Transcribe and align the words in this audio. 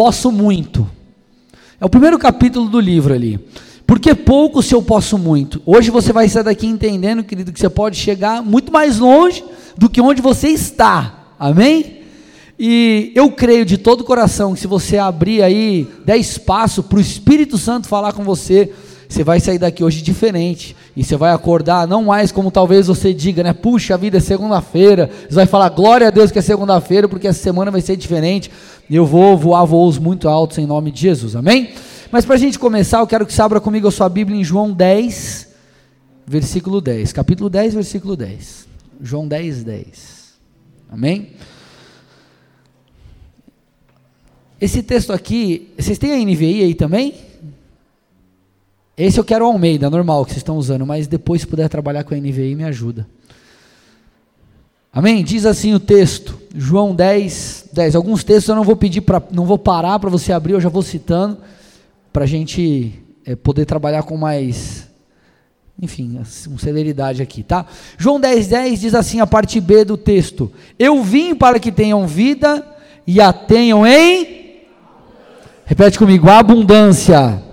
posso 0.00 0.32
muito. 0.32 0.88
É 1.78 1.84
o 1.84 1.88
primeiro 1.90 2.18
capítulo 2.18 2.70
do 2.70 2.80
livro 2.80 3.12
ali. 3.12 3.38
Porque 3.86 4.14
pouco 4.14 4.62
se 4.62 4.74
eu 4.74 4.80
posso 4.80 5.18
muito. 5.18 5.60
Hoje 5.66 5.90
você 5.90 6.10
vai 6.10 6.26
sair 6.26 6.42
daqui 6.42 6.66
entendendo, 6.66 7.22
querido, 7.22 7.52
que 7.52 7.60
você 7.60 7.68
pode 7.68 7.98
chegar 7.98 8.42
muito 8.42 8.72
mais 8.72 8.98
longe 8.98 9.44
do 9.76 9.90
que 9.90 10.00
onde 10.00 10.22
você 10.22 10.48
está. 10.48 11.34
Amém? 11.38 11.98
E 12.58 13.12
eu 13.14 13.30
creio 13.32 13.66
de 13.66 13.76
todo 13.76 14.00
o 14.00 14.04
coração 14.04 14.54
que 14.54 14.60
se 14.60 14.66
você 14.66 14.96
abrir 14.96 15.42
aí, 15.42 15.86
der 16.02 16.16
espaço 16.16 16.82
para 16.82 16.96
o 16.96 17.02
Espírito 17.02 17.58
Santo 17.58 17.86
falar 17.86 18.14
com 18.14 18.24
você, 18.24 18.72
você 19.10 19.24
vai 19.24 19.40
sair 19.40 19.58
daqui 19.58 19.82
hoje 19.82 20.00
diferente. 20.02 20.76
E 20.96 21.02
você 21.02 21.16
vai 21.16 21.32
acordar, 21.32 21.86
não 21.86 22.04
mais 22.04 22.30
como 22.30 22.48
talvez 22.48 22.86
você 22.86 23.12
diga, 23.12 23.42
né? 23.42 23.52
Puxa, 23.52 23.98
vida 23.98 24.18
é 24.18 24.20
segunda-feira. 24.20 25.10
Você 25.28 25.34
vai 25.34 25.46
falar, 25.46 25.68
glória 25.70 26.06
a 26.06 26.10
Deus 26.10 26.30
que 26.30 26.38
é 26.38 26.42
segunda-feira, 26.42 27.08
porque 27.08 27.26
essa 27.26 27.42
semana 27.42 27.72
vai 27.72 27.80
ser 27.80 27.96
diferente. 27.96 28.52
E 28.88 28.94
eu 28.94 29.04
vou 29.04 29.36
voar 29.36 29.64
voos 29.64 29.98
muito 29.98 30.28
altos 30.28 30.58
em 30.58 30.66
nome 30.66 30.92
de 30.92 31.00
Jesus. 31.00 31.34
Amém? 31.34 31.70
Mas 32.12 32.24
para 32.24 32.36
a 32.36 32.38
gente 32.38 32.56
começar, 32.56 33.00
eu 33.00 33.06
quero 33.06 33.26
que 33.26 33.32
você 33.32 33.42
abra 33.42 33.60
comigo 33.60 33.88
a 33.88 33.90
sua 33.90 34.08
Bíblia 34.08 34.38
em 34.38 34.44
João 34.44 34.72
10, 34.72 35.48
versículo 36.24 36.80
10. 36.80 37.12
Capítulo 37.12 37.50
10, 37.50 37.74
versículo 37.74 38.16
10. 38.16 38.68
João 39.02 39.26
10, 39.26 39.64
10. 39.64 40.20
Amém? 40.88 41.30
Esse 44.60 44.84
texto 44.84 45.12
aqui, 45.12 45.72
vocês 45.76 45.98
têm 45.98 46.12
a 46.12 46.16
NVI 46.16 46.62
aí 46.62 46.74
também? 46.74 47.29
Esse 49.02 49.18
eu 49.18 49.24
quero 49.24 49.46
o 49.46 49.48
Almeida, 49.48 49.88
normal, 49.88 50.24
que 50.24 50.32
vocês 50.32 50.40
estão 50.40 50.58
usando, 50.58 50.84
mas 50.84 51.06
depois 51.06 51.40
se 51.40 51.46
puder 51.46 51.68
trabalhar 51.70 52.04
com 52.04 52.14
a 52.14 52.18
NVI, 52.18 52.54
me 52.54 52.64
ajuda. 52.64 53.06
Amém? 54.92 55.24
Diz 55.24 55.46
assim 55.46 55.72
o 55.72 55.80
texto, 55.80 56.38
João 56.54 56.94
10, 56.94 57.70
10. 57.72 57.96
Alguns 57.96 58.24
textos 58.24 58.48
eu 58.50 58.56
não 58.56 58.64
vou 58.64 58.76
pedir 58.76 59.00
para, 59.00 59.22
não 59.30 59.46
vou 59.46 59.56
parar 59.56 59.98
para 59.98 60.10
você 60.10 60.32
abrir, 60.32 60.52
eu 60.52 60.60
já 60.60 60.68
vou 60.68 60.82
citando, 60.82 61.38
para 62.12 62.24
a 62.24 62.26
gente 62.26 62.92
é, 63.24 63.34
poder 63.34 63.64
trabalhar 63.64 64.02
com 64.02 64.18
mais, 64.18 64.86
enfim, 65.80 66.20
com 66.46 66.58
celeridade 66.58 67.22
aqui, 67.22 67.42
tá? 67.42 67.64
João 67.96 68.20
10, 68.20 68.48
10 68.48 68.80
diz 68.80 68.94
assim 68.94 69.20
a 69.20 69.26
parte 69.26 69.60
B 69.60 69.82
do 69.82 69.96
texto: 69.96 70.52
Eu 70.78 71.02
vim 71.02 71.34
para 71.34 71.58
que 71.58 71.72
tenham 71.72 72.06
vida 72.06 72.66
e 73.06 73.18
a 73.18 73.32
tenham 73.32 73.86
em 73.86 74.40
Repete 75.64 75.98
comigo: 75.98 76.28
abundância. 76.28 77.49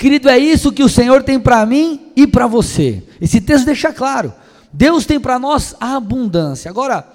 Querido, 0.00 0.30
é 0.30 0.38
isso 0.38 0.72
que 0.72 0.82
o 0.82 0.88
Senhor 0.88 1.22
tem 1.22 1.38
para 1.38 1.66
mim 1.66 2.00
e 2.16 2.26
para 2.26 2.46
você. 2.46 3.02
Esse 3.20 3.38
texto 3.38 3.66
deixa 3.66 3.92
claro. 3.92 4.32
Deus 4.72 5.04
tem 5.04 5.20
para 5.20 5.38
nós 5.38 5.76
a 5.78 5.94
abundância. 5.94 6.70
Agora, 6.70 7.06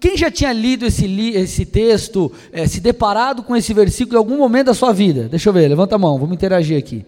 quem 0.00 0.16
já 0.16 0.30
tinha 0.30 0.50
lido 0.50 0.86
esse, 0.86 1.04
esse 1.34 1.66
texto, 1.66 2.32
é, 2.50 2.66
se 2.66 2.80
deparado 2.80 3.42
com 3.42 3.54
esse 3.54 3.74
versículo 3.74 4.16
em 4.16 4.18
algum 4.20 4.38
momento 4.38 4.68
da 4.68 4.74
sua 4.74 4.90
vida? 4.90 5.28
Deixa 5.28 5.50
eu 5.50 5.52
ver, 5.52 5.68
levanta 5.68 5.96
a 5.96 5.98
mão, 5.98 6.18
vamos 6.18 6.34
interagir 6.34 6.78
aqui. 6.78 7.04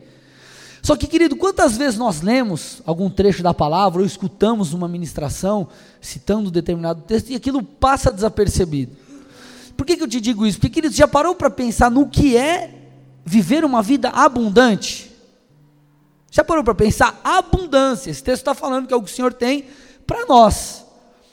Só 0.83 0.97
que, 0.97 1.07
querido, 1.07 1.35
quantas 1.35 1.79
vezes 1.79 1.99
nós 1.99 2.21
lemos 2.21 2.83
algum 2.85 3.09
trecho 3.09 3.43
da 3.43 3.55
palavra 3.55 4.03
ou 4.03 4.07
escutamos 4.07 4.75
uma 4.75 4.87
ministração 4.87 5.67
citando 5.99 6.51
determinado 6.51 7.05
texto 7.07 7.31
e 7.31 7.37
aquilo 7.37 7.63
passa 7.63 8.13
desapercebido? 8.13 8.95
Por 9.79 9.87
que, 9.87 9.97
que 9.97 10.03
eu 10.03 10.09
te 10.09 10.21
digo 10.21 10.45
isso? 10.45 10.59
Porque, 10.59 10.75
querido, 10.75 10.95
já 10.95 11.09
parou 11.09 11.35
para 11.35 11.49
pensar 11.49 11.91
no 11.91 12.07
que 12.07 12.37
é 12.37 12.75
viver 13.25 13.65
uma 13.65 13.81
vida 13.81 14.11
abundante? 14.11 15.11
Já 16.33 16.43
parou 16.43 16.65
para 16.65 16.75
pensar? 16.75 17.21
Abundância. 17.23 18.11
Esse 18.11 18.25
texto 18.25 18.41
está 18.41 18.55
falando 18.55 18.89
que 18.89 18.95
é 18.95 18.97
o 18.97 19.03
que 19.03 19.11
o 19.11 19.15
Senhor 19.15 19.35
tem 19.35 19.67
para 20.07 20.25
nós. 20.25 20.83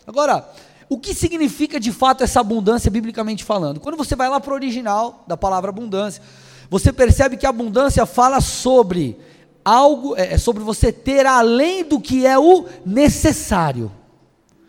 Agora, 0.06 0.46
o 0.90 1.00
que 1.00 1.14
significa 1.14 1.80
de 1.80 1.94
fato 1.94 2.22
essa 2.22 2.42
abundância, 2.42 2.92
biblicamente 2.92 3.46
falando? 3.46 3.80
Quando 3.80 3.96
você 3.96 4.14
vai 4.14 4.28
lá 4.28 4.42
para 4.42 4.52
o 4.52 4.56
original 4.56 5.24
da 5.26 5.38
palavra 5.38 5.70
abundância, 5.70 6.22
você 6.70 6.92
percebe 6.92 7.38
que 7.38 7.48
abundância 7.48 8.06
fala 8.06 8.42
sobre 8.42 9.18
algo, 9.64 10.18
é, 10.18 10.34
é 10.34 10.38
sobre 10.38 10.64
você 10.64 10.92
ter 10.92 11.26
além 11.26 11.86
do 11.86 12.02
que 12.02 12.28
é 12.28 12.38
o 12.38 12.66
necessário. 12.86 13.90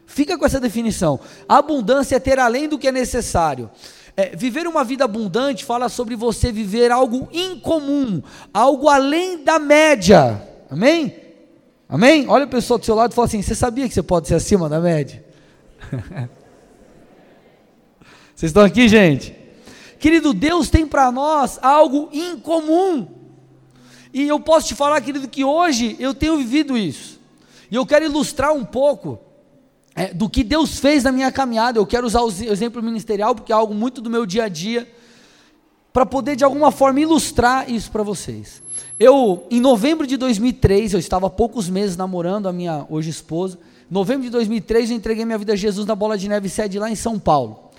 Fica 0.07 0.39
com 0.39 0.47
essa 0.47 0.61
definição. 0.61 1.19
abundância 1.49 2.15
é 2.15 2.21
ter 2.21 2.39
além 2.39 2.69
do 2.69 2.79
que 2.79 2.87
é 2.87 2.93
necessário. 2.93 3.69
É, 4.17 4.35
viver 4.37 4.67
uma 4.67 4.85
vida 4.85 5.05
abundante 5.05 5.65
fala 5.65 5.89
sobre 5.89 6.17
você 6.17 6.51
viver 6.51 6.91
algo 6.91 7.29
incomum, 7.33 8.23
algo 8.53 8.89
além 8.89 9.45
da 9.45 9.59
média. 9.59 10.43
Amém? 10.71 11.15
Amém? 11.89 12.29
Olha 12.29 12.45
o 12.45 12.49
pessoal 12.49 12.79
do 12.79 12.85
seu 12.85 12.95
lado 12.95 13.13
e 13.13 13.15
fala 13.15 13.27
assim: 13.27 13.43
você 13.43 13.55
sabia 13.55 13.89
que 13.89 13.95
você 13.95 14.03
pode 14.03 14.29
ser 14.29 14.35
acima 14.35 14.69
da 14.69 14.81
média? 14.81 15.25
Vocês 18.35 18.49
estão 18.49 18.65
aqui, 18.65 18.89
gente? 18.89 19.37
Querido, 19.99 20.33
Deus 20.33 20.71
tem 20.71 20.87
para 20.87 21.13
nós 21.13 21.59
algo 21.61 22.09
incomum. 22.11 23.07
E 24.15 24.27
eu 24.27 24.41
posso 24.41 24.69
te 24.69 24.75
falar, 24.75 24.99
querido, 25.03 25.29
que 25.29 25.45
hoje 25.45 25.95
eu 26.01 26.15
tenho 26.15 26.39
vivido 26.39 26.75
isso. 26.79 27.21
E 27.71 27.77
eu 27.77 27.85
quero 27.85 28.07
ilustrar 28.07 28.55
um 28.55 28.65
pouco 28.65 29.21
é, 29.95 30.13
do 30.13 30.29
que 30.29 30.43
Deus 30.43 30.79
fez 30.79 31.05
na 31.05 31.13
minha 31.13 31.31
caminhada. 31.31 31.79
Eu 31.79 31.87
quero 31.87 32.07
usar 32.07 32.23
o 32.23 32.29
exemplo 32.29 32.83
ministerial, 32.83 33.35
porque 33.35 33.53
é 33.53 33.55
algo 33.55 33.75
muito 33.75 34.01
do 34.01 34.11
meu 34.11 34.25
dia 34.25 34.45
a 34.45 34.49
dia, 34.49 34.91
para 35.93 36.07
poder 36.07 36.37
de 36.37 36.45
alguma 36.45 36.71
forma 36.71 37.01
ilustrar 37.01 37.71
isso 37.71 37.91
para 37.91 38.03
vocês. 38.03 38.63
Eu, 38.99 39.47
em 39.51 39.61
novembro 39.61 40.07
de 40.07 40.17
2003, 40.17 40.93
eu 40.93 41.01
estava 41.01 41.27
há 41.27 41.31
poucos 41.31 41.69
meses 41.69 41.97
namorando 41.97 42.49
a 42.49 42.53
minha 42.53 42.87
hoje 42.89 43.11
esposa. 43.11 43.59
Em 43.91 43.95
novembro 43.95 44.23
de 44.23 44.31
2003, 44.31 44.91
eu 44.91 44.97
entreguei 44.97 45.25
minha 45.25 45.39
vida 45.39 45.55
a 45.55 45.57
Jesus 45.57 45.87
na 45.87 45.95
Bola 45.95 46.17
de 46.17 46.29
Neve 46.29 46.49
sede 46.49 46.79
lá 46.79 46.91
em 46.91 46.95
São 46.95 47.19
Paulo. 47.19 47.71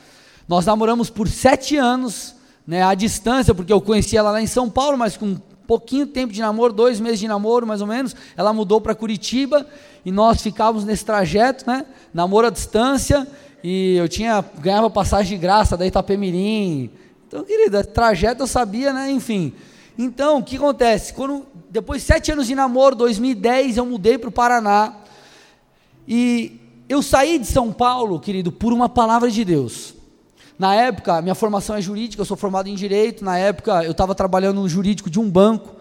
Nós 0.48 0.66
namoramos 0.66 1.10
por 1.10 1.30
sete 1.30 1.78
anos, 1.78 2.36
né, 2.68 2.84
à 2.84 2.94
distância, 2.94 3.54
porque 3.54 3.72
eu 3.72 3.80
conheci 3.80 4.18
ela 4.18 4.32
lá 4.32 4.42
em 4.42 4.48
São 4.48 4.70
Paulo, 4.70 4.98
mas 4.98 5.16
com 5.16 5.38
pouquinho 5.68 6.08
tempo 6.08 6.34
de 6.34 6.42
namoro, 6.42 6.74
dois 6.74 7.00
meses 7.00 7.20
de 7.20 7.28
namoro 7.28 7.66
mais 7.66 7.82
ou 7.82 7.88
menos, 7.88 8.16
ela 8.36 8.54
mudou 8.54 8.82
para 8.82 8.96
Curitiba 8.96 9.66
e 10.06 10.12
nós 10.12 10.42
ficávamos 10.42 10.84
nesse 10.86 11.06
trajeto, 11.06 11.66
né? 11.68 11.86
Namoro 12.14 12.48
à 12.48 12.50
distância 12.50 13.28
e 13.64 13.96
eu 13.96 14.10
tinha 14.10 14.44
ganhava 14.60 14.90
passagem 14.90 15.38
de 15.38 15.42
graça 15.42 15.78
da 15.78 15.86
Itapemirim. 15.86 16.90
Então, 17.28 17.44
querida, 17.44 17.84
trajeto 17.84 18.44
eu 18.44 18.48
sabia, 18.48 18.92
né? 18.92 19.12
Enfim. 19.12 19.54
Então, 19.98 20.40
o 20.40 20.44
que 20.44 20.58
acontece? 20.58 21.14
Quando 21.14 21.46
depois 21.70 22.02
de 22.02 22.08
sete 22.08 22.32
anos 22.32 22.48
de 22.48 22.56
namoro, 22.56 22.96
2010, 22.96 23.78
eu 23.78 23.86
mudei 23.86 24.18
para 24.18 24.30
o 24.30 24.32
Paraná 24.32 24.96
e 26.08 26.60
eu 26.90 27.02
saí 27.02 27.40
de 27.40 27.46
São 27.46 27.72
Paulo, 27.72 28.20
querido, 28.20 28.52
por 28.52 28.74
uma 28.74 28.90
palavra 28.90 29.32
de 29.32 29.46
Deus. 29.46 29.94
Na 30.62 30.76
época, 30.76 31.20
minha 31.24 31.34
formação 31.34 31.76
é 31.76 31.82
jurídica, 31.82 32.22
eu 32.22 32.26
sou 32.26 32.38
formado 32.38 32.70
em 32.70 32.76
direito. 32.76 33.26
Na 33.26 33.36
época, 33.36 33.84
eu 33.84 33.94
estava 33.94 34.14
trabalhando 34.14 34.62
no 34.62 34.70
jurídico 34.70 35.10
de 35.10 35.20
um 35.20 35.28
banco, 35.28 35.76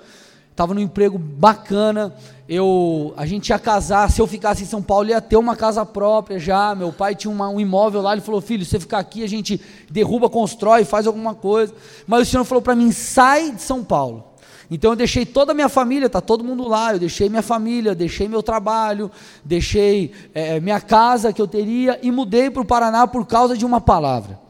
estava 0.51 0.73
num 0.73 0.81
emprego 0.81 1.19
bacana. 1.19 2.15
Eu, 2.49 3.13
a 3.15 3.27
gente 3.27 3.51
ia 3.51 3.59
casar. 3.59 4.11
Se 4.11 4.23
eu 4.23 4.27
ficasse 4.27 4.63
em 4.63 4.67
São 4.67 4.83
Paulo, 4.83 5.11
ia 5.11 5.21
ter 5.21 5.37
uma 5.37 5.55
casa 5.55 5.85
própria 5.85 6.39
já. 6.39 6.75
Meu 6.75 6.95
pai 6.95 7.15
tinha 7.15 7.31
uma, 7.31 7.51
um 7.51 7.61
imóvel 7.61 8.01
lá. 8.01 8.13
Ele 8.15 8.23
falou: 8.23 8.41
Filho, 8.41 8.65
se 8.65 8.71
você 8.71 8.81
ficar 8.81 9.01
aqui, 9.01 9.23
a 9.23 9.29
gente 9.29 9.61
derruba, 9.91 10.31
constrói, 10.31 10.83
faz 10.83 11.07
alguma 11.07 11.35
coisa. 11.35 11.75
Mas 12.07 12.27
o 12.27 12.31
Senhor 12.31 12.45
falou 12.45 12.63
para 12.63 12.75
mim: 12.75 12.91
Sai 12.91 13.51
de 13.51 13.61
São 13.61 13.85
Paulo. 13.85 14.25
Então 14.71 14.93
eu 14.93 14.97
deixei 14.97 15.27
toda 15.27 15.53
a 15.53 15.55
minha 15.55 15.69
família, 15.69 16.07
está 16.07 16.23
todo 16.23 16.43
mundo 16.43 16.67
lá, 16.67 16.95
eu 16.95 16.99
deixei 16.99 17.29
minha 17.29 17.43
família, 17.43 17.95
deixei 17.95 18.29
meu 18.29 18.43
trabalho, 18.43 19.11
deixei 19.45 20.11
é, 20.33 20.59
minha 20.59 20.81
casa 20.81 21.35
que 21.35 21.43
eu 21.43 21.47
teria 21.47 21.99
e 22.03 22.11
mudei 22.11 22.49
para 22.49 22.63
o 22.63 22.65
Paraná 22.65 23.07
por 23.07 23.27
causa 23.27 23.55
de 23.55 23.67
uma 23.67 23.79
palavra 23.79 24.49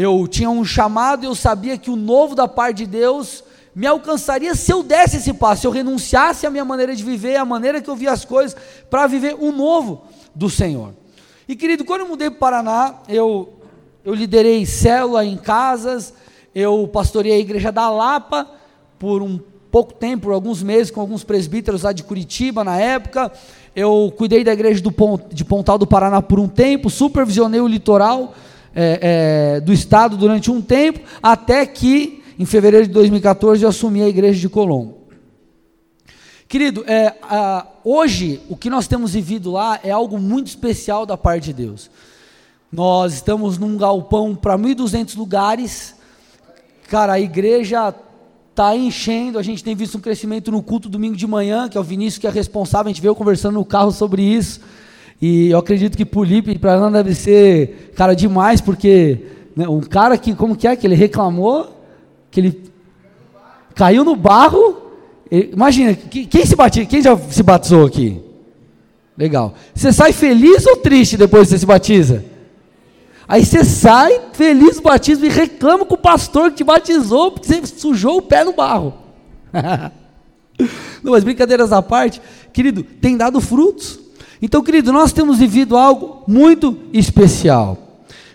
eu 0.00 0.28
tinha 0.28 0.48
um 0.48 0.64
chamado 0.64 1.24
eu 1.24 1.34
sabia 1.34 1.76
que 1.76 1.90
o 1.90 1.96
novo 1.96 2.36
da 2.36 2.46
parte 2.46 2.78
de 2.78 2.86
Deus 2.86 3.42
me 3.74 3.84
alcançaria 3.84 4.54
se 4.54 4.72
eu 4.72 4.84
desse 4.84 5.16
esse 5.16 5.32
passo, 5.32 5.62
se 5.62 5.66
eu 5.66 5.72
renunciasse 5.72 6.46
à 6.46 6.50
minha 6.50 6.64
maneira 6.64 6.94
de 6.94 7.02
viver, 7.02 7.34
à 7.34 7.44
maneira 7.44 7.80
que 7.80 7.90
eu 7.90 7.96
via 7.96 8.12
as 8.12 8.24
coisas, 8.24 8.56
para 8.88 9.08
viver 9.08 9.34
o 9.34 9.50
novo 9.50 10.04
do 10.32 10.48
Senhor. 10.48 10.94
E 11.48 11.56
querido, 11.56 11.84
quando 11.84 12.02
eu 12.02 12.08
mudei 12.08 12.30
para 12.30 12.36
o 12.36 12.38
Paraná, 12.38 12.94
eu, 13.08 13.54
eu 14.04 14.14
liderei 14.14 14.64
célula 14.64 15.24
em 15.24 15.36
casas, 15.36 16.14
eu 16.54 16.88
pastorei 16.92 17.32
a 17.32 17.38
igreja 17.38 17.72
da 17.72 17.90
Lapa 17.90 18.48
por 19.00 19.20
um 19.20 19.40
pouco 19.68 19.92
tempo, 19.94 20.26
por 20.26 20.32
alguns 20.32 20.62
meses, 20.62 20.92
com 20.92 21.00
alguns 21.00 21.24
presbíteros 21.24 21.82
lá 21.82 21.92
de 21.92 22.04
Curitiba 22.04 22.62
na 22.62 22.78
época. 22.78 23.32
Eu 23.74 24.14
cuidei 24.16 24.44
da 24.44 24.52
igreja 24.52 24.80
do, 24.80 24.94
de 25.32 25.44
Pontal 25.44 25.76
do 25.76 25.88
Paraná 25.88 26.22
por 26.22 26.38
um 26.38 26.46
tempo, 26.46 26.88
supervisionei 26.88 27.60
o 27.60 27.66
litoral 27.66 28.32
é, 28.80 29.56
é, 29.56 29.60
do 29.60 29.72
Estado 29.72 30.16
durante 30.16 30.52
um 30.52 30.62
tempo, 30.62 31.00
até 31.20 31.66
que, 31.66 32.22
em 32.38 32.46
fevereiro 32.46 32.86
de 32.86 32.92
2014, 32.92 33.64
eu 33.64 33.68
assumi 33.68 34.02
a 34.02 34.08
igreja 34.08 34.38
de 34.38 34.48
Colombo. 34.48 34.98
Querido, 36.46 36.84
é, 36.86 37.12
a, 37.22 37.66
hoje 37.84 38.40
o 38.48 38.56
que 38.56 38.70
nós 38.70 38.86
temos 38.86 39.14
vivido 39.14 39.50
lá 39.50 39.80
é 39.82 39.90
algo 39.90 40.16
muito 40.16 40.46
especial 40.46 41.04
da 41.04 41.16
parte 41.16 41.46
de 41.46 41.54
Deus. 41.54 41.90
Nós 42.70 43.14
estamos 43.14 43.58
num 43.58 43.76
galpão 43.76 44.36
para 44.36 44.56
1.200 44.56 45.16
lugares. 45.16 45.96
Cara, 46.86 47.14
a 47.14 47.20
igreja 47.20 47.92
está 48.50 48.76
enchendo. 48.76 49.40
A 49.40 49.42
gente 49.42 49.64
tem 49.64 49.74
visto 49.74 49.98
um 49.98 50.00
crescimento 50.00 50.52
no 50.52 50.62
culto 50.62 50.88
domingo 50.88 51.16
de 51.16 51.26
manhã, 51.26 51.68
que 51.68 51.76
é 51.76 51.80
o 51.80 51.84
Vinícius 51.84 52.20
que 52.20 52.28
é 52.28 52.30
responsável. 52.30 52.86
A 52.86 52.92
gente 52.92 53.02
veio 53.02 53.16
conversando 53.16 53.54
no 53.54 53.64
carro 53.64 53.90
sobre 53.90 54.22
isso. 54.22 54.60
E 55.20 55.50
eu 55.50 55.58
acredito 55.58 55.96
que 55.96 56.04
Pulipe 56.04 56.58
para 56.58 56.72
ela 56.72 56.90
deve 56.90 57.14
ser, 57.14 57.92
cara, 57.96 58.14
demais, 58.14 58.60
porque 58.60 59.18
né, 59.56 59.68
um 59.68 59.80
cara 59.80 60.16
que, 60.16 60.34
como 60.34 60.54
que 60.54 60.68
é, 60.68 60.76
que 60.76 60.86
ele 60.86 60.94
reclamou, 60.94 61.76
Que 62.30 62.40
ele 62.40 62.62
caiu 63.74 64.04
no 64.04 64.14
barro. 64.14 64.82
Imagina, 65.30 65.94
quem 65.94 66.46
se 66.46 66.54
batiza, 66.54 66.86
quem 66.86 67.02
já 67.02 67.16
se 67.16 67.42
batizou 67.42 67.86
aqui? 67.86 68.20
Legal. 69.16 69.54
Você 69.74 69.92
sai 69.92 70.12
feliz 70.12 70.64
ou 70.66 70.76
triste 70.76 71.16
depois 71.16 71.44
que 71.44 71.50
você 71.50 71.58
se 71.58 71.66
batiza? 71.66 72.24
Aí 73.26 73.44
você 73.44 73.64
sai 73.64 74.20
feliz 74.32 74.76
do 74.76 74.82
batismo 74.82 75.26
e 75.26 75.28
reclama 75.28 75.84
com 75.84 75.94
o 75.94 75.98
pastor 75.98 76.50
que 76.50 76.58
te 76.58 76.64
batizou 76.64 77.32
porque 77.32 77.46
você 77.46 77.66
sujou 77.66 78.18
o 78.18 78.22
pé 78.22 78.42
no 78.44 78.54
barro. 78.54 78.94
Não, 81.02 81.12
mas 81.12 81.24
brincadeiras 81.24 81.72
à 81.72 81.82
parte, 81.82 82.22
querido, 82.52 82.82
tem 82.82 83.16
dado 83.16 83.40
frutos. 83.40 84.00
Então, 84.40 84.62
querido, 84.62 84.92
nós 84.92 85.12
temos 85.12 85.38
vivido 85.38 85.76
algo 85.76 86.22
muito 86.26 86.78
especial. 86.92 87.76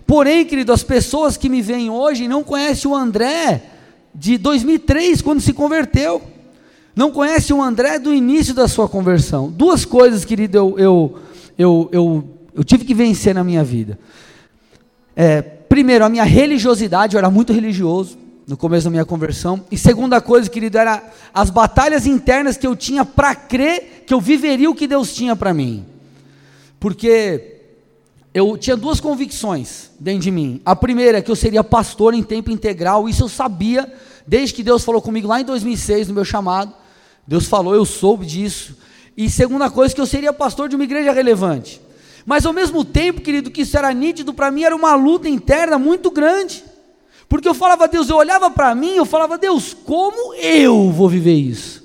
Porém, 0.05 0.45
querido, 0.45 0.73
as 0.73 0.83
pessoas 0.83 1.37
que 1.37 1.47
me 1.47 1.61
veem 1.61 1.89
hoje 1.89 2.27
não 2.27 2.43
conhecem 2.43 2.91
o 2.91 2.95
André 2.95 3.63
de 4.13 4.37
2003, 4.37 5.21
quando 5.21 5.41
se 5.41 5.53
converteu. 5.53 6.21
Não 6.95 7.09
conhecem 7.09 7.55
o 7.55 7.61
André 7.61 7.97
do 7.97 8.13
início 8.13 8.53
da 8.53 8.67
sua 8.67 8.87
conversão. 8.87 9.49
Duas 9.49 9.85
coisas, 9.85 10.23
querido, 10.25 10.57
eu, 10.57 10.75
eu, 10.77 11.19
eu, 11.57 11.89
eu, 11.91 12.23
eu 12.55 12.63
tive 12.63 12.85
que 12.85 12.93
vencer 12.93 13.33
na 13.33 13.43
minha 13.43 13.63
vida. 13.63 13.97
É, 15.15 15.41
primeiro, 15.41 16.05
a 16.05 16.09
minha 16.09 16.23
religiosidade, 16.23 17.15
eu 17.15 17.19
era 17.19 17.31
muito 17.31 17.53
religioso 17.53 18.17
no 18.45 18.57
começo 18.57 18.83
da 18.83 18.91
minha 18.91 19.05
conversão. 19.05 19.63
E 19.71 19.77
segunda 19.77 20.19
coisa, 20.21 20.49
querido, 20.49 20.77
era 20.77 21.01
as 21.33 21.49
batalhas 21.49 22.05
internas 22.05 22.57
que 22.57 22.67
eu 22.67 22.75
tinha 22.75 23.05
para 23.05 23.33
crer 23.33 24.03
que 24.05 24.13
eu 24.13 24.19
viveria 24.19 24.69
o 24.69 24.75
que 24.75 24.85
Deus 24.85 25.13
tinha 25.15 25.35
para 25.35 25.53
mim. 25.53 25.92
Porque 26.83 27.61
eu 28.33 28.57
tinha 28.57 28.75
duas 28.75 28.99
convicções 28.99 29.89
dentro 29.97 30.23
de 30.23 30.31
mim. 30.31 30.59
A 30.65 30.75
primeira 30.75 31.19
é 31.19 31.21
que 31.21 31.31
eu 31.31 31.35
seria 31.35 31.63
pastor 31.63 32.13
em 32.13 32.21
tempo 32.21 32.51
integral, 32.51 33.07
isso 33.07 33.23
eu 33.23 33.29
sabia 33.29 33.89
desde 34.27 34.53
que 34.53 34.61
Deus 34.61 34.83
falou 34.83 35.01
comigo 35.01 35.25
lá 35.25 35.39
em 35.39 35.45
2006 35.45 36.09
no 36.09 36.13
meu 36.13 36.25
chamado. 36.25 36.73
Deus 37.25 37.45
falou, 37.45 37.73
eu 37.73 37.85
soube 37.85 38.25
disso. 38.25 38.75
E 39.15 39.29
segunda 39.29 39.69
coisa 39.69 39.95
que 39.95 40.01
eu 40.01 40.05
seria 40.05 40.33
pastor 40.33 40.67
de 40.67 40.75
uma 40.75 40.83
igreja 40.83 41.13
relevante. 41.13 41.79
Mas 42.25 42.45
ao 42.45 42.51
mesmo 42.51 42.83
tempo, 42.83 43.21
querido, 43.21 43.49
que 43.49 43.61
isso 43.61 43.77
era 43.77 43.93
nítido 43.93 44.33
para 44.33 44.51
mim, 44.51 44.63
era 44.63 44.75
uma 44.75 44.93
luta 44.93 45.29
interna 45.29 45.79
muito 45.79 46.11
grande. 46.11 46.65
Porque 47.29 47.47
eu 47.47 47.53
falava, 47.53 47.87
Deus, 47.87 48.09
eu 48.09 48.17
olhava 48.17 48.51
para 48.51 48.75
mim, 48.75 48.95
eu 48.95 49.05
falava, 49.05 49.37
Deus, 49.37 49.73
como 49.73 50.33
eu 50.33 50.91
vou 50.91 51.07
viver 51.07 51.35
isso? 51.35 51.82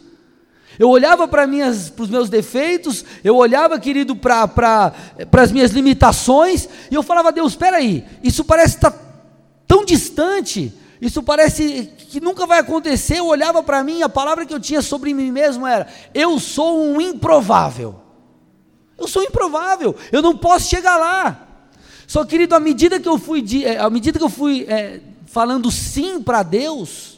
Eu 0.79 0.89
olhava 0.89 1.27
para 1.27 1.47
os 1.47 2.09
meus 2.09 2.29
defeitos, 2.31 3.05
eu 3.25 3.37
olhava, 3.37 3.79
querido, 3.81 4.15
para 4.15 4.47
pra, 4.47 4.93
as 5.43 5.51
minhas 5.51 5.73
limitações, 5.73 6.69
e 6.91 6.95
eu 6.95 7.03
falava, 7.03 7.33
Deus, 7.33 7.53
espera 7.53 7.79
aí, 7.79 8.05
isso 8.23 8.45
parece 8.45 8.77
estar 8.77 8.93
tá 8.93 8.99
tão 9.67 9.85
distante, 9.85 10.73
isso 11.01 11.23
parece 11.23 11.93
que 11.97 12.21
nunca 12.21 12.47
vai 12.47 12.59
acontecer. 12.59 13.19
Eu 13.19 13.27
olhava 13.27 13.63
para 13.63 13.85
mim, 13.85 14.03
a 14.03 14.09
palavra 14.09 14.47
que 14.47 14.55
eu 14.55 14.61
tinha 14.61 14.83
sobre 14.83 15.15
mim 15.15 15.31
mesmo 15.31 15.67
era: 15.67 15.87
eu 16.15 16.39
sou 16.41 16.81
um 16.81 17.01
improvável. 17.01 18.01
Eu 18.97 19.07
sou 19.07 19.23
improvável, 19.23 19.95
eu 20.11 20.21
não 20.21 20.37
posso 20.37 20.69
chegar 20.69 20.97
lá. 20.97 21.47
Só 22.05 22.25
querido, 22.25 22.55
à 22.55 22.59
medida 22.59 22.99
que 22.99 23.09
eu 23.09 23.17
fui, 23.17 23.45
eh, 23.65 23.79
à 23.79 23.89
medida 23.89 24.19
que 24.19 24.25
eu 24.25 24.31
fui 24.31 24.65
é, 24.69 25.01
falando 25.27 25.71
sim 25.71 26.21
para 26.21 26.43
Deus, 26.43 27.18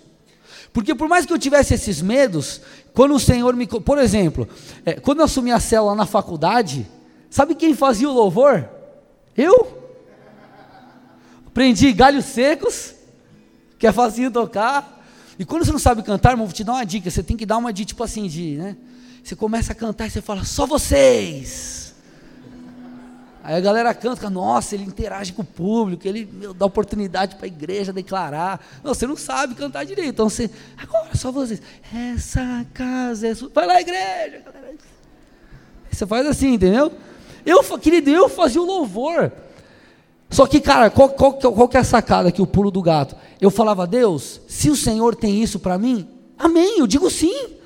porque 0.72 0.94
por 0.94 1.08
mais 1.08 1.26
que 1.26 1.32
eu 1.32 1.38
tivesse 1.38 1.74
esses 1.74 2.00
medos, 2.00 2.60
quando 2.94 3.14
o 3.14 3.20
Senhor 3.20 3.54
me, 3.54 3.66
por 3.66 3.98
exemplo, 3.98 4.48
é, 4.84 4.94
quando 4.94 5.18
eu 5.18 5.24
assumi 5.24 5.50
a 5.50 5.58
célula 5.60 5.94
na 5.94 6.06
faculdade, 6.06 6.86
sabe 7.28 7.54
quem 7.54 7.74
fazia 7.74 8.08
o 8.08 8.12
louvor? 8.12 8.68
Eu. 9.36 9.78
Aprendi 11.46 11.92
galhos 11.92 12.26
secos, 12.26 12.94
que 13.78 13.86
é 13.86 13.92
fácil 13.92 14.30
tocar. 14.30 14.98
E 15.38 15.44
quando 15.44 15.64
você 15.64 15.72
não 15.72 15.78
sabe 15.78 16.02
cantar, 16.02 16.32
irmão, 16.32 16.46
vou 16.46 16.54
te 16.54 16.62
dar 16.62 16.74
uma 16.74 16.84
dica. 16.84 17.10
Você 17.10 17.22
tem 17.22 17.36
que 17.36 17.46
dar 17.46 17.56
uma 17.56 17.72
dica, 17.72 17.88
tipo 17.88 18.04
assim, 18.04 18.28
de, 18.28 18.56
né? 18.56 18.76
Você 19.24 19.34
começa 19.34 19.72
a 19.72 19.74
cantar 19.74 20.06
e 20.06 20.10
você 20.10 20.22
fala, 20.22 20.44
só 20.44 20.66
vocês. 20.66 21.89
Aí 23.42 23.54
a 23.54 23.60
galera 23.60 23.94
canta, 23.94 24.28
nossa, 24.28 24.74
ele 24.74 24.84
interage 24.84 25.32
com 25.32 25.40
o 25.40 25.44
público, 25.44 26.06
ele 26.06 26.28
meu, 26.30 26.52
dá 26.52 26.66
oportunidade 26.66 27.36
para 27.36 27.46
a 27.46 27.48
igreja 27.48 27.92
declarar. 27.92 28.60
Não, 28.84 28.92
você 28.92 29.06
não 29.06 29.16
sabe 29.16 29.54
cantar 29.54 29.84
direito, 29.84 30.10
então 30.10 30.28
você, 30.28 30.50
agora 30.76 31.16
só 31.16 31.32
vocês, 31.32 31.62
essa 31.94 32.66
casa 32.74 33.28
é 33.28 33.34
sua. 33.34 33.50
Vai 33.54 33.66
lá, 33.66 33.80
igreja. 33.80 34.42
Galera. 34.44 34.74
Você 35.90 36.06
faz 36.06 36.26
assim, 36.26 36.54
entendeu? 36.54 36.92
Eu, 37.44 37.62
querido, 37.78 38.10
eu 38.10 38.28
fazia 38.28 38.60
o 38.60 38.66
louvor. 38.66 39.32
Só 40.28 40.46
que, 40.46 40.60
cara, 40.60 40.90
qual, 40.90 41.08
qual, 41.08 41.32
qual 41.32 41.68
que 41.68 41.76
é 41.76 41.80
a 41.80 41.84
sacada 41.84 42.28
aqui, 42.28 42.40
o 42.40 42.46
pulo 42.46 42.70
do 42.70 42.82
gato? 42.82 43.16
Eu 43.40 43.50
falava, 43.50 43.86
Deus, 43.86 44.40
se 44.46 44.70
o 44.70 44.76
Senhor 44.76 45.16
tem 45.16 45.42
isso 45.42 45.58
para 45.58 45.76
mim, 45.76 46.08
amém, 46.38 46.78
eu 46.78 46.86
digo 46.86 47.10
sim. 47.10 47.56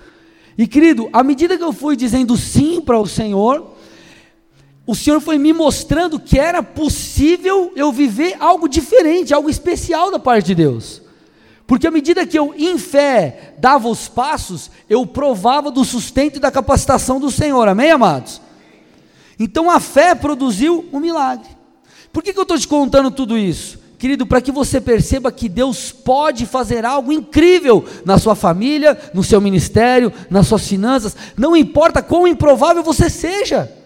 E 0.56 0.66
querido, 0.66 1.08
à 1.12 1.22
medida 1.22 1.58
que 1.58 1.64
eu 1.64 1.72
fui 1.72 1.96
dizendo 1.96 2.36
sim 2.36 2.80
para 2.80 2.98
o 2.98 3.06
Senhor, 3.06 3.73
o 4.86 4.94
Senhor 4.94 5.20
foi 5.20 5.38
me 5.38 5.52
mostrando 5.52 6.20
que 6.20 6.38
era 6.38 6.62
possível 6.62 7.72
eu 7.74 7.90
viver 7.90 8.36
algo 8.38 8.68
diferente, 8.68 9.32
algo 9.32 9.48
especial 9.48 10.10
da 10.10 10.18
parte 10.18 10.46
de 10.46 10.54
Deus. 10.54 11.00
Porque 11.66 11.86
à 11.86 11.90
medida 11.90 12.26
que 12.26 12.38
eu, 12.38 12.54
em 12.56 12.76
fé, 12.76 13.54
dava 13.58 13.88
os 13.88 14.08
passos, 14.08 14.70
eu 14.88 15.06
provava 15.06 15.70
do 15.70 15.84
sustento 15.84 16.36
e 16.36 16.40
da 16.40 16.50
capacitação 16.50 17.18
do 17.18 17.30
Senhor, 17.30 17.66
amém, 17.66 17.90
amados? 17.90 18.42
Então 19.38 19.70
a 19.70 19.80
fé 19.80 20.14
produziu 20.14 20.84
um 20.92 21.00
milagre. 21.00 21.48
Por 22.12 22.22
que, 22.22 22.32
que 22.32 22.38
eu 22.38 22.42
estou 22.42 22.58
te 22.58 22.68
contando 22.68 23.10
tudo 23.10 23.38
isso? 23.38 23.82
Querido, 23.98 24.26
para 24.26 24.42
que 24.42 24.52
você 24.52 24.82
perceba 24.82 25.32
que 25.32 25.48
Deus 25.48 25.90
pode 25.90 26.44
fazer 26.44 26.84
algo 26.84 27.10
incrível 27.10 27.82
na 28.04 28.18
sua 28.18 28.34
família, 28.34 28.98
no 29.14 29.24
seu 29.24 29.40
ministério, 29.40 30.12
nas 30.28 30.46
suas 30.46 30.68
finanças, 30.68 31.16
não 31.34 31.56
importa 31.56 32.02
quão 32.02 32.28
improvável 32.28 32.82
você 32.82 33.08
seja. 33.08 33.83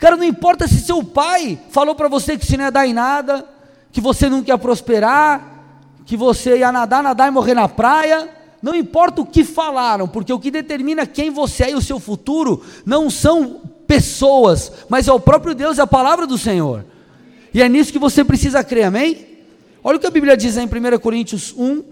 Cara, 0.00 0.16
não 0.16 0.24
importa 0.24 0.66
se 0.66 0.80
seu 0.80 1.04
pai 1.04 1.60
falou 1.68 1.94
para 1.94 2.08
você 2.08 2.38
que 2.38 2.46
você 2.46 2.56
não 2.56 2.64
ia 2.64 2.70
dar 2.70 2.86
em 2.86 2.94
nada, 2.94 3.46
que 3.92 4.00
você 4.00 4.30
não 4.30 4.42
ia 4.42 4.56
prosperar, 4.56 5.62
que 6.06 6.16
você 6.16 6.56
ia 6.56 6.72
nadar, 6.72 7.02
nadar 7.02 7.28
e 7.28 7.30
morrer 7.30 7.52
na 7.52 7.68
praia. 7.68 8.30
Não 8.62 8.74
importa 8.74 9.20
o 9.20 9.26
que 9.26 9.44
falaram, 9.44 10.08
porque 10.08 10.32
o 10.32 10.38
que 10.38 10.50
determina 10.50 11.06
quem 11.06 11.30
você 11.30 11.64
é 11.64 11.70
e 11.72 11.74
o 11.74 11.82
seu 11.82 12.00
futuro 12.00 12.64
não 12.84 13.10
são 13.10 13.60
pessoas, 13.86 14.72
mas 14.88 15.06
é 15.06 15.12
o 15.12 15.20
próprio 15.20 15.54
Deus, 15.54 15.78
é 15.78 15.82
a 15.82 15.86
palavra 15.86 16.26
do 16.26 16.38
Senhor. 16.38 16.86
E 17.52 17.60
é 17.60 17.68
nisso 17.68 17.92
que 17.92 17.98
você 17.98 18.24
precisa 18.24 18.64
crer, 18.64 18.84
amém? 18.84 19.26
Olha 19.84 19.98
o 19.98 20.00
que 20.00 20.06
a 20.06 20.10
Bíblia 20.10 20.34
diz 20.34 20.56
em 20.56 20.64
1 20.64 20.98
Coríntios 20.98 21.54
1, 21.54 21.84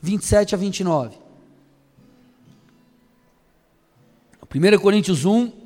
27 0.00 0.54
a 0.54 0.58
29. 0.58 1.16
1 4.54 4.78
Coríntios 4.78 5.26
1, 5.26 5.63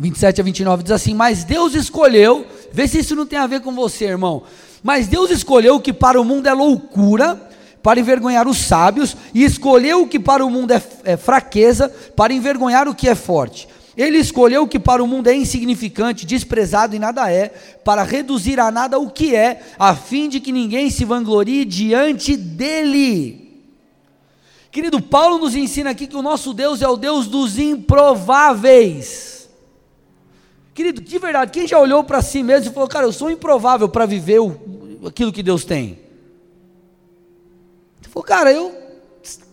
27 0.00 0.40
a 0.40 0.44
29 0.44 0.82
diz 0.82 0.92
assim: 0.92 1.14
Mas 1.14 1.44
Deus 1.44 1.74
escolheu, 1.74 2.46
vê 2.72 2.88
se 2.88 2.98
isso 2.98 3.14
não 3.14 3.26
tem 3.26 3.38
a 3.38 3.46
ver 3.46 3.60
com 3.60 3.74
você, 3.74 4.06
irmão. 4.06 4.42
Mas 4.82 5.06
Deus 5.06 5.30
escolheu 5.30 5.76
o 5.76 5.80
que 5.80 5.92
para 5.92 6.18
o 6.18 6.24
mundo 6.24 6.46
é 6.46 6.54
loucura, 6.54 7.38
para 7.82 8.00
envergonhar 8.00 8.48
os 8.48 8.56
sábios, 8.56 9.14
e 9.34 9.44
escolheu 9.44 10.02
o 10.02 10.08
que 10.08 10.18
para 10.18 10.44
o 10.44 10.50
mundo 10.50 10.72
é, 10.72 10.82
é 11.04 11.16
fraqueza, 11.18 11.90
para 12.16 12.32
envergonhar 12.32 12.88
o 12.88 12.94
que 12.94 13.08
é 13.08 13.14
forte. 13.14 13.68
Ele 13.94 14.16
escolheu 14.16 14.62
o 14.62 14.68
que 14.68 14.78
para 14.78 15.04
o 15.04 15.06
mundo 15.06 15.28
é 15.28 15.34
insignificante, 15.34 16.24
desprezado 16.24 16.96
e 16.96 16.98
nada 16.98 17.30
é, 17.30 17.48
para 17.84 18.02
reduzir 18.02 18.58
a 18.58 18.70
nada 18.70 18.98
o 18.98 19.10
que 19.10 19.36
é, 19.36 19.60
a 19.78 19.94
fim 19.94 20.30
de 20.30 20.40
que 20.40 20.50
ninguém 20.50 20.88
se 20.88 21.04
vanglorie 21.04 21.66
diante 21.66 22.36
dele. 22.36 23.50
Querido, 24.70 25.02
Paulo 25.02 25.36
nos 25.38 25.54
ensina 25.54 25.90
aqui 25.90 26.06
que 26.06 26.16
o 26.16 26.22
nosso 26.22 26.54
Deus 26.54 26.80
é 26.80 26.88
o 26.88 26.96
Deus 26.96 27.26
dos 27.26 27.58
improváveis. 27.58 29.29
Querido, 30.80 31.02
de 31.02 31.18
verdade, 31.18 31.50
quem 31.50 31.68
já 31.68 31.78
olhou 31.78 32.02
para 32.02 32.22
si 32.22 32.42
mesmo 32.42 32.70
e 32.70 32.72
falou, 32.72 32.88
cara, 32.88 33.04
eu 33.04 33.12
sou 33.12 33.30
improvável 33.30 33.86
para 33.86 34.06
viver 34.06 34.40
o, 34.40 34.58
aquilo 35.06 35.30
que 35.30 35.42
Deus 35.42 35.62
tem? 35.62 35.98
Você 38.00 38.08
falou, 38.08 38.24
cara, 38.24 38.50
eu. 38.50 38.74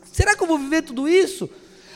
Será 0.09 0.37
que 0.37 0.41
eu 0.41 0.47
vou 0.47 0.57
viver 0.57 0.83
tudo 0.83 1.05
isso? 1.05 1.49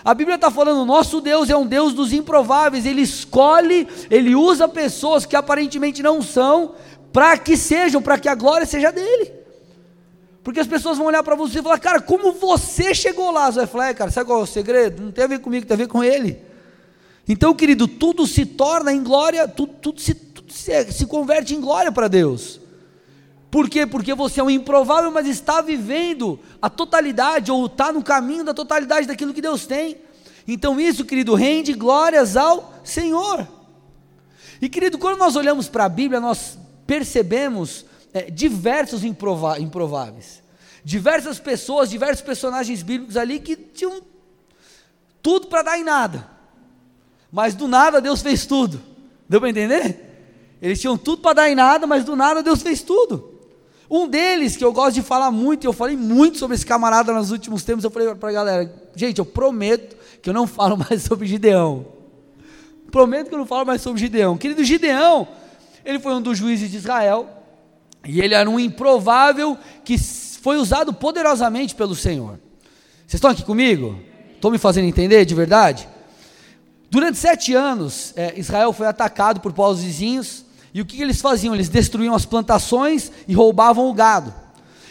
A 0.04 0.14
Bíblia 0.14 0.36
está 0.36 0.52
falando, 0.52 0.84
nosso 0.84 1.22
Deus 1.22 1.50
é 1.50 1.56
um 1.56 1.66
Deus 1.66 1.94
dos 1.94 2.12
improváveis, 2.12 2.86
Ele 2.86 3.00
escolhe, 3.00 3.88
Ele 4.10 4.36
usa 4.36 4.68
pessoas 4.68 5.26
que 5.26 5.38
aparentemente 5.38 6.04
não 6.04 6.22
são, 6.22 6.76
para 7.14 7.38
que 7.38 7.56
sejam, 7.56 8.02
para 8.02 8.20
que 8.20 8.28
a 8.28 8.36
glória 8.36 8.68
seja 8.68 8.92
dele. 8.92 9.32
Porque 10.44 10.60
as 10.60 10.68
pessoas 10.68 10.98
vão 10.98 11.08
olhar 11.08 11.24
para 11.24 11.36
você 11.36 11.60
e 11.60 11.64
falar, 11.64 11.80
cara, 11.80 12.02
como 12.02 12.34
você 12.34 12.94
chegou 12.94 13.32
lá? 13.32 13.50
Você 13.50 13.60
vai 13.60 13.68
falar, 13.68 13.88
é, 13.92 13.94
cara, 13.94 14.12
sabe 14.12 14.26
qual 14.26 14.42
é 14.42 14.44
o 14.44 14.46
segredo? 14.46 15.02
Não 15.02 15.12
tem 15.14 15.24
a 15.24 15.28
ver 15.28 15.40
comigo, 15.40 15.66
tem 15.66 15.76
a 15.76 15.78
ver 15.78 15.88
com 15.88 16.04
ele. 16.04 16.51
Então, 17.32 17.54
querido, 17.54 17.88
tudo 17.88 18.28
se 18.28 18.46
torna 18.46 18.92
em 18.92 19.02
glória, 19.02 19.48
tudo, 19.48 19.72
tudo, 19.82 20.02
se, 20.02 20.14
tudo 20.14 20.52
se, 20.52 20.92
se 20.92 21.06
converte 21.06 21.56
em 21.56 21.62
glória 21.62 21.90
para 21.90 22.10
Deus. 22.10 22.60
Por 23.50 23.70
quê? 23.70 23.88
Porque 23.88 24.14
você 24.14 24.42
é 24.42 24.44
um 24.44 24.50
improvável, 24.50 25.10
mas 25.12 25.26
está 25.26 25.62
vivendo 25.62 26.38
a 26.62 26.70
totalidade, 26.70 27.50
ou 27.50 27.68
está 27.68 27.90
no 27.90 28.04
caminho 28.04 28.44
da 28.44 28.54
totalidade 28.54 29.08
daquilo 29.08 29.34
que 29.34 29.42
Deus 29.42 29.66
tem. 29.66 29.96
Então, 30.46 30.78
isso, 30.78 31.06
querido, 31.06 31.34
rende 31.34 31.72
glórias 31.72 32.36
ao 32.36 32.74
Senhor. 32.84 33.48
E, 34.62 34.68
querido, 34.68 34.98
quando 34.98 35.18
nós 35.18 35.38
olhamos 35.38 35.70
para 35.70 35.86
a 35.86 35.90
Bíblia, 35.90 36.20
nós 36.20 36.60
percebemos 36.86 37.86
é, 38.14 38.30
diversos 38.30 39.06
improváveis. 39.06 40.44
diversas 40.84 41.40
pessoas, 41.40 41.90
diversos 41.90 42.26
personagens 42.26 42.84
bíblicos 42.84 43.16
ali 43.16 43.40
que 43.40 43.56
tinham 43.56 44.02
tudo 45.22 45.48
para 45.48 45.62
dar 45.62 45.80
em 45.80 45.84
nada. 45.86 46.31
Mas 47.32 47.56
do 47.56 47.68
nada 47.68 48.02
Deus 48.02 48.22
fez 48.22 48.46
tudo. 48.46 48.82
Deu 49.30 49.40
para 49.40 49.50
entender? 49.50 50.12
Eles 50.62 50.80
tinham 50.80 50.98
tudo 50.98 51.22
para 51.22 51.34
dar 51.34 51.50
em 51.50 51.56
nada, 51.56 51.88
mas 51.88 52.04
do 52.04 52.16
nada 52.16 52.44
Deus 52.44 52.62
fez 52.62 52.82
tudo. 52.82 53.32
Um 53.90 54.08
deles, 54.08 54.56
que 54.56 54.64
eu 54.64 54.72
gosto 54.72 54.96
de 54.96 55.02
falar 55.02 55.32
muito, 55.32 55.64
e 55.64 55.68
eu 55.68 55.74
falei 55.74 55.98
muito 55.98 56.38
sobre 56.38 56.56
esse 56.56 56.66
camarada 56.66 57.12
nos 57.12 57.32
últimos 57.32 57.64
tempos, 57.64 57.84
eu 57.84 57.92
falei 57.92 58.14
para 58.16 58.30
a 58.30 58.32
galera, 58.32 58.74
gente, 58.96 59.20
eu 59.20 59.26
prometo 59.26 59.98
que 60.22 60.30
eu 60.30 60.34
não 60.34 60.46
falo 60.48 60.78
mais 60.78 61.02
sobre 61.04 61.28
Gideão. 61.28 61.86
Prometo 62.90 63.30
que 63.30 63.34
eu 63.34 63.40
não 63.40 63.46
falo 63.46 63.66
mais 63.66 63.82
sobre 63.82 64.00
Gideão. 64.00 64.38
Querido 64.38 64.64
Gideão, 64.64 65.28
ele 65.84 66.00
foi 66.00 66.14
um 66.14 66.22
dos 66.22 66.38
juízes 66.38 66.70
de 66.72 66.78
Israel, 66.78 67.28
e 68.06 68.22
ele 68.22 68.34
era 68.34 68.50
um 68.50 68.60
improvável 68.60 69.58
que 69.84 69.98
foi 69.98 70.58
usado 70.58 70.94
poderosamente 70.94 71.76
pelo 71.76 71.96
Senhor. 71.96 72.40
Vocês 73.00 73.16
estão 73.16 73.30
aqui 73.32 73.44
comigo? 73.44 74.00
Estou 74.36 74.52
me 74.52 74.58
fazendo 74.58 74.86
entender 74.86 75.26
de 75.26 75.36
verdade? 75.36 75.88
Durante 76.92 77.18
sete 77.18 77.54
anos, 77.54 78.12
é, 78.18 78.38
Israel 78.38 78.74
foi 78.74 78.86
atacado 78.86 79.40
por 79.40 79.54
povos 79.54 79.82
vizinhos, 79.82 80.44
e 80.74 80.82
o 80.82 80.86
que 80.86 81.02
eles 81.02 81.22
faziam? 81.22 81.56
Eles 81.56 81.70
destruíam 81.70 82.14
as 82.14 82.26
plantações 82.26 83.10
e 83.30 83.34
roubavam 83.34 83.90
o 83.90 83.94
gado. 83.94 84.34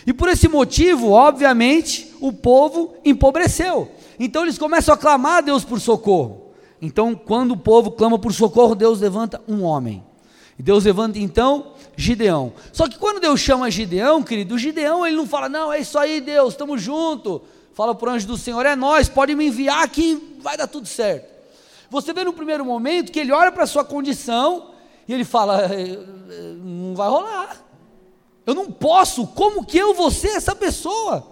E 0.07 0.13
por 0.15 0.31
esse 0.31 0.49
motivo, 0.49 1.11
obviamente, 1.11 2.11
o 2.19 2.33
povo 2.33 2.95
empobreceu. 3.05 3.93
Então 4.19 4.45
eles 4.45 4.57
começam 4.57 4.95
a 4.95 4.97
clamar 4.97 5.37
a 5.37 5.41
Deus 5.43 5.63
por 5.63 5.79
socorro. 5.79 6.55
Então, 6.81 7.15
quando 7.15 7.51
o 7.53 7.57
povo 7.57 7.91
clama 7.91 8.19
por 8.19 8.33
socorro, 8.33 8.75
Deus 8.75 8.99
levanta 8.99 9.39
um 9.47 9.63
homem. 9.63 10.03
E 10.59 10.63
Deus 10.63 10.85
levanta 10.85 11.19
então 11.19 11.75
Gideão. 11.99 12.55
Só 12.73 12.89
que 12.89 12.99
quando 12.99 13.21
Deus 13.21 13.41
chama 13.41 13.71
Gideão, 13.71 14.23
querido, 14.23 14.55
o 14.55 14.59
Gideão 14.59 15.07
ele 15.07 15.17
não 15.17 15.27
fala, 15.27 15.51
não, 15.51 15.71
é 15.71 15.81
isso 15.81 15.99
aí, 15.99 16.23
Deus, 16.23 16.55
estamos 16.55 16.81
juntos. 16.81 17.43
Fala 17.75 17.95
para 17.95 18.09
o 18.09 18.13
anjo 18.15 18.27
do 18.27 18.39
Senhor, 18.39 18.65
é 18.65 18.75
nós, 18.75 19.07
pode 19.07 19.35
me 19.35 19.49
enviar 19.49 19.87
que 19.91 20.39
vai 20.41 20.57
dar 20.57 20.67
tudo 20.67 20.89
certo. 20.89 21.30
Você 21.91 22.13
vê 22.13 22.25
no 22.25 22.33
primeiro 22.33 22.65
momento 22.65 23.11
que 23.11 23.19
ele 23.19 23.33
olha 23.33 23.51
para 23.51 23.65
a 23.65 23.67
sua 23.67 23.85
condição 23.85 24.71
e 25.09 25.13
ele 25.13 25.25
fala: 25.25 25.63
é, 25.63 25.93
é, 25.93 25.97
não 26.57 26.95
vai 26.95 27.09
rolar. 27.09 27.65
Eu 28.47 28.55
não 28.55 28.71
posso, 28.71 29.27
como 29.27 29.67
que 29.67 29.77
eu 29.77 29.93
vou 29.93 30.11
ser 30.11 30.29
essa 30.29 30.55
pessoa? 30.55 31.27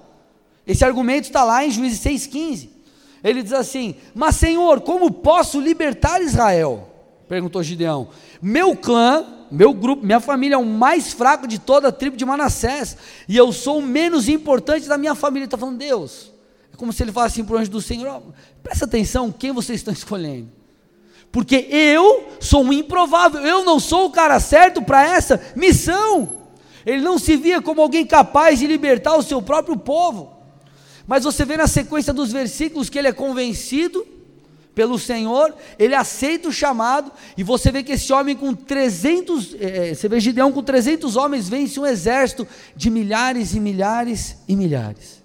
Esse 0.66 0.84
argumento 0.84 1.24
está 1.24 1.44
lá 1.44 1.64
em 1.64 1.70
Juízes 1.70 2.00
6,15. 2.00 2.68
Ele 3.22 3.42
diz 3.42 3.52
assim: 3.52 3.94
Mas 4.14 4.36
Senhor, 4.36 4.80
como 4.80 5.10
posso 5.10 5.60
libertar 5.60 6.20
Israel? 6.20 6.88
Perguntou 7.28 7.62
Gideão. 7.62 8.08
Meu 8.42 8.74
clã, 8.76 9.24
meu 9.50 9.72
grupo, 9.72 10.04
minha 10.04 10.20
família 10.20 10.56
é 10.56 10.58
o 10.58 10.64
mais 10.64 11.12
fraco 11.12 11.46
de 11.46 11.58
toda 11.58 11.88
a 11.88 11.92
tribo 11.92 12.16
de 12.16 12.24
Manassés, 12.24 12.96
e 13.28 13.36
eu 13.36 13.52
sou 13.52 13.78
o 13.78 13.82
menos 13.82 14.28
importante 14.28 14.88
da 14.88 14.98
minha 14.98 15.14
família. 15.14 15.44
Ele 15.44 15.46
está 15.46 15.58
falando, 15.58 15.78
Deus. 15.78 16.32
Como 16.78 16.90
se 16.94 17.02
ele 17.02 17.12
falasse 17.12 17.34
assim 17.34 17.44
para 17.44 17.56
o 17.56 17.58
anjo 17.58 17.70
do 17.70 17.82
Senhor: 17.82 18.22
oh, 18.26 18.32
presta 18.62 18.86
atenção, 18.86 19.30
quem 19.30 19.52
vocês 19.52 19.80
estão 19.80 19.92
escolhendo? 19.92 20.56
porque 21.30 21.66
eu 21.70 22.32
sou 22.40 22.64
um 22.64 22.72
improvável, 22.72 23.40
eu 23.42 23.64
não 23.64 23.78
sou 23.78 24.06
o 24.06 24.10
cara 24.10 24.40
certo 24.40 24.82
para 24.82 25.06
essa 25.06 25.40
missão. 25.54 26.36
Ele 26.86 27.02
não 27.02 27.18
se 27.18 27.36
via 27.36 27.60
como 27.60 27.82
alguém 27.82 28.06
capaz 28.06 28.58
de 28.58 28.66
libertar 28.66 29.14
o 29.16 29.22
seu 29.22 29.42
próprio 29.42 29.76
povo. 29.76 30.36
Mas 31.06 31.24
você 31.24 31.44
vê 31.44 31.56
na 31.56 31.66
sequência 31.66 32.12
dos 32.12 32.32
versículos 32.32 32.88
que 32.88 32.98
ele 32.98 33.08
é 33.08 33.12
convencido 33.12 34.06
pelo 34.74 34.98
Senhor, 34.98 35.54
ele 35.76 35.94
aceita 35.94 36.48
o 36.48 36.52
chamado, 36.52 37.10
e 37.36 37.42
você 37.42 37.72
vê 37.72 37.82
que 37.82 37.92
esse 37.92 38.12
homem 38.12 38.36
com 38.36 38.54
300, 38.54 39.56
é, 39.58 39.90
é, 39.90 39.94
você 39.94 40.08
vê 40.08 40.20
Gideão 40.20 40.52
com 40.52 40.62
300 40.62 41.16
homens, 41.16 41.48
vence 41.48 41.80
um 41.80 41.86
exército 41.86 42.46
de 42.76 42.88
milhares 42.88 43.54
e 43.54 43.60
milhares 43.60 44.36
e 44.46 44.54
milhares. 44.54 45.20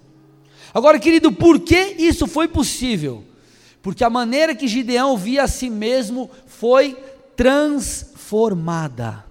Agora, 0.74 0.98
querido, 0.98 1.32
por 1.32 1.60
que 1.60 1.94
isso 1.98 2.26
foi 2.26 2.48
possível? 2.48 3.24
porque 3.84 4.02
a 4.02 4.08
maneira 4.08 4.54
que 4.54 4.66
Gideão 4.66 5.14
via 5.14 5.42
a 5.42 5.46
si 5.46 5.68
mesmo 5.68 6.30
foi 6.46 6.96
transformada. 7.36 9.26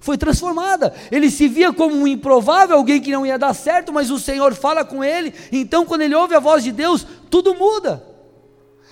Foi 0.00 0.16
transformada. 0.16 0.94
Ele 1.12 1.30
se 1.30 1.46
via 1.46 1.74
como 1.74 1.94
um 1.94 2.06
improvável, 2.08 2.78
alguém 2.78 2.98
que 2.98 3.12
não 3.12 3.26
ia 3.26 3.38
dar 3.38 3.52
certo, 3.52 3.92
mas 3.92 4.10
o 4.10 4.18
Senhor 4.18 4.54
fala 4.54 4.82
com 4.82 5.04
ele. 5.04 5.34
Então, 5.52 5.84
quando 5.84 6.00
ele 6.00 6.14
ouve 6.14 6.34
a 6.34 6.40
voz 6.40 6.64
de 6.64 6.72
Deus, 6.72 7.06
tudo 7.28 7.54
muda. 7.54 8.02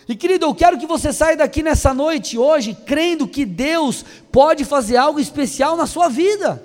E 0.07 0.15
querido, 0.15 0.45
eu 0.45 0.55
quero 0.55 0.77
que 0.79 0.87
você 0.87 1.11
saia 1.11 1.39
daqui 1.39 1.63
nessa 1.63 1.95
noite, 1.95 2.37
hoje, 2.37 2.77
crendo 2.85 3.27
que 3.27 3.47
Deus 3.47 4.05
pode 4.31 4.67
fazer 4.67 4.99
algo 4.99 5.19
especial 5.19 5.79
na 5.79 5.87
sua 5.87 6.11
vida. 6.11 6.63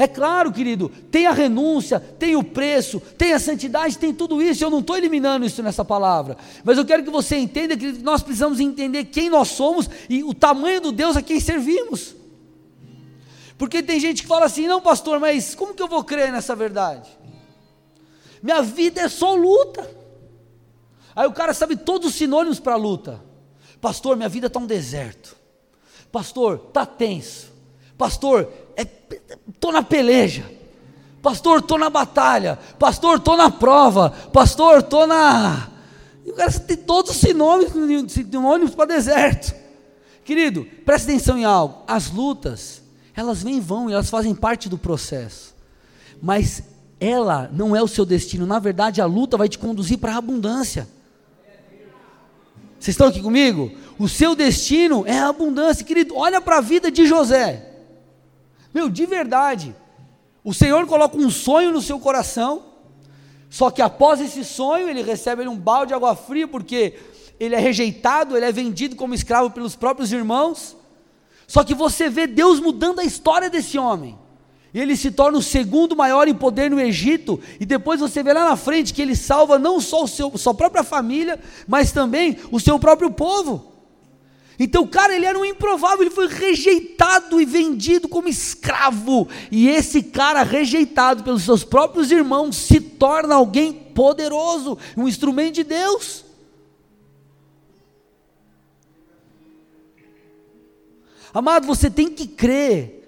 É 0.00 0.08
claro, 0.08 0.50
querido, 0.50 0.88
tem 1.10 1.26
a 1.26 1.30
renúncia, 1.30 2.00
tem 2.00 2.34
o 2.34 2.42
preço, 2.42 2.98
tem 3.18 3.34
a 3.34 3.38
santidade, 3.38 3.98
tem 3.98 4.14
tudo 4.14 4.40
isso. 4.40 4.64
Eu 4.64 4.70
não 4.70 4.78
estou 4.78 4.96
eliminando 4.96 5.44
isso 5.44 5.62
nessa 5.62 5.84
palavra, 5.84 6.38
mas 6.64 6.78
eu 6.78 6.86
quero 6.86 7.04
que 7.04 7.10
você 7.10 7.36
entenda 7.36 7.76
que 7.76 7.92
nós 7.98 8.22
precisamos 8.22 8.60
entender 8.60 9.04
quem 9.04 9.28
nós 9.28 9.48
somos 9.48 9.90
e 10.08 10.24
o 10.24 10.32
tamanho 10.32 10.80
do 10.80 10.90
Deus 10.90 11.18
a 11.18 11.22
quem 11.22 11.38
servimos. 11.38 12.16
Porque 13.58 13.82
tem 13.82 14.00
gente 14.00 14.22
que 14.22 14.28
fala 14.28 14.46
assim: 14.46 14.66
não, 14.66 14.80
pastor, 14.80 15.20
mas 15.20 15.54
como 15.54 15.74
que 15.74 15.82
eu 15.82 15.88
vou 15.88 16.02
crer 16.02 16.32
nessa 16.32 16.56
verdade? 16.56 17.06
Minha 18.42 18.62
vida 18.62 19.02
é 19.02 19.08
só 19.10 19.34
luta. 19.34 19.86
Aí 21.14 21.26
o 21.28 21.32
cara 21.32 21.52
sabe 21.52 21.76
todos 21.76 22.08
os 22.08 22.14
sinônimos 22.14 22.58
para 22.58 22.74
luta. 22.74 23.22
Pastor, 23.82 24.16
minha 24.16 24.30
vida 24.30 24.46
está 24.46 24.58
um 24.58 24.66
deserto. 24.66 25.36
Pastor, 26.10 26.68
está 26.68 26.86
tenso. 26.86 27.52
Pastor, 27.98 28.50
estou 29.48 29.72
na 29.72 29.82
peleja. 29.82 30.44
Pastor, 31.22 31.58
estou 31.60 31.78
na 31.78 31.90
batalha. 31.90 32.58
Pastor, 32.78 33.18
estou 33.18 33.36
na 33.36 33.50
prova. 33.50 34.10
Pastor, 34.32 34.80
estou 34.80 35.06
na. 35.06 35.68
E 36.24 36.30
o 36.30 36.34
cara 36.34 36.50
tem 36.50 36.76
todos 36.76 37.12
os 37.12 37.16
sinônimos, 37.18 38.12
sinônimos 38.12 38.74
para 38.74 38.86
deserto. 38.86 39.54
Querido, 40.24 40.66
preste 40.84 41.04
atenção 41.04 41.36
em 41.36 41.44
algo. 41.44 41.82
As 41.86 42.10
lutas, 42.10 42.82
elas 43.14 43.42
vêm 43.42 43.56
e 43.56 43.60
vão 43.60 43.90
e 43.90 43.92
elas 43.92 44.08
fazem 44.08 44.34
parte 44.34 44.68
do 44.68 44.78
processo. 44.78 45.54
Mas 46.22 46.62
ela 46.98 47.50
não 47.52 47.74
é 47.74 47.82
o 47.82 47.88
seu 47.88 48.06
destino. 48.06 48.46
Na 48.46 48.58
verdade, 48.58 49.00
a 49.00 49.06
luta 49.06 49.36
vai 49.36 49.48
te 49.48 49.58
conduzir 49.58 49.98
para 49.98 50.14
a 50.14 50.18
abundância. 50.18 50.88
Vocês 52.78 52.94
estão 52.94 53.08
aqui 53.08 53.20
comigo? 53.20 53.70
O 53.98 54.08
seu 54.08 54.34
destino 54.34 55.04
é 55.06 55.18
a 55.18 55.28
abundância. 55.28 55.84
Querido, 55.84 56.16
olha 56.16 56.40
para 56.40 56.58
a 56.58 56.60
vida 56.62 56.90
de 56.90 57.06
José. 57.06 57.69
Meu, 58.72 58.88
de 58.88 59.06
verdade. 59.06 59.74
O 60.42 60.54
Senhor 60.54 60.86
coloca 60.86 61.16
um 61.16 61.30
sonho 61.30 61.70
no 61.72 61.82
seu 61.82 61.98
coração, 61.98 62.62
só 63.50 63.70
que 63.70 63.82
após 63.82 64.20
esse 64.20 64.44
sonho 64.44 64.88
ele 64.88 65.02
recebe 65.02 65.46
um 65.46 65.56
balde 65.56 65.88
de 65.88 65.94
água 65.94 66.14
fria, 66.14 66.48
porque 66.48 66.94
ele 67.38 67.54
é 67.54 67.58
rejeitado, 67.58 68.36
ele 68.36 68.46
é 68.46 68.52
vendido 68.52 68.96
como 68.96 69.14
escravo 69.14 69.50
pelos 69.50 69.76
próprios 69.76 70.12
irmãos. 70.12 70.76
Só 71.46 71.64
que 71.64 71.74
você 71.74 72.08
vê 72.08 72.26
Deus 72.26 72.60
mudando 72.60 73.00
a 73.00 73.04
história 73.04 73.50
desse 73.50 73.76
homem. 73.76 74.16
E 74.72 74.78
ele 74.78 74.96
se 74.96 75.10
torna 75.10 75.36
o 75.36 75.42
segundo 75.42 75.96
maior 75.96 76.28
em 76.28 76.34
poder 76.34 76.70
no 76.70 76.80
Egito, 76.80 77.40
e 77.58 77.66
depois 77.66 77.98
você 77.98 78.22
vê 78.22 78.32
lá 78.32 78.48
na 78.48 78.56
frente 78.56 78.94
que 78.94 79.02
ele 79.02 79.16
salva 79.16 79.58
não 79.58 79.80
só 79.80 80.04
o 80.04 80.08
seu, 80.08 80.36
sua 80.38 80.54
própria 80.54 80.84
família, 80.84 81.40
mas 81.66 81.90
também 81.90 82.38
o 82.52 82.60
seu 82.60 82.78
próprio 82.78 83.10
povo. 83.10 83.69
Então, 84.62 84.86
cara, 84.86 85.16
ele 85.16 85.24
era 85.24 85.38
um 85.38 85.44
improvável, 85.44 86.02
ele 86.02 86.10
foi 86.10 86.28
rejeitado 86.28 87.40
e 87.40 87.46
vendido 87.46 88.06
como 88.06 88.28
escravo. 88.28 89.26
E 89.50 89.70
esse 89.70 90.02
cara, 90.02 90.42
rejeitado 90.42 91.24
pelos 91.24 91.44
seus 91.44 91.64
próprios 91.64 92.10
irmãos, 92.10 92.56
se 92.56 92.78
torna 92.78 93.36
alguém 93.36 93.72
poderoso, 93.72 94.76
um 94.98 95.08
instrumento 95.08 95.54
de 95.54 95.64
Deus. 95.64 96.26
Amado, 101.32 101.66
você 101.66 101.88
tem 101.88 102.10
que 102.10 102.26
crer. 102.26 102.98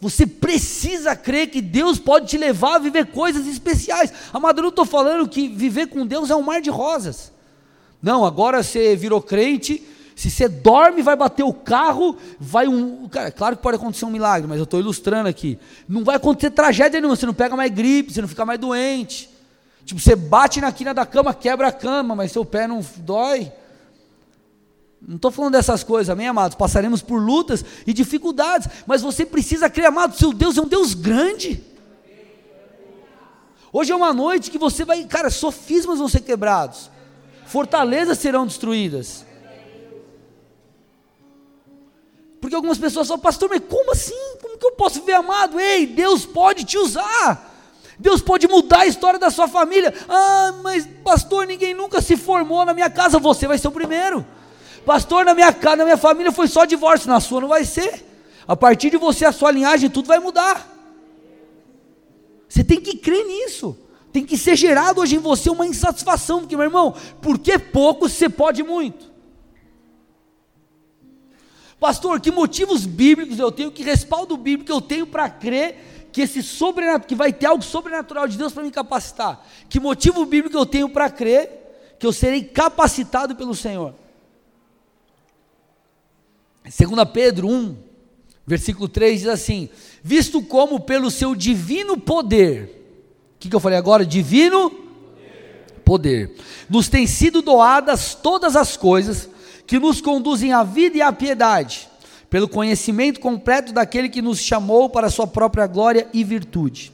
Você 0.00 0.24
precisa 0.24 1.16
crer 1.16 1.50
que 1.50 1.60
Deus 1.60 1.98
pode 1.98 2.28
te 2.28 2.38
levar 2.38 2.76
a 2.76 2.78
viver 2.78 3.06
coisas 3.06 3.48
especiais. 3.48 4.12
Amado, 4.32 4.58
eu 4.58 4.62
não 4.62 4.70
estou 4.70 4.84
falando 4.84 5.28
que 5.28 5.48
viver 5.48 5.88
com 5.88 6.06
Deus 6.06 6.30
é 6.30 6.36
um 6.36 6.42
mar 6.42 6.60
de 6.60 6.70
rosas. 6.70 7.32
Não, 8.00 8.24
agora 8.24 8.62
você 8.62 8.94
virou 8.94 9.20
crente, 9.20 9.82
se 10.20 10.30
você 10.30 10.46
dorme, 10.48 11.00
vai 11.00 11.16
bater 11.16 11.44
o 11.44 11.52
carro, 11.54 12.14
vai 12.38 12.68
um. 12.68 13.08
Cara, 13.08 13.30
claro 13.30 13.56
que 13.56 13.62
pode 13.62 13.76
acontecer 13.76 14.04
um 14.04 14.10
milagre, 14.10 14.46
mas 14.46 14.58
eu 14.58 14.64
estou 14.64 14.78
ilustrando 14.78 15.30
aqui. 15.30 15.58
Não 15.88 16.04
vai 16.04 16.16
acontecer 16.16 16.50
tragédia 16.50 17.00
nenhuma, 17.00 17.16
você 17.16 17.24
não 17.24 17.32
pega 17.32 17.56
mais 17.56 17.72
gripe, 17.72 18.12
você 18.12 18.20
não 18.20 18.28
fica 18.28 18.44
mais 18.44 18.60
doente. 18.60 19.30
Tipo, 19.82 19.98
você 19.98 20.14
bate 20.14 20.60
na 20.60 20.70
quina 20.70 20.92
da 20.92 21.06
cama, 21.06 21.32
quebra 21.32 21.68
a 21.68 21.72
cama, 21.72 22.14
mas 22.14 22.32
seu 22.32 22.44
pé 22.44 22.68
não 22.68 22.84
dói. 22.98 23.50
Não 25.00 25.16
estou 25.16 25.30
falando 25.30 25.52
dessas 25.52 25.82
coisas, 25.82 26.10
amém, 26.10 26.28
amados? 26.28 26.54
Passaremos 26.54 27.00
por 27.00 27.16
lutas 27.16 27.64
e 27.86 27.94
dificuldades, 27.94 28.68
mas 28.86 29.00
você 29.00 29.24
precisa 29.24 29.70
crer, 29.70 29.86
amado, 29.86 30.18
seu 30.18 30.34
Deus 30.34 30.58
é 30.58 30.60
um 30.60 30.68
Deus 30.68 30.92
grande. 30.92 31.64
Hoje 33.72 33.90
é 33.90 33.96
uma 33.96 34.12
noite 34.12 34.50
que 34.50 34.58
você 34.58 34.84
vai, 34.84 35.02
cara, 35.04 35.30
sofismas 35.30 35.98
vão 35.98 36.08
ser 36.08 36.20
quebrados, 36.20 36.90
fortalezas 37.46 38.18
serão 38.18 38.46
destruídas. 38.46 39.29
Porque 42.40 42.54
algumas 42.54 42.78
pessoas 42.78 43.06
falam, 43.06 43.20
pastor, 43.20 43.50
mas 43.50 43.62
como 43.68 43.92
assim? 43.92 44.36
Como 44.40 44.56
que 44.56 44.66
eu 44.66 44.72
posso 44.72 45.02
ver, 45.02 45.12
amado? 45.12 45.60
Ei, 45.60 45.86
Deus 45.86 46.24
pode 46.24 46.64
te 46.64 46.78
usar. 46.78 47.48
Deus 47.98 48.22
pode 48.22 48.48
mudar 48.48 48.80
a 48.80 48.86
história 48.86 49.18
da 49.18 49.30
sua 49.30 49.46
família. 49.46 49.92
Ah, 50.08 50.54
mas 50.62 50.88
pastor, 51.04 51.46
ninguém 51.46 51.74
nunca 51.74 52.00
se 52.00 52.16
formou 52.16 52.64
na 52.64 52.72
minha 52.72 52.88
casa, 52.88 53.18
você 53.18 53.46
vai 53.46 53.58
ser 53.58 53.68
o 53.68 53.72
primeiro. 53.72 54.24
Pastor, 54.86 55.26
na 55.26 55.34
minha 55.34 55.52
casa, 55.52 55.76
na 55.76 55.84
minha 55.84 55.98
família 55.98 56.32
foi 56.32 56.48
só 56.48 56.64
divórcio, 56.64 57.10
na 57.10 57.20
sua 57.20 57.42
não 57.42 57.48
vai 57.48 57.64
ser. 57.64 58.06
A 58.48 58.56
partir 58.56 58.88
de 58.88 58.96
você, 58.96 59.26
a 59.26 59.32
sua 59.32 59.50
linhagem, 59.50 59.90
tudo 59.90 60.06
vai 60.06 60.18
mudar. 60.18 60.66
Você 62.48 62.64
tem 62.64 62.80
que 62.80 62.96
crer 62.96 63.26
nisso. 63.26 63.76
Tem 64.10 64.24
que 64.24 64.36
ser 64.38 64.56
gerado 64.56 65.02
hoje 65.02 65.16
em 65.16 65.20
você 65.20 65.50
uma 65.50 65.66
insatisfação, 65.66 66.40
porque, 66.40 66.56
meu 66.56 66.64
irmão, 66.64 66.94
porque 67.20 67.58
pouco 67.58 68.08
você 68.08 68.28
pode 68.28 68.62
muito. 68.62 69.09
Pastor, 71.80 72.20
que 72.20 72.30
motivos 72.30 72.84
bíblicos 72.84 73.38
eu 73.38 73.50
tenho, 73.50 73.72
que 73.72 73.82
respaldo 73.82 74.36
bíblico 74.36 74.70
eu 74.70 74.82
tenho 74.82 75.06
para 75.06 75.30
crer 75.30 76.08
que 76.12 76.20
esse 76.20 76.42
sobrenatural, 76.42 77.06
que 77.08 77.14
vai 77.14 77.32
ter 77.32 77.46
algo 77.46 77.64
sobrenatural 77.64 78.28
de 78.28 78.36
Deus 78.36 78.52
para 78.52 78.62
me 78.62 78.70
capacitar. 78.70 79.46
Que 79.66 79.80
motivo 79.80 80.26
bíblico 80.26 80.58
eu 80.58 80.66
tenho 80.66 80.90
para 80.90 81.08
crer 81.08 81.96
que 81.98 82.06
eu 82.06 82.12
serei 82.12 82.44
capacitado 82.44 83.34
pelo 83.34 83.54
Senhor? 83.54 83.94
2 86.64 86.74
Pedro 87.10 87.48
1, 87.48 87.76
versículo 88.46 88.86
3 88.86 89.20
diz 89.20 89.28
assim: 89.28 89.70
Visto 90.02 90.42
como 90.42 90.80
pelo 90.80 91.10
seu 91.10 91.34
divino 91.34 91.96
poder, 91.96 92.92
o 93.36 93.38
que, 93.38 93.48
que 93.48 93.56
eu 93.56 93.60
falei 93.60 93.78
agora? 93.78 94.04
Divino 94.04 94.68
poder. 94.68 95.82
poder, 95.82 96.34
nos 96.68 96.90
têm 96.90 97.06
sido 97.06 97.40
doadas 97.40 98.14
todas 98.14 98.54
as 98.54 98.76
coisas 98.76 99.29
que 99.70 99.78
nos 99.78 100.00
conduzem 100.00 100.52
à 100.52 100.64
vida 100.64 100.98
e 100.98 101.00
à 101.00 101.12
piedade 101.12 101.88
pelo 102.28 102.48
conhecimento 102.48 103.20
completo 103.20 103.72
daquele 103.72 104.08
que 104.08 104.20
nos 104.20 104.40
chamou 104.40 104.90
para 104.90 105.06
a 105.06 105.10
sua 105.10 105.28
própria 105.28 105.64
glória 105.68 106.08
e 106.12 106.24
virtude. 106.24 106.90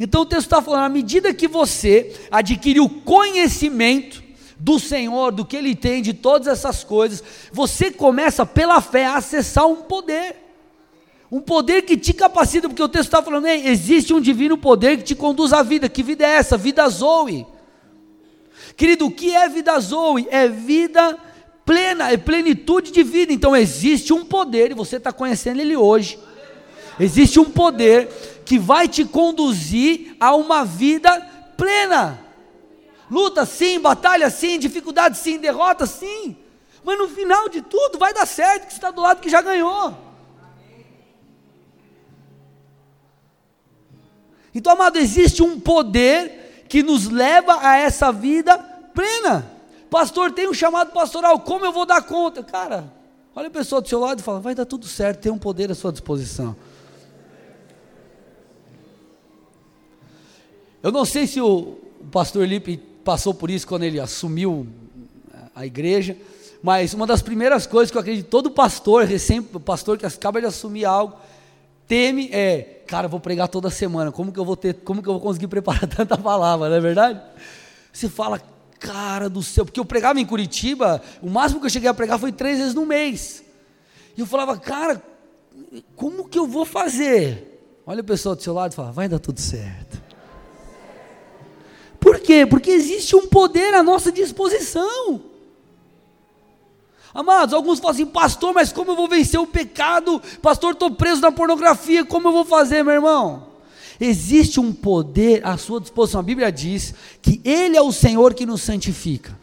Então 0.00 0.22
o 0.22 0.26
texto 0.26 0.46
está 0.46 0.60
falando, 0.60 0.86
à 0.86 0.88
medida 0.88 1.32
que 1.32 1.46
você 1.46 2.12
adquire 2.28 2.80
o 2.80 2.88
conhecimento 2.88 4.24
do 4.58 4.80
Senhor, 4.80 5.30
do 5.30 5.44
que 5.44 5.56
Ele 5.56 5.72
tem, 5.76 6.02
de 6.02 6.12
todas 6.12 6.48
essas 6.48 6.82
coisas, 6.82 7.22
você 7.52 7.92
começa 7.92 8.44
pela 8.44 8.80
fé 8.80 9.06
a 9.06 9.14
acessar 9.14 9.68
um 9.68 9.76
poder. 9.76 10.34
Um 11.30 11.40
poder 11.40 11.82
que 11.82 11.96
te 11.96 12.12
capacita, 12.12 12.68
porque 12.68 12.82
o 12.82 12.88
texto 12.88 13.04
está 13.04 13.22
falando, 13.22 13.46
existe 13.46 14.12
um 14.12 14.20
divino 14.20 14.58
poder 14.58 14.96
que 14.96 15.04
te 15.04 15.14
conduz 15.14 15.52
à 15.52 15.62
vida. 15.62 15.88
Que 15.88 16.02
vida 16.02 16.26
é 16.26 16.30
essa? 16.30 16.56
Vida 16.56 16.88
Zoe. 16.88 17.46
Querido, 18.76 19.06
o 19.06 19.12
que 19.12 19.32
é 19.32 19.48
vida 19.48 19.78
Zoe? 19.78 20.26
É 20.28 20.48
vida 20.48 21.16
plena, 21.70 22.10
é 22.10 22.16
plenitude 22.16 22.90
de 22.90 23.04
vida. 23.04 23.32
Então 23.32 23.54
existe 23.54 24.12
um 24.12 24.24
poder, 24.24 24.72
e 24.72 24.74
você 24.74 24.96
está 24.96 25.12
conhecendo 25.12 25.60
ele 25.60 25.76
hoje. 25.76 26.18
Existe 26.98 27.38
um 27.38 27.44
poder 27.48 28.08
que 28.44 28.58
vai 28.58 28.88
te 28.88 29.04
conduzir 29.04 30.16
a 30.18 30.34
uma 30.34 30.64
vida 30.64 31.20
plena. 31.56 32.18
Luta 33.08 33.46
sim, 33.46 33.78
batalha 33.78 34.28
sim, 34.30 34.58
dificuldade 34.58 35.16
sim, 35.16 35.38
derrota 35.38 35.86
sim. 35.86 36.36
Mas 36.82 36.98
no 36.98 37.08
final 37.08 37.48
de 37.48 37.62
tudo 37.62 38.00
vai 38.00 38.12
dar 38.12 38.26
certo, 38.26 38.66
que 38.66 38.72
você 38.72 38.78
está 38.78 38.90
do 38.90 39.00
lado 39.00 39.20
que 39.20 39.30
já 39.30 39.40
ganhou. 39.40 39.96
Então, 44.52 44.72
amado, 44.72 44.98
existe 44.98 45.40
um 45.40 45.60
poder 45.60 46.64
que 46.68 46.82
nos 46.82 47.08
leva 47.08 47.60
a 47.60 47.76
essa 47.76 48.10
vida 48.10 48.58
plena. 48.92 49.59
Pastor, 49.90 50.30
tem 50.30 50.48
um 50.48 50.54
chamado 50.54 50.92
pastoral, 50.92 51.40
como 51.40 51.64
eu 51.64 51.72
vou 51.72 51.84
dar 51.84 52.00
conta? 52.02 52.44
Cara, 52.44 52.84
olha 53.34 53.48
a 53.48 53.50
pessoa 53.50 53.80
do 53.80 53.88
seu 53.88 53.98
lado 53.98 54.20
e 54.20 54.22
fala: 54.22 54.38
vai 54.38 54.54
dar 54.54 54.64
tudo 54.64 54.86
certo, 54.86 55.20
tem 55.20 55.32
um 55.32 55.38
poder 55.38 55.70
à 55.70 55.74
sua 55.74 55.90
disposição. 55.90 56.54
Eu 60.82 60.92
não 60.92 61.04
sei 61.04 61.26
se 61.26 61.40
o, 61.40 61.78
pastor 62.10 62.46
Lipe 62.46 62.76
passou 63.04 63.34
por 63.34 63.50
isso 63.50 63.66
quando 63.66 63.82
ele 63.82 64.00
assumiu 64.00 64.66
a 65.54 65.66
igreja, 65.66 66.16
mas 66.62 66.94
uma 66.94 67.06
das 67.06 67.20
primeiras 67.20 67.66
coisas 67.66 67.90
que 67.90 67.96
eu 67.96 68.00
acredito 68.00 68.28
todo 68.28 68.50
pastor, 68.50 69.04
recém 69.04 69.42
pastor 69.42 69.98
que 69.98 70.06
acaba 70.06 70.40
de 70.40 70.46
assumir 70.46 70.84
algo, 70.84 71.16
teme 71.86 72.30
é, 72.32 72.82
cara, 72.86 73.08
vou 73.08 73.20
pregar 73.20 73.48
toda 73.48 73.68
semana, 73.68 74.12
como 74.12 74.32
que 74.32 74.38
eu 74.38 74.44
vou 74.44 74.56
ter, 74.56 74.74
como 74.74 75.02
que 75.02 75.08
eu 75.08 75.14
vou 75.14 75.20
conseguir 75.20 75.48
preparar 75.48 75.86
tanta 75.90 76.16
palavra, 76.16 76.68
não 76.68 76.76
é 76.76 76.80
verdade? 76.80 77.20
Você 77.92 78.08
fala, 78.08 78.40
cara 78.80 79.28
do 79.28 79.42
céu, 79.42 79.64
porque 79.64 79.78
eu 79.78 79.84
pregava 79.84 80.18
em 80.18 80.26
Curitiba, 80.26 81.02
o 81.20 81.28
máximo 81.28 81.60
que 81.60 81.66
eu 81.66 81.70
cheguei 81.70 81.88
a 81.88 81.94
pregar 81.94 82.18
foi 82.18 82.32
três 82.32 82.58
vezes 82.58 82.74
no 82.74 82.86
mês. 82.86 83.44
E 84.16 84.20
eu 84.20 84.26
falava, 84.26 84.58
cara, 84.58 85.00
como 85.94 86.26
que 86.28 86.38
eu 86.38 86.46
vou 86.46 86.64
fazer? 86.64 87.80
Olha 87.86 88.00
o 88.00 88.04
pessoal 88.04 88.34
do 88.34 88.42
seu 88.42 88.54
lado 88.54 88.72
e 88.72 88.74
fala, 88.74 88.90
vai 88.90 89.08
dar 89.08 89.18
tudo 89.18 89.38
certo. 89.38 90.02
Por 92.00 92.18
quê? 92.20 92.46
Porque 92.46 92.70
existe 92.70 93.14
um 93.14 93.26
poder 93.26 93.74
à 93.74 93.82
nossa 93.82 94.10
disposição. 94.10 95.22
Amados, 97.12 97.52
alguns 97.52 97.80
falam 97.80 97.92
assim, 97.92 98.06
pastor, 98.06 98.54
mas 98.54 98.72
como 98.72 98.92
eu 98.92 98.96
vou 98.96 99.08
vencer 99.08 99.38
o 99.38 99.46
pecado? 99.46 100.22
Pastor, 100.40 100.72
estou 100.72 100.92
preso 100.92 101.20
na 101.20 101.30
pornografia, 101.30 102.04
como 102.04 102.28
eu 102.28 102.32
vou 102.32 102.44
fazer, 102.44 102.82
meu 102.82 102.94
irmão? 102.94 103.49
Existe 104.00 104.58
um 104.58 104.72
poder 104.72 105.46
à 105.46 105.56
sua 105.56 105.80
disposição. 105.80 106.20
A 106.20 106.22
Bíblia 106.22 106.50
diz 106.50 106.94
que 107.20 107.40
Ele 107.44 107.76
é 107.76 107.82
o 107.82 107.92
Senhor 107.92 108.32
que 108.32 108.46
nos 108.46 108.62
santifica. 108.62 109.38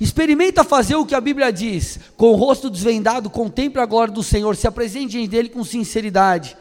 Experimenta 0.00 0.64
fazer 0.64 0.96
o 0.96 1.06
que 1.06 1.14
a 1.14 1.20
Bíblia 1.20 1.52
diz, 1.52 2.00
com 2.16 2.30
o 2.30 2.34
rosto 2.34 2.68
desvendado, 2.68 3.30
contemple 3.30 3.80
a 3.80 3.86
glória 3.86 4.12
do 4.12 4.22
Senhor, 4.22 4.56
se 4.56 4.66
apresente 4.66 5.12
diante 5.12 5.28
dele 5.28 5.48
com 5.48 5.62
sinceridade. 5.62 6.56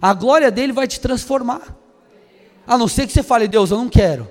A 0.00 0.14
glória 0.14 0.50
dele 0.50 0.72
vai 0.72 0.88
te 0.88 0.98
transformar. 0.98 1.76
A 2.66 2.78
não 2.78 2.88
ser 2.88 3.06
que 3.06 3.12
você 3.12 3.22
fale, 3.22 3.46
Deus, 3.46 3.70
eu 3.70 3.76
não 3.76 3.88
quero. 3.88 4.26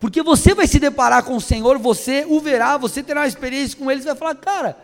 Porque 0.00 0.22
você 0.22 0.54
vai 0.54 0.66
se 0.66 0.78
deparar 0.78 1.22
com 1.22 1.36
o 1.36 1.40
Senhor, 1.40 1.78
você 1.78 2.26
o 2.28 2.40
verá, 2.40 2.76
você 2.76 3.02
terá 3.02 3.20
uma 3.20 3.26
experiência 3.26 3.78
com 3.78 3.90
ele, 3.90 4.02
você 4.02 4.08
vai 4.08 4.16
falar, 4.16 4.34
cara, 4.34 4.76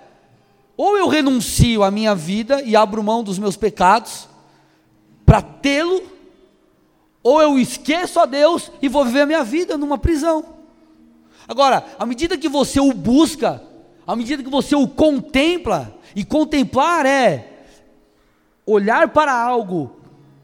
ou 0.77 0.97
eu 0.97 1.09
renuncio 1.09 1.83
à 1.83 1.91
minha 1.91 2.15
vida 2.15 2.63
e 2.63 2.77
abro 2.77 3.03
mão 3.03 3.23
dos 3.23 3.39
meus 3.39 3.57
pecados 3.57 4.29
para 5.27 5.43
tê-lo, 5.43 6.03
ou 7.23 7.41
eu 7.41 7.59
esqueço 7.59 8.19
a 8.19 8.27
Deus 8.27 8.71
e 8.81 8.89
vou 8.89 9.05
viver 9.05 9.23
a 9.23 9.27
minha 9.27 9.45
vida 9.45 9.79
numa 9.79 9.99
prisão. 9.99 10.45
Agora, 11.47 11.85
à 11.99 12.07
medida 12.07 12.37
que 12.37 12.49
você 12.49 12.81
o 12.81 12.93
busca, 12.93 13.63
à 14.07 14.17
medida 14.17 14.43
que 14.43 14.51
você 14.51 14.75
o 14.75 14.89
contempla, 14.89 15.99
e 16.15 16.25
contemplar 16.25 17.07
é 17.07 17.65
olhar 18.67 19.09
para 19.09 19.33
algo 19.33 19.97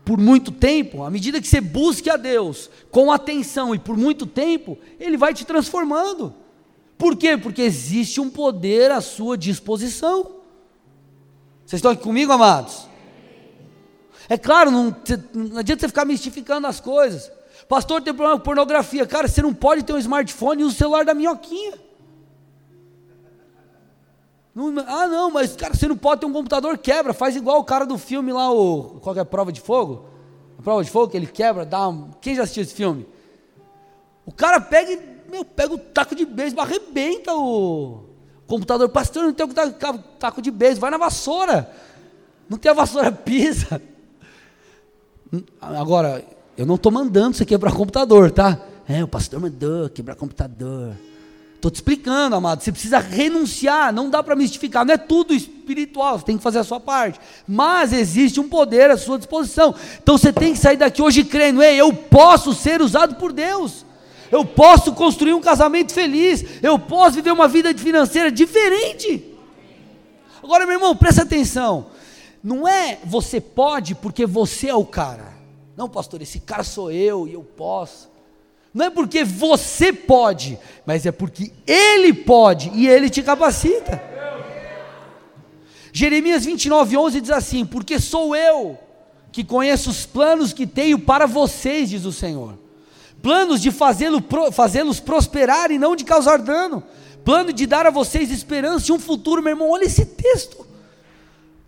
por 0.04 0.18
muito 0.18 0.50
tempo, 0.50 1.02
à 1.02 1.10
medida 1.10 1.40
que 1.40 1.46
você 1.46 1.60
busque 1.60 2.08
a 2.08 2.16
Deus 2.16 2.70
com 2.90 3.12
atenção 3.12 3.74
e 3.74 3.78
por 3.78 3.96
muito 3.96 4.26
tempo, 4.26 4.78
Ele 4.98 5.16
vai 5.16 5.34
te 5.34 5.44
transformando. 5.44 6.34
Por 6.96 7.14
quê? 7.14 7.36
Porque 7.36 7.62
existe 7.62 8.20
um 8.20 8.30
poder 8.30 8.90
à 8.90 9.00
sua 9.00 9.36
disposição. 9.36 10.38
Vocês 11.64 11.78
estão 11.78 11.90
aqui 11.90 12.02
comigo, 12.02 12.32
amados? 12.32 12.87
É 14.28 14.36
claro, 14.36 14.70
não, 14.70 14.94
não 15.34 15.58
adianta 15.58 15.80
você 15.80 15.88
ficar 15.88 16.04
mistificando 16.04 16.66
as 16.66 16.80
coisas. 16.80 17.30
Pastor, 17.68 18.02
tem 18.02 18.14
problema 18.14 18.38
com 18.38 18.44
pornografia. 18.44 19.06
Cara, 19.06 19.26
você 19.26 19.42
não 19.42 19.54
pode 19.54 19.82
ter 19.82 19.92
um 19.92 19.98
smartphone 19.98 20.62
e 20.62 20.64
o 20.64 20.70
celular 20.70 21.04
da 21.04 21.14
minhoquinha. 21.14 21.74
Não, 24.54 24.74
ah, 24.86 25.06
não, 25.06 25.30
mas 25.30 25.54
cara, 25.54 25.74
você 25.74 25.86
não 25.86 25.96
pode 25.96 26.20
ter 26.20 26.26
um 26.26 26.32
computador, 26.32 26.76
quebra. 26.78 27.14
Faz 27.14 27.36
igual 27.36 27.60
o 27.60 27.64
cara 27.64 27.86
do 27.86 27.96
filme 27.96 28.32
lá, 28.32 28.50
o, 28.50 28.98
qual 29.00 29.14
é 29.16 29.20
a 29.20 29.24
prova 29.24 29.52
de 29.52 29.60
fogo? 29.60 30.06
A 30.58 30.62
prova 30.62 30.82
de 30.82 30.90
fogo 30.90 31.08
que 31.08 31.16
ele 31.16 31.26
quebra, 31.26 31.64
dá 31.64 31.88
um, 31.88 32.10
Quem 32.20 32.34
já 32.34 32.42
assistiu 32.42 32.64
esse 32.64 32.74
filme? 32.74 33.06
O 34.26 34.32
cara 34.32 34.60
pega 34.60 34.92
e, 34.92 35.00
meu, 35.30 35.44
pega 35.44 35.72
o 35.72 35.78
taco 35.78 36.14
de 36.14 36.26
beisebol, 36.26 36.64
arrebenta 36.64 37.34
o 37.34 38.04
computador. 38.46 38.88
Pastor, 38.88 39.22
não 39.22 39.32
tem 39.32 39.46
o 39.46 39.98
taco 40.18 40.42
de 40.42 40.50
beisebol, 40.50 40.82
vai 40.82 40.90
na 40.90 40.98
vassoura. 40.98 41.70
Não 42.48 42.58
tem 42.58 42.70
a 42.70 42.74
vassoura, 42.74 43.12
pisa. 43.12 43.80
Agora, 45.60 46.24
eu 46.56 46.66
não 46.66 46.76
estou 46.76 46.90
mandando 46.90 47.36
você 47.36 47.44
quebrar 47.44 47.72
computador, 47.72 48.30
tá? 48.30 48.60
É, 48.88 49.04
o 49.04 49.08
pastor 49.08 49.40
mandou 49.40 49.88
quebrar 49.90 50.14
computador. 50.14 50.94
Estou 51.54 51.70
te 51.70 51.74
explicando, 51.74 52.36
amado. 52.36 52.62
Você 52.62 52.70
precisa 52.70 52.98
renunciar, 52.98 53.92
não 53.92 54.08
dá 54.08 54.22
para 54.22 54.36
mistificar. 54.36 54.86
Não 54.86 54.94
é 54.94 54.96
tudo 54.96 55.34
espiritual, 55.34 56.18
você 56.18 56.24
tem 56.24 56.36
que 56.36 56.42
fazer 56.42 56.60
a 56.60 56.64
sua 56.64 56.78
parte. 56.78 57.18
Mas 57.46 57.92
existe 57.92 58.38
um 58.38 58.48
poder 58.48 58.90
à 58.90 58.96
sua 58.96 59.18
disposição. 59.18 59.74
Então 60.00 60.16
você 60.16 60.32
tem 60.32 60.52
que 60.52 60.58
sair 60.58 60.76
daqui 60.76 61.02
hoje 61.02 61.24
crendo: 61.24 61.62
ei, 61.62 61.76
eu 61.76 61.92
posso 61.92 62.54
ser 62.54 62.80
usado 62.80 63.16
por 63.16 63.32
Deus. 63.32 63.84
Eu 64.30 64.44
posso 64.44 64.92
construir 64.92 65.34
um 65.34 65.40
casamento 65.40 65.92
feliz. 65.92 66.44
Eu 66.62 66.78
posso 66.78 67.16
viver 67.16 67.32
uma 67.32 67.48
vida 67.48 67.76
financeira 67.76 68.30
diferente. 68.30 69.24
Agora, 70.42 70.64
meu 70.64 70.76
irmão, 70.76 70.94
presta 70.94 71.22
atenção. 71.22 71.86
Não 72.42 72.66
é 72.68 72.98
você 73.04 73.40
pode 73.40 73.94
porque 73.94 74.26
você 74.26 74.68
é 74.68 74.74
o 74.74 74.84
cara. 74.84 75.34
Não, 75.76 75.88
pastor, 75.88 76.22
esse 76.22 76.40
cara 76.40 76.64
sou 76.64 76.90
eu 76.90 77.26
e 77.26 77.34
eu 77.34 77.42
posso. 77.42 78.08
Não 78.72 78.86
é 78.86 78.90
porque 78.90 79.24
você 79.24 79.92
pode, 79.92 80.58
mas 80.84 81.06
é 81.06 81.12
porque 81.12 81.52
ele 81.66 82.12
pode 82.12 82.70
e 82.74 82.86
ele 82.86 83.08
te 83.08 83.22
capacita. 83.22 84.02
Jeremias 85.92 86.44
29, 86.44 86.96
11 86.96 87.20
diz 87.20 87.30
assim: 87.30 87.64
Porque 87.64 87.98
sou 87.98 88.36
eu 88.36 88.78
que 89.32 89.42
conheço 89.42 89.90
os 89.90 90.06
planos 90.06 90.52
que 90.52 90.66
tenho 90.66 90.98
para 90.98 91.26
vocês, 91.26 91.90
diz 91.90 92.04
o 92.04 92.12
Senhor. 92.12 92.58
Planos 93.22 93.60
de 93.60 93.70
fazê-los 93.70 94.22
fazê 94.52 94.80
prosperar 95.04 95.70
e 95.70 95.78
não 95.78 95.96
de 95.96 96.04
causar 96.04 96.38
dano. 96.38 96.82
Plano 97.24 97.52
de 97.52 97.66
dar 97.66 97.84
a 97.84 97.90
vocês 97.90 98.30
esperança 98.30 98.90
e 98.90 98.94
um 98.94 98.98
futuro, 98.98 99.42
meu 99.42 99.52
irmão. 99.52 99.70
Olha 99.70 99.84
esse 99.84 100.04
texto. 100.04 100.67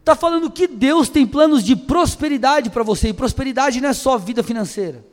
Está 0.01 0.17
falando 0.17 0.51
que 0.51 0.67
Deus 0.67 1.09
tem 1.09 1.27
planos 1.27 1.63
de 1.63 1.77
prosperidade 1.77 2.71
para 2.71 2.83
você, 2.83 3.09
e 3.09 3.13
prosperidade 3.13 3.81
não 3.81 3.91
é 3.91 3.93
só 3.93 4.19
vida 4.19 4.43
financeira. 4.43 5.05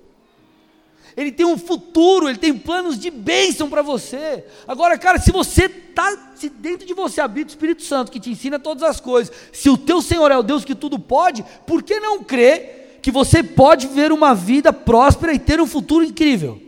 Ele 1.15 1.31
tem 1.31 1.45
um 1.45 1.57
futuro, 1.57 2.29
ele 2.29 2.37
tem 2.37 2.55
planos 2.55 2.97
de 2.97 3.09
bênção 3.09 3.69
para 3.69 3.81
você. 3.81 4.45
Agora, 4.67 4.97
cara, 4.99 5.19
se 5.19 5.31
você 5.31 5.65
está, 5.65 6.35
se 6.35 6.47
dentro 6.47 6.85
de 6.85 6.93
você 6.93 7.19
habita 7.19 7.49
o 7.49 7.53
Espírito 7.53 7.81
Santo 7.83 8.11
que 8.11 8.19
te 8.19 8.29
ensina 8.29 8.59
todas 8.59 8.83
as 8.83 8.99
coisas, 8.99 9.35
se 9.51 9.67
o 9.67 9.75
teu 9.75 9.99
Senhor 9.99 10.31
é 10.31 10.37
o 10.37 10.43
Deus 10.43 10.63
que 10.63 10.75
tudo 10.75 10.99
pode, 10.99 11.43
por 11.65 11.81
que 11.81 11.99
não 11.99 12.23
crer 12.23 12.99
que 13.01 13.09
você 13.09 13.41
pode 13.41 13.87
viver 13.87 14.11
uma 14.11 14.35
vida 14.35 14.71
próspera 14.71 15.33
e 15.33 15.39
ter 15.39 15.59
um 15.59 15.65
futuro 15.65 16.05
incrível? 16.05 16.61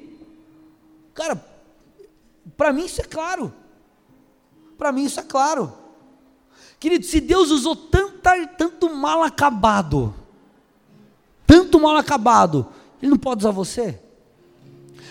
Cara, 1.14 1.40
para 2.58 2.74
mim 2.74 2.86
isso 2.86 3.02
é 3.02 3.06
claro. 3.06 3.54
Para 4.80 4.92
mim 4.92 5.04
isso 5.04 5.20
é 5.20 5.24
claro. 5.24 5.72
Querido, 6.80 7.06
se 7.06 7.20
Deus 7.20 7.52
usou 7.52 7.76
tanta, 7.76 8.48
tanto 8.48 8.90
mal 8.96 9.22
acabado, 9.22 10.14
tanto 11.46 11.80
mal 11.80 11.98
acabado, 11.98 12.68
Ele 13.02 13.12
não 13.12 13.18
pode 13.18 13.42
usar 13.42 13.52
você? 13.52 14.00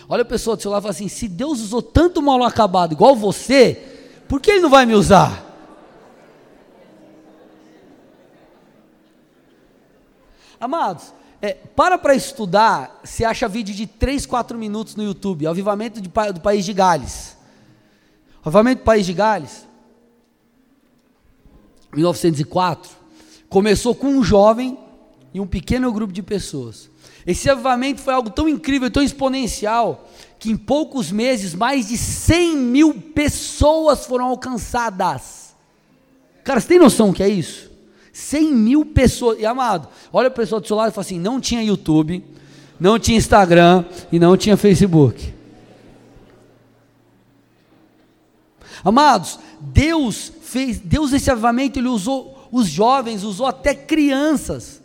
Olha 0.09 0.23
a 0.23 0.25
pessoa 0.25 0.57
do 0.57 0.63
seu 0.63 0.71
lado 0.71 0.81
e 0.81 0.85
fala 0.85 0.93
assim: 0.93 1.09
se 1.09 1.29
Deus 1.29 1.61
usou 1.61 1.83
tanto 1.83 2.23
mal 2.23 2.43
acabado 2.43 2.93
igual 2.93 3.15
você, 3.15 4.23
por 4.27 4.41
que 4.41 4.53
Ele 4.53 4.61
não 4.61 4.71
vai 4.71 4.87
me 4.87 4.95
usar? 4.95 5.45
Amados, 10.59 11.13
é, 11.41 11.53
para 11.53 11.99
para 11.99 12.15
estudar, 12.15 12.99
você 13.05 13.25
acha 13.25 13.47
vídeo 13.47 13.75
de 13.75 13.87
3, 13.87 14.25
4 14.25 14.57
minutos 14.59 14.97
no 14.97 15.05
YouTube, 15.05 15.47
Avivamento 15.47 16.01
de, 16.01 16.09
do 16.09 16.41
País 16.41 16.65
de 16.65 16.73
Gales. 16.73 17.37
Avivamento 18.43 18.81
do 18.81 18.85
País 18.85 19.05
de 19.05 19.13
Gales, 19.13 19.68
1904, 21.93 22.91
começou 23.49 23.95
com 23.95 24.09
um 24.09 24.23
jovem 24.23 24.79
e 25.33 25.41
um 25.41 25.47
pequeno 25.47 25.93
grupo 25.93 26.13
de 26.13 26.23
pessoas. 26.23 26.91
Esse 27.27 27.51
avivamento 27.51 28.01
foi 28.01 28.15
algo 28.15 28.31
tão 28.31 28.49
incrível, 28.49 28.91
tão 28.91 29.03
exponencial, 29.03 30.09
que 30.39 30.51
em 30.51 30.57
poucos 30.57 31.11
meses 31.11 31.55
mais 31.55 31.89
de 31.89 31.99
100 31.99 32.57
mil 32.57 32.95
pessoas 32.95 34.07
foram 34.07 34.27
alcançadas. 34.27 35.55
Cara, 36.45 36.61
você 36.61 36.69
tem 36.69 36.79
noção 36.79 37.09
do 37.09 37.15
que 37.15 37.23
é 37.23 37.29
isso? 37.29 37.71
100 38.13 38.53
mil 38.53 38.87
pessoas. 38.87 39.39
E 39.39 39.47
amado, 39.47 39.89
olha 40.13 40.29
a 40.29 40.31
pessoa 40.31 40.61
do 40.61 40.67
seu 40.67 40.77
lado 40.77 40.91
e 40.91 40.95
fala 40.95 41.05
assim: 41.05 41.19
não 41.19 41.41
tinha 41.41 41.63
YouTube, 41.63 42.25
não 42.81 42.99
tinha 42.99 43.19
Instagram 43.19 43.85
e 44.11 44.19
não 44.19 44.37
tinha 44.37 44.57
Facebook. 44.57 45.35
Amados, 48.85 49.39
Deus 49.61 50.33
fez, 50.49 50.79
Deus 50.79 51.13
esse 51.13 51.31
avivamento, 51.31 51.79
Ele 51.79 51.89
usou 51.89 52.49
os 52.51 52.67
jovens, 52.67 53.23
usou 53.23 53.47
até 53.47 53.75
crianças. 53.75 54.83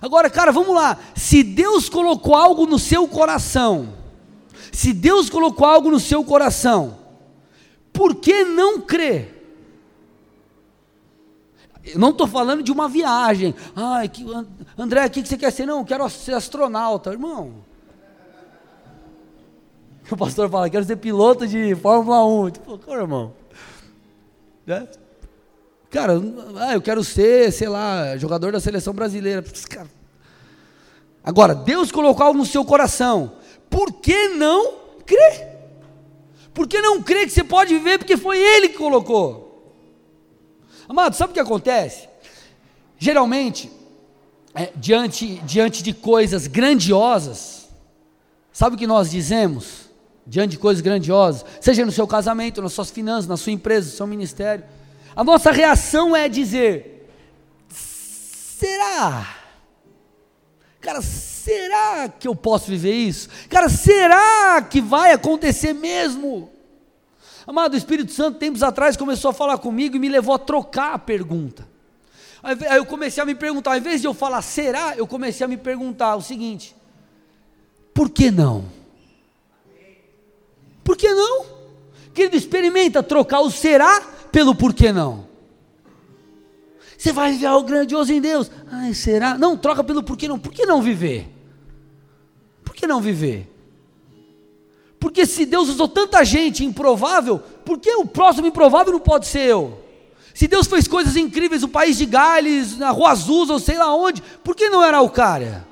Agora, 0.00 0.30
cara, 0.30 0.52
vamos 0.52 0.74
lá. 0.74 0.98
Se 1.14 1.42
Deus 1.42 1.88
colocou 1.88 2.34
algo 2.34 2.66
no 2.66 2.78
seu 2.78 3.06
coração, 3.08 3.94
se 4.70 4.92
Deus 4.92 5.28
colocou 5.28 5.66
algo 5.66 5.90
no 5.90 5.98
seu 5.98 6.24
coração, 6.24 6.98
por 7.92 8.14
que 8.14 8.44
não 8.44 8.80
crer? 8.80 9.40
Eu 11.84 11.98
não 11.98 12.10
estou 12.10 12.28
falando 12.28 12.62
de 12.62 12.70
uma 12.70 12.88
viagem. 12.88 13.54
Ai, 13.74 14.08
que, 14.08 14.24
André, 14.78 15.06
o 15.06 15.10
que 15.10 15.26
você 15.26 15.36
quer 15.36 15.50
ser? 15.50 15.66
Não, 15.66 15.80
eu 15.80 15.84
quero 15.84 16.08
ser 16.08 16.34
astronauta. 16.34 17.10
Irmão, 17.10 17.54
o 20.08 20.16
pastor 20.16 20.48
fala, 20.48 20.70
quero 20.70 20.84
ser 20.84 20.96
piloto 20.96 21.44
de 21.44 21.74
Fórmula 21.74 22.24
1. 22.24 22.50
Tipo, 22.50 22.92
irmão. 22.92 23.41
Né? 24.66 24.88
Cara, 25.90 26.14
ah, 26.56 26.74
eu 26.74 26.80
quero 26.80 27.04
ser, 27.04 27.52
sei 27.52 27.68
lá, 27.68 28.16
jogador 28.16 28.52
da 28.52 28.60
seleção 28.60 28.94
brasileira. 28.94 29.44
Agora, 31.22 31.54
Deus 31.54 31.92
colocou 31.92 32.24
algo 32.24 32.38
no 32.38 32.46
seu 32.46 32.64
coração. 32.64 33.36
Por 33.68 33.92
que 33.92 34.28
não 34.28 34.74
crer? 35.04 35.52
Por 36.54 36.66
que 36.66 36.80
não 36.80 37.02
crer 37.02 37.26
que 37.26 37.32
você 37.32 37.44
pode 37.44 37.74
viver? 37.74 37.98
Porque 37.98 38.16
foi 38.16 38.38
Ele 38.38 38.70
que 38.70 38.78
colocou. 38.78 39.74
Amado, 40.88 41.14
sabe 41.14 41.30
o 41.30 41.34
que 41.34 41.40
acontece? 41.40 42.08
Geralmente, 42.98 43.70
é, 44.54 44.70
diante, 44.76 45.36
diante 45.44 45.82
de 45.82 45.92
coisas 45.92 46.46
grandiosas, 46.46 47.68
sabe 48.52 48.76
o 48.76 48.78
que 48.78 48.86
nós 48.86 49.10
dizemos? 49.10 49.81
Diante 50.26 50.52
de 50.52 50.58
coisas 50.58 50.80
grandiosas, 50.80 51.44
seja 51.60 51.84
no 51.84 51.92
seu 51.92 52.06
casamento, 52.06 52.62
nas 52.62 52.72
suas 52.72 52.90
finanças, 52.90 53.26
na 53.26 53.36
sua 53.36 53.52
empresa, 53.52 53.90
no 53.90 53.96
seu 53.96 54.06
ministério 54.06 54.64
a 55.14 55.22
nossa 55.22 55.50
reação 55.50 56.16
é 56.16 56.28
dizer: 56.28 57.08
será? 57.68 59.36
Cara, 60.80 61.00
será 61.00 62.08
que 62.08 62.26
eu 62.26 62.34
posso 62.34 62.66
viver 62.66 62.94
isso? 62.94 63.28
Cara, 63.48 63.68
será 63.68 64.62
que 64.62 64.80
vai 64.80 65.12
acontecer 65.12 65.72
mesmo? 65.72 66.50
Amado, 67.46 67.74
o 67.74 67.76
Espírito 67.76 68.12
Santo, 68.12 68.38
tempos 68.38 68.62
atrás, 68.62 68.96
começou 68.96 69.30
a 69.30 69.34
falar 69.34 69.58
comigo 69.58 69.96
e 69.96 69.98
me 69.98 70.08
levou 70.08 70.34
a 70.34 70.38
trocar 70.38 70.94
a 70.94 70.98
pergunta. 70.98 71.68
Aí 72.42 72.56
eu 72.76 72.86
comecei 72.86 73.22
a 73.22 73.26
me 73.26 73.34
perguntar, 73.34 73.72
ao 73.72 73.78
invés 73.78 74.00
de 74.00 74.06
eu 74.06 74.14
falar 74.14 74.42
será, 74.42 74.96
eu 74.96 75.06
comecei 75.06 75.44
a 75.44 75.48
me 75.48 75.56
perguntar 75.56 76.16
o 76.16 76.22
seguinte: 76.22 76.74
por 77.92 78.08
que 78.10 78.30
não? 78.30 78.64
Por 80.84 80.96
que 80.96 81.12
não? 81.12 81.44
Querido, 82.14 82.36
experimenta 82.36 83.02
trocar 83.02 83.40
o 83.40 83.50
será 83.50 84.00
pelo 84.30 84.54
porquê 84.54 84.92
não. 84.92 85.26
Você 86.96 87.12
vai 87.12 87.32
viver 87.32 87.46
algo 87.46 87.66
grandioso 87.66 88.12
em 88.12 88.20
Deus. 88.20 88.50
Ai, 88.70 88.94
será? 88.94 89.36
Não, 89.36 89.56
troca 89.56 89.82
pelo 89.82 90.02
porquê 90.02 90.28
não. 90.28 90.38
Por 90.38 90.52
que 90.52 90.64
não 90.64 90.80
viver? 90.80 91.28
Por 92.64 92.74
que 92.74 92.86
não 92.86 93.00
viver? 93.00 93.48
Porque 95.00 95.26
se 95.26 95.44
Deus 95.44 95.68
usou 95.68 95.88
tanta 95.88 96.24
gente 96.24 96.64
improvável, 96.64 97.40
por 97.64 97.80
que 97.80 97.90
o 97.94 98.06
próximo 98.06 98.46
improvável 98.46 98.92
não 98.92 99.00
pode 99.00 99.26
ser 99.26 99.48
eu? 99.48 99.82
Se 100.32 100.46
Deus 100.46 100.66
fez 100.66 100.86
coisas 100.86 101.16
incríveis 101.16 101.62
no 101.62 101.68
país 101.68 101.98
de 101.98 102.06
Gales, 102.06 102.78
na 102.78 102.90
Rua 102.90 103.10
Azul, 103.10 103.50
ou 103.50 103.58
sei 103.58 103.76
lá 103.76 103.94
onde, 103.94 104.22
por 104.44 104.54
que 104.54 104.68
não 104.68 104.82
era 104.82 105.06
cara? 105.08 105.66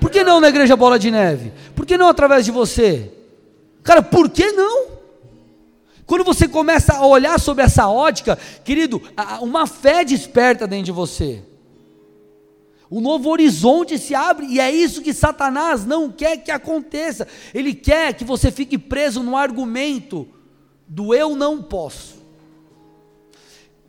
Por 0.00 0.10
que 0.10 0.24
não 0.24 0.40
na 0.40 0.48
igreja 0.48 0.76
Bola 0.76 0.98
de 0.98 1.10
Neve? 1.10 1.52
Por 1.76 1.84
que 1.84 1.98
não 1.98 2.08
através 2.08 2.44
de 2.44 2.50
você? 2.50 3.12
Cara, 3.84 4.02
por 4.02 4.30
que 4.30 4.50
não? 4.50 4.86
Quando 6.06 6.24
você 6.24 6.48
começa 6.48 6.94
a 6.94 7.06
olhar 7.06 7.38
sobre 7.38 7.62
essa 7.62 7.88
ótica, 7.88 8.36
querido, 8.64 9.00
uma 9.40 9.66
fé 9.66 10.04
desperta 10.04 10.66
dentro 10.66 10.86
de 10.86 10.92
você. 10.92 11.42
Um 12.90 13.00
novo 13.00 13.28
horizonte 13.30 13.98
se 13.98 14.14
abre 14.14 14.46
e 14.46 14.60
é 14.60 14.70
isso 14.70 15.02
que 15.02 15.12
Satanás 15.12 15.84
não 15.84 16.10
quer 16.10 16.38
que 16.38 16.50
aconteça. 16.50 17.26
Ele 17.52 17.74
quer 17.74 18.14
que 18.14 18.24
você 18.24 18.50
fique 18.50 18.78
preso 18.78 19.22
no 19.22 19.36
argumento 19.36 20.28
do 20.86 21.14
eu 21.14 21.34
não 21.36 21.62
posso. 21.62 22.22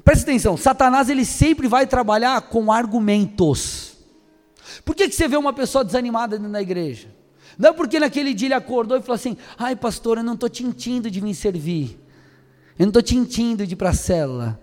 Presta 0.03 0.23
atenção, 0.23 0.55
Satanás 0.55 1.09
ele 1.09 1.25
sempre 1.25 1.67
vai 1.67 1.87
trabalhar 1.87 2.39
com 2.41 2.71
argumentos. 2.71 3.97
Por 4.83 4.95
que, 4.95 5.09
que 5.09 5.15
você 5.15 5.27
vê 5.27 5.35
uma 5.35 5.53
pessoa 5.53 5.83
desanimada 5.83 6.37
dentro 6.37 6.51
da 6.51 6.61
igreja? 6.61 7.07
Não 7.57 7.69
é 7.69 7.73
porque 7.73 7.99
naquele 7.99 8.33
dia 8.33 8.47
ele 8.47 8.53
acordou 8.53 8.97
e 8.97 9.01
falou 9.01 9.15
assim: 9.15 9.37
ai 9.57 9.75
pastor, 9.75 10.17
eu 10.17 10.23
não 10.23 10.33
estou 10.33 10.49
tintindo 10.49 11.09
de 11.09 11.21
me 11.21 11.33
servir. 11.33 11.99
Eu 12.77 12.85
não 12.85 12.89
estou 12.89 13.01
tintindo 13.01 13.65
de 13.65 13.73
ir 13.73 13.75
para 13.77 13.89
a 13.89 13.93
célula. 13.93 14.59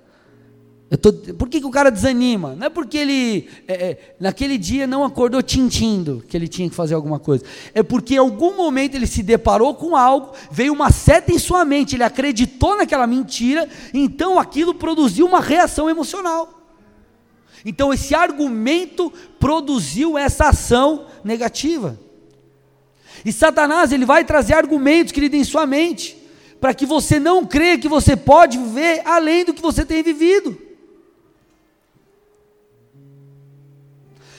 Tô, 1.00 1.10
por 1.10 1.48
que, 1.48 1.58
que 1.58 1.66
o 1.66 1.70
cara 1.70 1.90
desanima? 1.90 2.54
Não 2.54 2.66
é 2.66 2.70
porque 2.70 2.98
ele, 2.98 3.48
é, 3.66 3.72
é, 3.72 4.14
naquele 4.20 4.58
dia, 4.58 4.86
não 4.86 5.04
acordou 5.04 5.42
tintindo 5.42 6.22
que 6.28 6.36
ele 6.36 6.46
tinha 6.46 6.68
que 6.68 6.74
fazer 6.74 6.94
alguma 6.94 7.18
coisa. 7.18 7.44
É 7.72 7.82
porque 7.82 8.14
em 8.14 8.18
algum 8.18 8.54
momento 8.54 8.94
ele 8.94 9.06
se 9.06 9.22
deparou 9.22 9.74
com 9.74 9.96
algo, 9.96 10.32
veio 10.50 10.72
uma 10.72 10.92
seta 10.92 11.32
em 11.32 11.38
sua 11.38 11.64
mente, 11.64 11.96
ele 11.96 12.04
acreditou 12.04 12.76
naquela 12.76 13.06
mentira, 13.06 13.66
então 13.94 14.38
aquilo 14.38 14.74
produziu 14.74 15.24
uma 15.24 15.40
reação 15.40 15.88
emocional. 15.88 16.60
Então 17.64 17.92
esse 17.92 18.14
argumento 18.14 19.10
produziu 19.38 20.18
essa 20.18 20.48
ação 20.48 21.06
negativa. 21.24 21.98
E 23.24 23.32
Satanás, 23.32 23.92
ele 23.92 24.04
vai 24.04 24.24
trazer 24.24 24.54
argumentos, 24.54 25.12
querido, 25.12 25.36
em 25.36 25.44
sua 25.44 25.66
mente 25.66 26.22
para 26.62 26.72
que 26.72 26.86
você 26.86 27.18
não 27.18 27.44
creia 27.44 27.76
que 27.76 27.88
você 27.88 28.14
pode 28.14 28.56
viver 28.56 29.02
além 29.04 29.44
do 29.44 29.52
que 29.52 29.60
você 29.60 29.84
tem 29.84 30.00
vivido. 30.00 30.56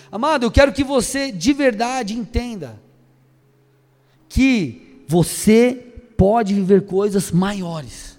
Amado, 0.10 0.46
eu 0.46 0.52
quero 0.52 0.72
que 0.72 0.86
você 0.86 1.34
de 1.34 1.52
verdade 1.52 2.14
entenda 2.14 2.82
que 4.30 5.04
você 5.06 5.74
pode 6.16 6.54
viver 6.54 6.86
coisas 6.86 7.30
maiores. 7.30 8.18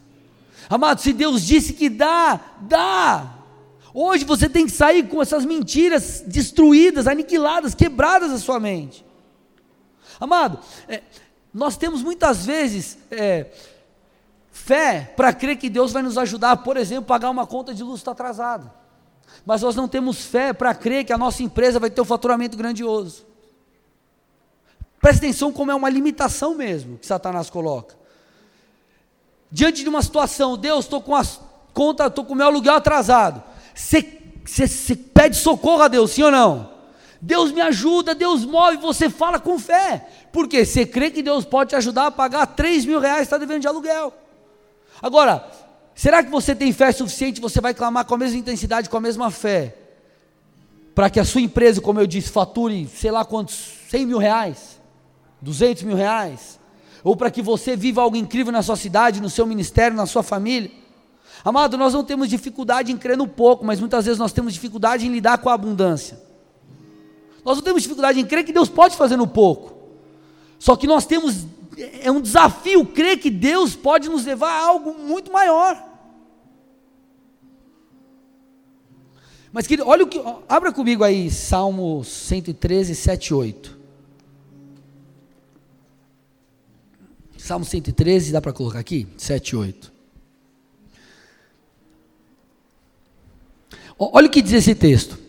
Amado, 0.68 1.00
se 1.00 1.14
Deus 1.14 1.42
disse 1.42 1.72
que 1.72 1.88
dá, 1.88 2.38
dá. 2.60 3.38
Hoje 3.94 4.26
você 4.26 4.50
tem 4.50 4.66
que 4.66 4.72
sair 4.72 5.08
com 5.08 5.22
essas 5.22 5.46
mentiras 5.46 6.22
destruídas, 6.26 7.06
aniquiladas, 7.06 7.74
quebradas 7.74 8.32
da 8.32 8.38
sua 8.38 8.60
mente. 8.60 9.02
Amado, 10.24 10.58
é, 10.88 11.02
nós 11.52 11.76
temos 11.76 12.02
muitas 12.02 12.44
vezes 12.46 12.98
é, 13.10 13.46
fé 14.50 15.12
para 15.16 15.32
crer 15.32 15.56
que 15.56 15.68
Deus 15.70 15.92
vai 15.92 16.02
nos 16.02 16.18
ajudar, 16.18 16.56
por 16.58 16.76
exemplo, 16.76 17.04
pagar 17.04 17.30
uma 17.30 17.46
conta 17.46 17.72
de 17.72 17.82
luz 17.82 18.00
está 18.00 18.10
atrasada. 18.12 18.72
Mas 19.44 19.62
nós 19.62 19.76
não 19.76 19.86
temos 19.86 20.24
fé 20.24 20.52
para 20.52 20.74
crer 20.74 21.04
que 21.04 21.12
a 21.12 21.18
nossa 21.18 21.42
empresa 21.42 21.78
vai 21.78 21.90
ter 21.90 22.00
um 22.00 22.04
faturamento 22.04 22.56
grandioso. 22.56 23.26
Preste 25.00 25.18
atenção 25.18 25.52
como 25.52 25.70
é 25.70 25.74
uma 25.74 25.90
limitação 25.90 26.54
mesmo 26.54 26.98
que 26.98 27.06
Satanás 27.06 27.50
coloca. 27.50 27.94
Diante 29.50 29.82
de 29.82 29.88
uma 29.88 30.02
situação, 30.02 30.56
Deus, 30.56 30.86
estou 30.86 31.00
com 31.00 31.14
as 31.14 31.40
contas, 31.72 32.08
estou 32.08 32.24
com 32.24 32.32
o 32.32 32.36
meu 32.36 32.46
aluguel 32.46 32.74
atrasado. 32.74 33.42
Você 33.74 34.96
pede 35.12 35.36
socorro 35.36 35.82
a 35.82 35.88
Deus, 35.88 36.10
sim 36.12 36.22
ou 36.22 36.30
não? 36.30 36.73
Deus 37.24 37.52
me 37.52 37.62
ajuda, 37.62 38.14
Deus 38.14 38.44
move, 38.44 38.76
você 38.76 39.08
fala 39.08 39.40
com 39.40 39.58
fé. 39.58 40.06
Porque 40.30 40.66
você 40.66 40.84
crê 40.84 41.10
que 41.10 41.22
Deus 41.22 41.42
pode 41.46 41.70
te 41.70 41.76
ajudar 41.76 42.08
a 42.08 42.10
pagar 42.10 42.44
3 42.46 42.84
mil 42.84 43.00
reais 43.00 43.20
que 43.20 43.24
está 43.24 43.38
devendo 43.38 43.62
de 43.62 43.66
aluguel. 43.66 44.12
Agora, 45.00 45.50
será 45.94 46.22
que 46.22 46.30
você 46.30 46.54
tem 46.54 46.70
fé 46.70 46.92
suficiente? 46.92 47.40
Você 47.40 47.62
vai 47.62 47.72
clamar 47.72 48.04
com 48.04 48.14
a 48.14 48.18
mesma 48.18 48.36
intensidade, 48.36 48.90
com 48.90 48.96
a 48.98 49.00
mesma 49.00 49.30
fé, 49.30 49.74
para 50.94 51.08
que 51.08 51.18
a 51.18 51.24
sua 51.24 51.40
empresa, 51.40 51.80
como 51.80 51.98
eu 51.98 52.06
disse, 52.06 52.28
fature, 52.28 52.86
sei 52.88 53.10
lá 53.10 53.24
quantos, 53.24 53.72
100 53.88 54.04
mil 54.04 54.18
reais, 54.18 54.78
200 55.40 55.82
mil 55.84 55.96
reais, 55.96 56.60
ou 57.02 57.16
para 57.16 57.30
que 57.30 57.40
você 57.40 57.74
viva 57.74 58.02
algo 58.02 58.18
incrível 58.18 58.52
na 58.52 58.62
sua 58.62 58.76
cidade, 58.76 59.22
no 59.22 59.30
seu 59.30 59.46
ministério, 59.46 59.96
na 59.96 60.04
sua 60.04 60.22
família. 60.22 60.70
Amado, 61.42 61.78
nós 61.78 61.94
não 61.94 62.04
temos 62.04 62.28
dificuldade 62.28 62.92
em 62.92 62.98
crer 62.98 63.16
no 63.16 63.26
pouco, 63.26 63.64
mas 63.64 63.80
muitas 63.80 64.04
vezes 64.04 64.18
nós 64.18 64.32
temos 64.32 64.52
dificuldade 64.52 65.06
em 65.06 65.10
lidar 65.10 65.38
com 65.38 65.48
a 65.48 65.54
abundância. 65.54 66.23
Nós 67.44 67.56
não 67.58 67.64
temos 67.64 67.82
dificuldade 67.82 68.18
em 68.18 68.26
crer 68.26 68.44
que 68.44 68.52
Deus 68.52 68.68
pode 68.68 68.96
fazer 68.96 69.16
no 69.16 69.26
pouco. 69.26 69.74
Só 70.58 70.76
que 70.76 70.86
nós 70.86 71.04
temos 71.04 71.44
é 72.00 72.10
um 72.10 72.20
desafio 72.20 72.86
crer 72.86 73.18
que 73.18 73.30
Deus 73.30 73.74
pode 73.74 74.08
nos 74.08 74.24
levar 74.24 74.50
a 74.50 74.66
algo 74.66 74.94
muito 74.94 75.32
maior. 75.32 75.82
Mas 79.52 79.66
querido, 79.66 79.88
olha 79.88 80.04
o 80.04 80.08
que, 80.08 80.20
abra 80.48 80.72
comigo 80.72 81.04
aí 81.04 81.30
Salmo 81.30 82.02
113, 82.02 82.94
7 82.94 83.26
e 83.28 83.34
8. 83.34 83.78
Salmo 87.38 87.64
113, 87.64 88.32
dá 88.32 88.40
para 88.40 88.52
colocar 88.52 88.78
aqui? 88.78 89.06
7 89.18 89.50
e 89.50 89.56
8. 89.56 89.92
Olha 93.98 94.26
o 94.26 94.30
que 94.30 94.42
diz 94.42 94.54
esse 94.54 94.74
texto. 94.74 95.23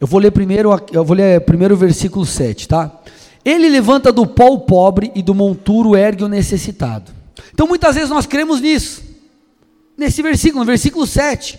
Eu 0.00 0.06
vou 0.06 0.20
ler 0.20 0.30
primeiro, 0.30 0.70
eu 0.92 1.04
vou 1.04 1.16
ler 1.16 1.40
primeiro 1.42 1.74
o 1.74 1.78
versículo 1.78 2.26
7, 2.26 2.68
tá? 2.68 3.00
Ele 3.44 3.68
levanta 3.68 4.12
do 4.12 4.26
pó 4.26 4.48
o 4.48 4.60
pobre 4.60 5.10
e 5.14 5.22
do 5.22 5.34
monturo 5.34 5.96
ergue 5.96 6.24
o 6.24 6.28
necessitado. 6.28 7.12
Então 7.54 7.66
muitas 7.66 7.94
vezes 7.94 8.10
nós 8.10 8.26
cremos 8.26 8.60
nisso. 8.60 9.02
Nesse 9.96 10.20
versículo, 10.20 10.60
no 10.60 10.66
versículo 10.66 11.06
7. 11.06 11.58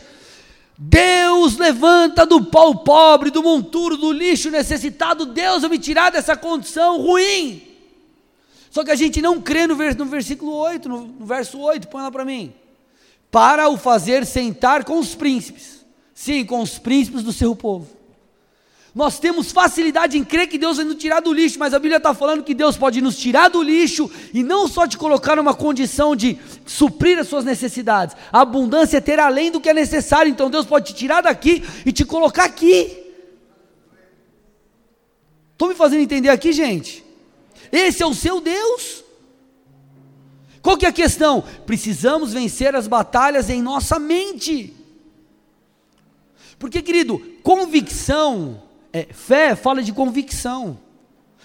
Deus 0.78 1.58
levanta 1.58 2.24
do 2.24 2.44
pó 2.46 2.70
o 2.70 2.76
pobre, 2.76 3.32
do 3.32 3.42
monturo, 3.42 3.98
do 3.98 4.12
lixo 4.12 4.52
necessitado. 4.52 5.26
Deus 5.26 5.62
vai 5.62 5.72
me 5.72 5.80
tirar 5.80 6.12
dessa 6.12 6.38
condição 6.38 7.02
ruim. 7.02 7.64
Só 8.70 8.84
que 8.84 8.92
a 8.92 8.96
gente 8.96 9.20
não 9.20 9.42
crê 9.42 9.66
no, 9.66 9.76
vers 9.76 9.96
no 9.96 10.06
versículo 10.06 10.54
8, 10.54 10.88
no, 10.88 11.02
no 11.08 11.26
verso 11.26 11.58
8, 11.58 11.88
põe 11.88 12.04
lá 12.04 12.12
para 12.12 12.24
mim. 12.24 12.54
Para 13.32 13.70
o 13.70 13.78
fazer 13.78 14.24
sentar 14.24 14.84
com 14.84 15.00
os 15.00 15.16
príncipes. 15.16 15.84
Sim, 16.14 16.46
com 16.46 16.62
os 16.62 16.78
príncipes 16.78 17.24
do 17.24 17.34
seu 17.34 17.56
povo. 17.56 17.97
Nós 18.98 19.20
temos 19.20 19.52
facilidade 19.52 20.18
em 20.18 20.24
crer 20.24 20.48
que 20.48 20.58
Deus 20.58 20.78
vai 20.78 20.86
nos 20.88 20.96
tirar 20.96 21.20
do 21.20 21.32
lixo, 21.32 21.60
mas 21.60 21.72
a 21.72 21.78
Bíblia 21.78 21.98
está 21.98 22.16
falando 22.16 22.44
que 22.44 22.56
Deus 22.56 22.76
pode 22.76 23.00
nos 23.00 23.16
tirar 23.16 23.48
do 23.48 23.62
lixo 23.62 24.10
e 24.34 24.42
não 24.42 24.68
só 24.68 24.88
te 24.88 24.98
colocar 24.98 25.36
numa 25.36 25.54
condição 25.54 26.16
de 26.16 26.40
suprir 26.66 27.20
as 27.20 27.28
suas 27.28 27.46
necessidades. 27.46 28.16
A 28.34 28.42
abundância 28.42 28.98
é 28.98 29.00
ter 29.00 29.20
além 29.20 29.52
do 29.52 29.62
que 29.62 29.70
é 29.70 29.74
necessário, 29.74 30.32
então 30.32 30.50
Deus 30.50 30.66
pode 30.66 30.88
te 30.88 30.96
tirar 30.96 31.22
daqui 31.22 31.64
e 31.86 31.92
te 31.92 32.04
colocar 32.04 32.46
aqui. 32.46 33.14
Estou 35.52 35.68
me 35.68 35.76
fazendo 35.76 36.02
entender 36.02 36.30
aqui, 36.30 36.52
gente? 36.52 37.06
Esse 37.72 38.02
é 38.02 38.08
o 38.08 38.16
seu 38.16 38.42
Deus. 38.42 39.04
Qual 40.60 40.76
que 40.76 40.88
é 40.88 40.90
a 40.90 40.92
questão? 40.92 41.44
Precisamos 41.68 42.34
vencer 42.34 42.76
as 42.76 42.88
batalhas 42.88 43.48
em 43.52 43.62
nossa 43.62 44.00
mente. 44.00 44.74
Porque, 46.58 46.82
querido, 46.82 47.20
convicção 47.44 48.66
é, 48.92 49.04
fé 49.12 49.56
fala 49.56 49.82
de 49.82 49.94
convicção. 49.94 50.80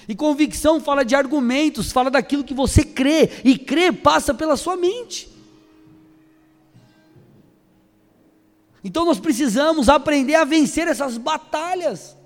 E 0.08 0.14
convicção 0.14 0.80
fala 0.80 1.04
de 1.04 1.14
argumentos, 1.14 1.92
fala 1.92 2.10
daquilo 2.10 2.44
que 2.44 2.54
você 2.54 2.84
crê, 2.84 3.30
e 3.44 3.56
crer 3.56 3.92
passa 3.92 4.34
pela 4.34 4.56
sua 4.56 4.76
mente. 4.76 5.30
Então 8.84 9.04
nós 9.04 9.20
precisamos 9.20 9.88
aprender 9.88 10.34
a 10.34 10.44
vencer 10.44 10.88
essas 10.88 11.16
batalhas. 11.16 12.16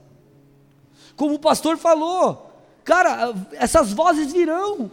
Como 1.14 1.34
o 1.34 1.38
pastor 1.38 1.76
falou, 1.76 2.50
cara, 2.82 3.34
essas 3.52 3.92
vozes 3.92 4.32
virão. 4.32 4.90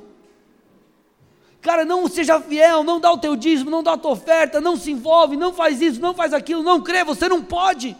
Cara, 1.62 1.86
não 1.86 2.10
seja 2.10 2.42
fiel, 2.42 2.84
não 2.84 3.00
dá 3.00 3.10
o 3.10 3.18
teu 3.18 3.38
dízimo, 3.38 3.70
não 3.70 3.82
dá 3.82 3.94
a 3.94 3.98
tua 3.98 4.12
oferta, 4.12 4.60
não 4.60 4.76
se 4.76 4.92
envolve, 4.92 5.38
não 5.38 5.54
faz 5.54 5.82
isso, 5.82 6.02
não 6.02 6.14
faz 6.14 6.34
aquilo, 6.34 6.62
não 6.62 6.82
crê, 6.82 7.06
você 7.06 7.30
não 7.30 7.42
pode. 7.42 7.96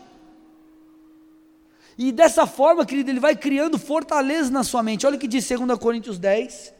E 1.98 2.12
dessa 2.12 2.48
forma, 2.48 2.86
querido, 2.86 3.12
ele 3.12 3.20
vai 3.20 3.36
criando 3.36 3.78
fortaleza 3.78 4.50
na 4.50 4.64
sua 4.64 4.82
mente. 4.82 5.06
Olha 5.06 5.16
o 5.16 5.20
que 5.20 5.28
diz 5.28 5.48
2 5.48 5.78
Coríntios 5.78 6.18
10, 6.18 6.74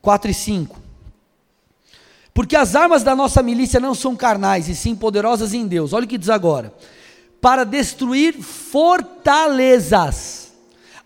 4 0.00 0.30
e 0.30 0.34
5. 0.34 0.86
Porque 2.32 2.54
as 2.54 2.76
armas 2.76 3.02
da 3.02 3.16
nossa 3.16 3.42
milícia 3.42 3.80
não 3.80 3.94
são 3.94 4.14
carnais, 4.14 4.68
e 4.68 4.74
sim 4.74 4.94
poderosas 4.94 5.54
em 5.54 5.66
Deus. 5.66 5.92
Olha 5.94 6.04
o 6.04 6.08
que 6.08 6.18
diz 6.18 6.28
agora: 6.28 6.74
para 7.40 7.64
destruir 7.64 8.34
fortalezas, 8.42 9.92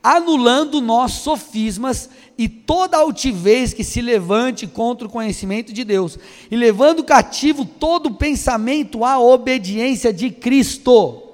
anulando 0.03 0.81
nossos 0.81 1.23
sofismas 1.23 2.11
e 2.37 2.49
toda 2.49 2.97
altivez 2.97 3.73
que 3.73 3.85
se 3.85 4.01
levante 4.01 4.67
contra 4.67 5.07
o 5.07 5.11
conhecimento 5.11 5.73
de 5.73 5.85
Deus, 5.85 6.19
e 6.51 6.57
levando 6.57 7.05
cativo 7.05 7.65
todo 7.65 8.15
pensamento 8.15 9.05
à 9.05 9.21
obediência 9.21 10.13
de 10.13 10.31
Cristo. 10.31 11.30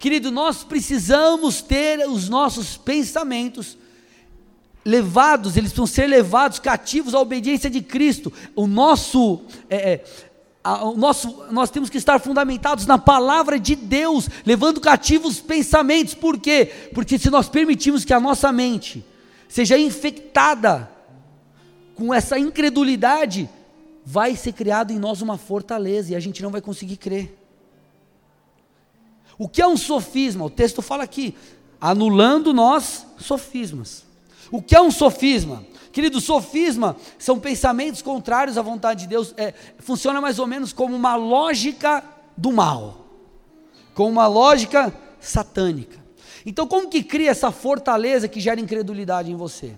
Querido, 0.00 0.30
nós 0.30 0.64
precisamos 0.64 1.60
ter 1.60 2.08
os 2.08 2.26
nossos 2.26 2.78
pensamentos 2.78 3.76
levados, 4.82 5.58
eles 5.58 5.72
precisam 5.72 5.86
ser 5.86 6.06
levados 6.06 6.58
cativos 6.58 7.14
à 7.14 7.20
obediência 7.20 7.68
de 7.68 7.82
Cristo. 7.82 8.32
O 8.56 8.66
nosso, 8.66 9.42
é, 9.68 9.76
é, 9.76 10.04
a, 10.64 10.86
o 10.86 10.96
nosso, 10.96 11.44
nós 11.50 11.68
temos 11.68 11.90
que 11.90 11.98
estar 11.98 12.18
fundamentados 12.18 12.86
na 12.86 12.96
palavra 12.96 13.60
de 13.60 13.76
Deus, 13.76 14.26
levando 14.46 14.80
cativos 14.80 15.32
os 15.32 15.40
pensamentos. 15.42 16.14
Por 16.14 16.38
quê? 16.38 16.88
Porque 16.94 17.18
se 17.18 17.28
nós 17.28 17.50
permitirmos 17.50 18.02
que 18.02 18.14
a 18.14 18.20
nossa 18.20 18.50
mente 18.50 19.04
seja 19.50 19.78
infectada 19.78 20.90
com 21.94 22.14
essa 22.14 22.38
incredulidade, 22.38 23.50
vai 24.02 24.34
ser 24.34 24.54
criado 24.54 24.92
em 24.92 24.98
nós 24.98 25.20
uma 25.20 25.36
fortaleza 25.36 26.12
e 26.12 26.16
a 26.16 26.20
gente 26.20 26.42
não 26.42 26.50
vai 26.50 26.62
conseguir 26.62 26.96
crer. 26.96 27.39
O 29.40 29.48
que 29.48 29.62
é 29.62 29.66
um 29.66 29.74
sofisma? 29.74 30.44
O 30.44 30.50
texto 30.50 30.82
fala 30.82 31.02
aqui, 31.02 31.34
anulando 31.80 32.52
nós 32.52 33.06
sofismas. 33.16 34.04
O 34.50 34.60
que 34.60 34.76
é 34.76 34.82
um 34.82 34.90
sofisma? 34.90 35.64
Querido, 35.90 36.20
sofisma 36.20 36.94
são 37.18 37.40
pensamentos 37.40 38.02
contrários 38.02 38.58
à 38.58 38.62
vontade 38.62 39.00
de 39.00 39.06
Deus. 39.06 39.32
É, 39.38 39.54
funciona 39.78 40.20
mais 40.20 40.38
ou 40.38 40.46
menos 40.46 40.74
como 40.74 40.94
uma 40.94 41.16
lógica 41.16 42.04
do 42.36 42.52
mal, 42.52 43.06
como 43.94 44.10
uma 44.10 44.26
lógica 44.26 44.92
satânica. 45.18 45.98
Então, 46.44 46.66
como 46.66 46.90
que 46.90 47.02
cria 47.02 47.30
essa 47.30 47.50
fortaleza 47.50 48.28
que 48.28 48.40
gera 48.40 48.60
incredulidade 48.60 49.32
em 49.32 49.36
você? 49.36 49.72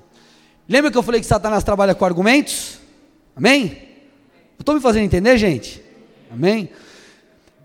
Lembra 0.69 0.91
que 0.91 0.99
eu 0.99 1.05
falei 1.05 1.21
que 1.21 1.27
Satanás 1.29 1.63
trabalha 1.63 1.95
com 1.95 2.05
argumentos? 2.05 2.81
Amém? 3.37 3.91
Estou 4.59 4.75
me 4.75 4.81
fazendo 4.81 5.05
entender, 5.05 5.39
gente? 5.39 5.81
Amém? 6.33 6.69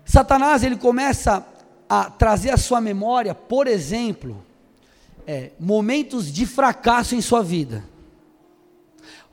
Satanás 0.04 0.62
ele 0.62 0.76
começa 0.76 1.44
a 1.88 2.10
trazer 2.10 2.50
à 2.50 2.56
sua 2.56 2.80
memória, 2.80 3.34
por 3.34 3.66
exemplo, 3.66 4.36
é, 5.26 5.50
momentos 5.58 6.32
de 6.32 6.44
fracasso 6.46 7.14
em 7.14 7.20
sua 7.20 7.42
vida. 7.42 7.84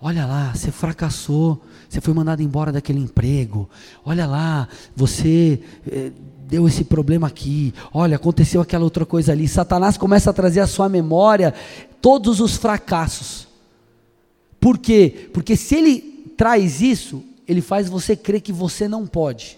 Olha 0.01 0.25
lá, 0.25 0.53
você 0.53 0.71
fracassou, 0.71 1.61
você 1.89 1.99
foi 2.01 2.13
mandado 2.13 2.41
embora 2.43 2.71
daquele 2.71 2.99
emprego. 2.99 3.69
Olha 4.05 4.25
lá, 4.25 4.67
você 4.95 5.61
é, 5.89 6.11
deu 6.47 6.67
esse 6.67 6.83
problema 6.83 7.27
aqui. 7.27 7.73
Olha, 7.93 8.17
aconteceu 8.17 8.61
aquela 8.61 8.83
outra 8.83 9.05
coisa 9.05 9.31
ali. 9.31 9.47
Satanás 9.47 9.97
começa 9.97 10.29
a 10.29 10.33
trazer 10.33 10.59
à 10.59 10.67
sua 10.67 10.87
memória 10.87 11.53
todos 12.01 12.39
os 12.39 12.55
fracassos. 12.55 13.47
Por 14.59 14.77
quê? 14.77 15.29
Porque 15.33 15.55
se 15.55 15.75
ele 15.75 16.33
traz 16.37 16.81
isso, 16.81 17.23
ele 17.47 17.61
faz 17.61 17.87
você 17.89 18.15
crer 18.15 18.41
que 18.41 18.51
você 18.51 18.87
não 18.87 19.07
pode. 19.07 19.57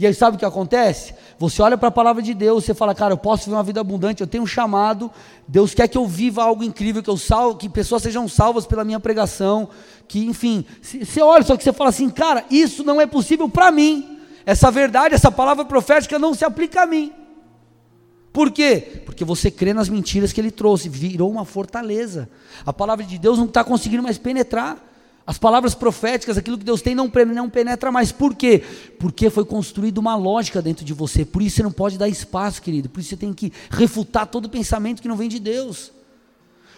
E 0.00 0.06
aí 0.06 0.14
sabe 0.14 0.36
o 0.36 0.38
que 0.38 0.46
acontece? 0.46 1.12
Você 1.38 1.60
olha 1.60 1.76
para 1.76 1.88
a 1.88 1.92
palavra 1.92 2.22
de 2.22 2.32
Deus, 2.32 2.64
você 2.64 2.72
fala, 2.72 2.94
cara, 2.94 3.12
eu 3.12 3.18
posso 3.18 3.44
viver 3.44 3.56
uma 3.56 3.62
vida 3.62 3.82
abundante, 3.82 4.22
eu 4.22 4.26
tenho 4.26 4.42
um 4.42 4.46
chamado, 4.46 5.10
Deus 5.46 5.74
quer 5.74 5.88
que 5.88 5.98
eu 5.98 6.06
viva 6.06 6.42
algo 6.42 6.64
incrível, 6.64 7.02
que 7.02 7.10
eu 7.10 7.18
salvo, 7.18 7.58
que 7.58 7.68
pessoas 7.68 8.02
sejam 8.02 8.26
salvas 8.26 8.64
pela 8.64 8.82
minha 8.82 8.98
pregação, 8.98 9.68
que 10.08 10.24
enfim, 10.24 10.64
você 10.80 11.20
olha, 11.20 11.44
só 11.44 11.54
que 11.54 11.62
você 11.62 11.70
fala 11.70 11.90
assim, 11.90 12.08
cara, 12.08 12.46
isso 12.50 12.82
não 12.82 12.98
é 12.98 13.04
possível 13.04 13.46
para 13.46 13.70
mim. 13.70 14.18
Essa 14.46 14.70
verdade, 14.70 15.14
essa 15.14 15.30
palavra 15.30 15.66
profética 15.66 16.18
não 16.18 16.32
se 16.32 16.46
aplica 16.46 16.80
a 16.84 16.86
mim. 16.86 17.12
Por 18.32 18.50
quê? 18.50 19.02
Porque 19.04 19.22
você 19.22 19.50
crê 19.50 19.74
nas 19.74 19.90
mentiras 19.90 20.32
que 20.32 20.40
ele 20.40 20.50
trouxe, 20.50 20.88
virou 20.88 21.30
uma 21.30 21.44
fortaleza. 21.44 22.26
A 22.64 22.72
palavra 22.72 23.04
de 23.04 23.18
Deus 23.18 23.36
não 23.36 23.44
está 23.44 23.62
conseguindo 23.62 24.02
mais 24.02 24.16
penetrar. 24.16 24.78
As 25.30 25.38
palavras 25.38 25.76
proféticas, 25.76 26.36
aquilo 26.36 26.58
que 26.58 26.64
Deus 26.64 26.82
tem, 26.82 26.92
não, 26.92 27.08
penetra 27.08 27.92
mais. 27.92 28.10
Por 28.10 28.34
quê? 28.34 28.64
Porque 28.98 29.30
foi 29.30 29.44
construída 29.44 30.00
uma 30.00 30.16
lógica 30.16 30.60
dentro 30.60 30.84
de 30.84 30.92
você. 30.92 31.24
Por 31.24 31.40
isso 31.40 31.54
você 31.54 31.62
não 31.62 31.70
pode 31.70 31.96
dar 31.96 32.08
espaço, 32.08 32.60
querido. 32.60 32.88
Por 32.88 32.98
isso 32.98 33.10
você 33.10 33.16
tem 33.16 33.32
que 33.32 33.52
refutar 33.70 34.26
todo 34.26 34.48
pensamento 34.48 35.00
que 35.00 35.06
não 35.06 35.14
vem 35.14 35.28
de 35.28 35.38
Deus. 35.38 35.92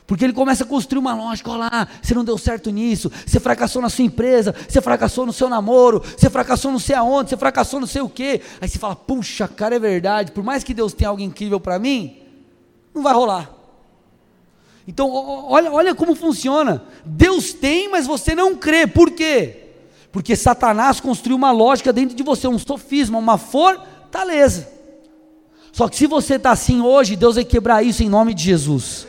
Porque 0.06 0.22
ele 0.22 0.34
começa 0.34 0.64
a 0.64 0.66
construir 0.66 0.98
uma 0.98 1.14
lógica, 1.14 1.50
olha 1.50 1.60
lá, 1.60 1.88
você 2.02 2.12
não 2.12 2.22
deu 2.22 2.36
certo 2.36 2.68
nisso, 2.68 3.10
você 3.26 3.40
fracassou 3.40 3.80
na 3.80 3.88
sua 3.88 4.04
empresa, 4.04 4.54
você 4.68 4.82
fracassou 4.82 5.24
no 5.24 5.32
seu 5.32 5.48
namoro, 5.48 6.00
você 6.00 6.28
fracassou 6.28 6.70
não 6.70 6.78
sei 6.78 6.94
aonde, 6.94 7.30
você 7.30 7.38
fracassou 7.38 7.80
não 7.80 7.86
sei 7.86 8.02
o 8.02 8.08
quê. 8.10 8.42
Aí 8.60 8.68
você 8.68 8.78
fala, 8.78 8.94
puxa, 8.94 9.48
cara, 9.48 9.76
é 9.76 9.78
verdade, 9.78 10.30
por 10.30 10.44
mais 10.44 10.62
que 10.62 10.74
Deus 10.74 10.92
tenha 10.92 11.08
algo 11.08 11.22
incrível 11.22 11.58
para 11.58 11.78
mim, 11.78 12.18
não 12.94 13.02
vai 13.02 13.14
rolar. 13.14 13.61
Então, 14.86 15.10
olha, 15.10 15.72
olha 15.72 15.94
como 15.94 16.14
funciona. 16.14 16.82
Deus 17.04 17.52
tem, 17.52 17.88
mas 17.88 18.06
você 18.06 18.34
não 18.34 18.56
crê. 18.56 18.86
Por 18.86 19.10
quê? 19.10 19.58
Porque 20.10 20.36
Satanás 20.36 21.00
construiu 21.00 21.36
uma 21.36 21.50
lógica 21.50 21.92
dentro 21.92 22.14
de 22.16 22.22
você, 22.22 22.48
um 22.48 22.58
sofisma, 22.58 23.18
uma 23.18 23.38
fortaleza. 23.38 24.68
Só 25.72 25.88
que 25.88 25.96
se 25.96 26.06
você 26.06 26.34
está 26.34 26.50
assim 26.50 26.82
hoje, 26.82 27.16
Deus 27.16 27.36
vai 27.36 27.44
quebrar 27.44 27.82
isso 27.82 28.02
em 28.02 28.08
nome 28.08 28.34
de 28.34 28.42
Jesus. 28.42 29.06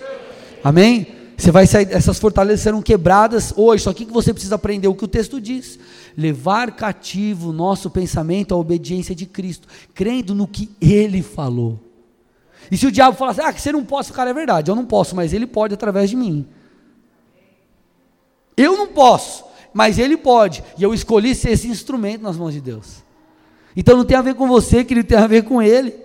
Amém? 0.64 1.08
Você 1.38 1.52
vai 1.52 1.68
sair, 1.68 1.90
essas 1.92 2.18
fortalezas 2.20 2.62
serão 2.62 2.82
quebradas 2.82 3.54
hoje. 3.58 3.84
Só 3.84 3.92
que 3.92 4.06
você 4.06 4.32
precisa 4.32 4.56
aprender 4.56 4.88
o 4.88 4.96
que 4.96 5.04
o 5.04 5.10
texto 5.10 5.42
diz: 5.42 5.78
levar 6.16 6.72
cativo 6.72 7.50
o 7.50 7.54
nosso 7.54 7.90
pensamento 7.90 8.54
à 8.54 8.58
obediência 8.58 9.14
de 9.14 9.26
Cristo, 9.26 9.68
crendo 9.94 10.34
no 10.34 10.48
que 10.48 10.70
Ele 10.80 11.22
falou. 11.22 11.78
E 12.71 12.78
se 12.78 12.88
o 12.88 12.91
diabo 12.91 13.17
falar 13.17 13.32
assim, 13.32 13.41
ah, 13.41 13.54
que 13.54 13.62
você 13.62 13.71
não 13.71 13.84
pode, 13.84 14.12
cara, 14.12 14.30
é 14.30 14.34
verdade, 14.34 14.69
eu 14.69 14.76
não 14.76 14.86
posso, 14.86 15.15
mas 15.15 15.34
ele 15.34 15.45
pode 15.45 15.73
através 15.73 16.10
de 16.10 16.15
mim. 16.15 16.47
Eu 18.56 18.78
não 18.78 18.88
posso, 18.88 19.43
mas 19.73 19.97
ele 19.97 20.17
pode. 20.17 20.63
E 20.78 20.84
eu 20.84 20.93
escolhi 20.93 21.34
ser 21.34 21.52
esse 21.52 21.67
instrumento 21.67 22.21
nas 22.21 22.38
mãos 22.38 22.54
de 22.54 22.62
Deus. 22.62 23.04
Então 23.76 23.97
não 23.97 24.06
tem 24.06 24.17
a 24.17 24.21
ver 24.21 24.36
com 24.36 24.47
você, 24.47 24.84
que 24.84 24.93
ele 24.93 25.04
tem 25.04 25.17
a 25.17 25.28
ver 25.28 25.43
com 25.43 25.62
ele. 25.62 25.95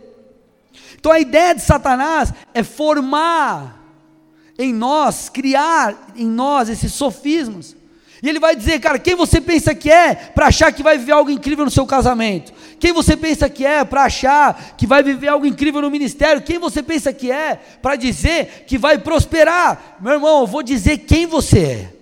Então 0.99 1.13
a 1.13 1.21
ideia 1.21 1.55
de 1.55 1.63
Satanás 1.63 2.33
é 2.55 2.63
formar 2.63 3.79
em 4.59 4.73
nós, 4.73 5.29
criar 5.29 6.11
em 6.17 6.27
nós 6.27 6.69
esses 6.69 6.93
sofismas. 6.93 7.77
E 8.23 8.29
ele 8.29 8.41
vai 8.41 8.57
dizer, 8.57 8.81
cara, 8.81 8.99
quem 8.99 9.15
você 9.15 9.41
pensa 9.41 9.75
que 9.75 9.91
é 9.91 10.15
para 10.15 10.47
achar 10.47 10.73
que 10.73 10.83
vai 10.83 10.99
viver 10.99 11.13
algo 11.13 11.31
incrível 11.31 11.65
no 11.65 11.71
seu 11.71 11.87
casamento? 11.87 12.53
Quem 12.81 12.93
você 12.93 13.17
pensa 13.17 13.49
que 13.49 13.65
é 13.65 13.85
para 13.85 14.05
achar 14.05 14.75
que 14.77 14.87
vai 14.87 15.03
viver 15.03 15.29
algo 15.29 15.47
incrível 15.47 15.81
no 15.81 15.91
ministério? 15.91 16.43
Quem 16.43 16.59
você 16.59 16.83
pensa 16.83 17.13
que 17.13 17.31
é 17.31 17.59
para 17.81 17.95
dizer 17.95 18.65
que 18.67 18.77
vai 18.77 18.99
prosperar? 18.99 19.97
Meu 20.01 20.15
irmão, 20.15 20.41
eu 20.41 20.47
vou 20.47 20.63
dizer 20.63 20.99
quem 20.99 21.27
você 21.27 21.59
é. 21.59 21.93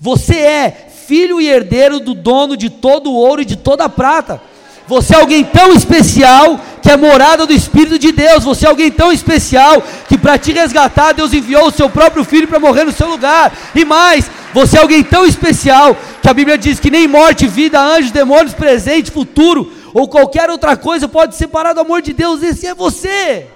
Você 0.00 0.36
é 0.36 0.70
filho 1.06 1.40
e 1.40 1.48
herdeiro 1.48 1.98
do 1.98 2.14
dono 2.14 2.56
de 2.56 2.70
todo 2.70 3.10
o 3.10 3.14
ouro 3.14 3.42
e 3.42 3.44
de 3.44 3.56
toda 3.56 3.84
a 3.84 3.88
prata. 3.88 4.40
Você 4.86 5.14
é 5.14 5.20
alguém 5.20 5.44
tão 5.44 5.72
especial 5.72 6.60
que 6.80 6.90
é 6.90 6.96
morada 6.96 7.44
do 7.44 7.52
Espírito 7.52 7.98
de 7.98 8.12
Deus. 8.12 8.44
Você 8.44 8.66
é 8.66 8.68
alguém 8.68 8.90
tão 8.90 9.10
especial 9.12 9.82
que 10.08 10.16
para 10.16 10.38
te 10.38 10.52
resgatar, 10.52 11.12
Deus 11.12 11.32
enviou 11.32 11.66
o 11.66 11.72
seu 11.72 11.90
próprio 11.90 12.24
filho 12.24 12.46
para 12.46 12.60
morrer 12.60 12.84
no 12.84 12.92
seu 12.92 13.08
lugar. 13.08 13.52
E 13.74 13.84
mais, 13.84 14.30
você 14.54 14.76
é 14.76 14.80
alguém 14.80 15.02
tão 15.02 15.26
especial 15.26 15.96
que 16.22 16.28
a 16.28 16.34
Bíblia 16.34 16.56
diz 16.56 16.78
que 16.78 16.90
nem 16.90 17.08
morte, 17.08 17.48
vida, 17.48 17.80
anjos, 17.80 18.12
demônios, 18.12 18.54
presente, 18.54 19.10
futuro 19.10 19.72
ou 19.92 20.08
qualquer 20.08 20.48
outra 20.50 20.76
coisa 20.76 21.08
pode 21.08 21.34
separar 21.34 21.72
do 21.72 21.80
amor 21.80 22.02
de 22.02 22.12
Deus. 22.12 22.42
Esse 22.42 22.66
é 22.66 22.74
você. 22.74 23.46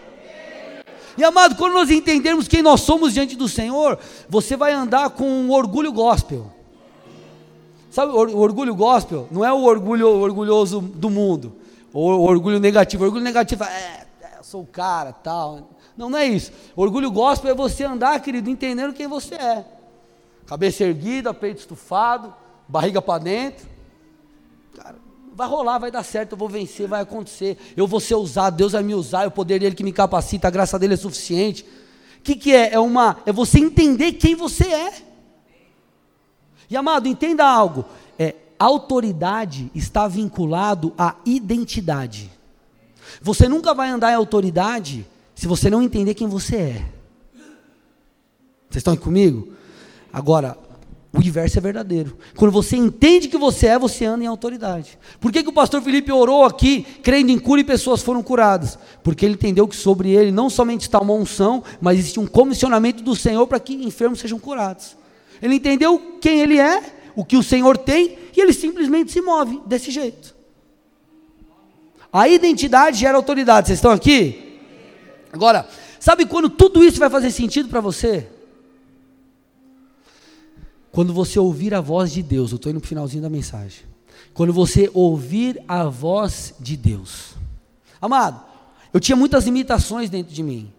E 1.16 1.22
amado, 1.22 1.54
quando 1.54 1.74
nós 1.74 1.90
entendermos 1.90 2.48
quem 2.48 2.62
nós 2.62 2.80
somos 2.80 3.12
diante 3.12 3.36
do 3.36 3.46
Senhor, 3.46 3.98
você 4.28 4.56
vai 4.56 4.72
andar 4.72 5.10
com 5.10 5.28
um 5.28 5.50
orgulho 5.50 5.92
gospel. 5.92 6.50
Sabe, 7.90 8.12
o 8.12 8.38
orgulho 8.38 8.74
gospel 8.74 9.26
não 9.30 9.44
é 9.44 9.52
o 9.52 9.62
orgulho 9.64 10.08
orgulhoso 10.08 10.80
do 10.80 11.10
mundo, 11.10 11.56
o 11.92 12.00
orgulho 12.00 12.60
negativo. 12.60 13.02
O 13.02 13.06
orgulho 13.06 13.24
negativo 13.24 13.64
é, 13.64 14.06
é 14.22 14.38
eu 14.38 14.44
sou 14.44 14.62
o 14.62 14.66
cara, 14.66 15.12
tal. 15.12 15.70
Não, 15.96 16.08
não 16.08 16.18
é 16.18 16.26
isso. 16.26 16.52
O 16.76 16.82
orgulho 16.82 17.10
gospel 17.10 17.50
é 17.50 17.54
você 17.54 17.84
andar, 17.84 18.20
querido, 18.20 18.48
entendendo 18.48 18.94
quem 18.94 19.08
você 19.08 19.34
é. 19.34 19.64
Cabeça 20.46 20.84
erguida, 20.84 21.34
peito 21.34 21.58
estufado, 21.58 22.32
barriga 22.68 23.02
para 23.02 23.22
dentro. 23.22 23.68
Cara, 24.76 24.96
vai 25.34 25.48
rolar, 25.48 25.78
vai 25.78 25.90
dar 25.90 26.04
certo, 26.04 26.32
eu 26.32 26.38
vou 26.38 26.48
vencer, 26.48 26.86
vai 26.86 27.02
acontecer. 27.02 27.58
Eu 27.76 27.88
vou 27.88 27.98
ser 27.98 28.14
usado, 28.14 28.56
Deus 28.56 28.72
vai 28.72 28.84
me 28.84 28.94
usar, 28.94 29.24
é 29.24 29.26
o 29.26 29.32
poder 29.32 29.58
dele 29.58 29.74
que 29.74 29.82
me 29.82 29.92
capacita, 29.92 30.46
a 30.46 30.50
graça 30.50 30.78
dele 30.78 30.94
é 30.94 30.96
suficiente. 30.96 31.64
O 32.18 32.22
que, 32.22 32.36
que 32.36 32.54
é? 32.54 32.74
É 32.74 32.78
uma 32.78 33.18
é 33.26 33.32
você 33.32 33.58
entender 33.58 34.12
quem 34.12 34.36
você 34.36 34.64
é. 34.64 35.09
E 36.70 36.76
amado, 36.76 37.08
entenda 37.08 37.44
algo: 37.44 37.84
é, 38.18 38.34
autoridade 38.58 39.70
está 39.74 40.06
vinculado 40.06 40.94
à 40.96 41.16
identidade. 41.26 42.30
Você 43.20 43.48
nunca 43.48 43.74
vai 43.74 43.90
andar 43.90 44.12
em 44.12 44.14
autoridade 44.14 45.04
se 45.34 45.48
você 45.48 45.68
não 45.68 45.82
entender 45.82 46.14
quem 46.14 46.28
você 46.28 46.56
é. 46.56 46.86
Vocês 48.68 48.76
estão 48.76 48.94
aqui 48.94 49.02
comigo? 49.02 49.48
Agora, 50.12 50.56
o 51.12 51.20
inverso 51.20 51.58
é 51.58 51.60
verdadeiro. 51.60 52.16
Quando 52.36 52.52
você 52.52 52.76
entende 52.76 53.26
que 53.26 53.36
você 53.36 53.66
é, 53.66 53.78
você 53.78 54.04
anda 54.04 54.22
em 54.22 54.28
autoridade. 54.28 54.96
Por 55.18 55.32
que, 55.32 55.42
que 55.42 55.48
o 55.48 55.52
pastor 55.52 55.82
Felipe 55.82 56.12
orou 56.12 56.44
aqui, 56.44 56.82
crendo 57.02 57.32
em 57.32 57.38
cura 57.38 57.60
e 57.60 57.64
pessoas 57.64 58.00
foram 58.00 58.22
curadas? 58.22 58.78
Porque 59.02 59.24
ele 59.24 59.34
entendeu 59.34 59.66
que 59.66 59.74
sobre 59.74 60.10
ele 60.10 60.30
não 60.30 60.48
somente 60.48 60.82
está 60.82 61.00
uma 61.00 61.14
unção, 61.14 61.64
mas 61.80 61.98
existe 61.98 62.20
um 62.20 62.28
comissionamento 62.28 63.02
do 63.02 63.16
Senhor 63.16 63.44
para 63.48 63.58
que 63.58 63.74
enfermos 63.74 64.20
sejam 64.20 64.38
curados. 64.38 64.99
Ele 65.42 65.56
entendeu 65.56 66.18
quem 66.20 66.40
ele 66.40 66.58
é, 66.58 66.82
o 67.16 67.24
que 67.24 67.36
o 67.36 67.42
Senhor 67.42 67.76
tem, 67.76 68.18
e 68.36 68.40
ele 68.40 68.52
simplesmente 68.52 69.12
se 69.12 69.20
move 69.20 69.60
desse 69.66 69.90
jeito. 69.90 70.34
A 72.12 72.28
identidade 72.28 72.98
gera 72.98 73.16
autoridade. 73.16 73.68
Vocês 73.68 73.78
estão 73.78 73.92
aqui? 73.92 74.58
Agora, 75.32 75.68
sabe 75.98 76.26
quando 76.26 76.50
tudo 76.50 76.82
isso 76.82 76.98
vai 76.98 77.08
fazer 77.08 77.30
sentido 77.30 77.68
para 77.68 77.80
você? 77.80 78.28
Quando 80.90 81.12
você 81.12 81.38
ouvir 81.38 81.72
a 81.72 81.80
voz 81.80 82.12
de 82.12 82.22
Deus, 82.22 82.50
eu 82.50 82.56
estou 82.56 82.70
indo 82.70 82.80
para 82.80 82.86
o 82.86 82.88
finalzinho 82.88 83.22
da 83.22 83.30
mensagem. 83.30 83.84
Quando 84.34 84.52
você 84.52 84.90
ouvir 84.92 85.62
a 85.68 85.84
voz 85.84 86.54
de 86.58 86.76
Deus. 86.76 87.34
Amado, 88.00 88.42
eu 88.92 88.98
tinha 88.98 89.14
muitas 89.14 89.44
limitações 89.44 90.10
dentro 90.10 90.34
de 90.34 90.42
mim. 90.42 90.72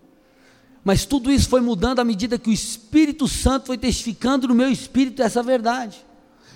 Mas 0.84 1.06
tudo 1.06 1.32
isso 1.32 1.48
foi 1.48 1.62
mudando 1.62 2.00
à 2.00 2.04
medida 2.04 2.40
que 2.40 2.50
o 2.50 2.54
Espírito 2.54 3.28
Santo 3.28 3.68
foi 3.68 3.78
testificando 3.78 4.48
no 4.48 4.56
meu 4.56 4.70
espírito 4.70 5.22
essa 5.22 5.44
verdade. 5.44 6.04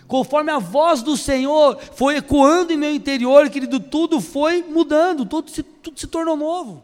Conforme 0.07 0.51
a 0.51 0.59
voz 0.59 1.01
do 1.01 1.15
Senhor 1.15 1.79
foi 1.93 2.17
ecoando 2.17 2.73
em 2.73 2.77
meu 2.77 2.93
interior, 2.93 3.49
querido, 3.49 3.79
tudo 3.79 4.19
foi 4.19 4.63
mudando, 4.63 5.25
tudo 5.25 5.49
se, 5.49 5.63
tudo 5.63 5.99
se 5.99 6.07
tornou 6.07 6.35
novo. 6.35 6.83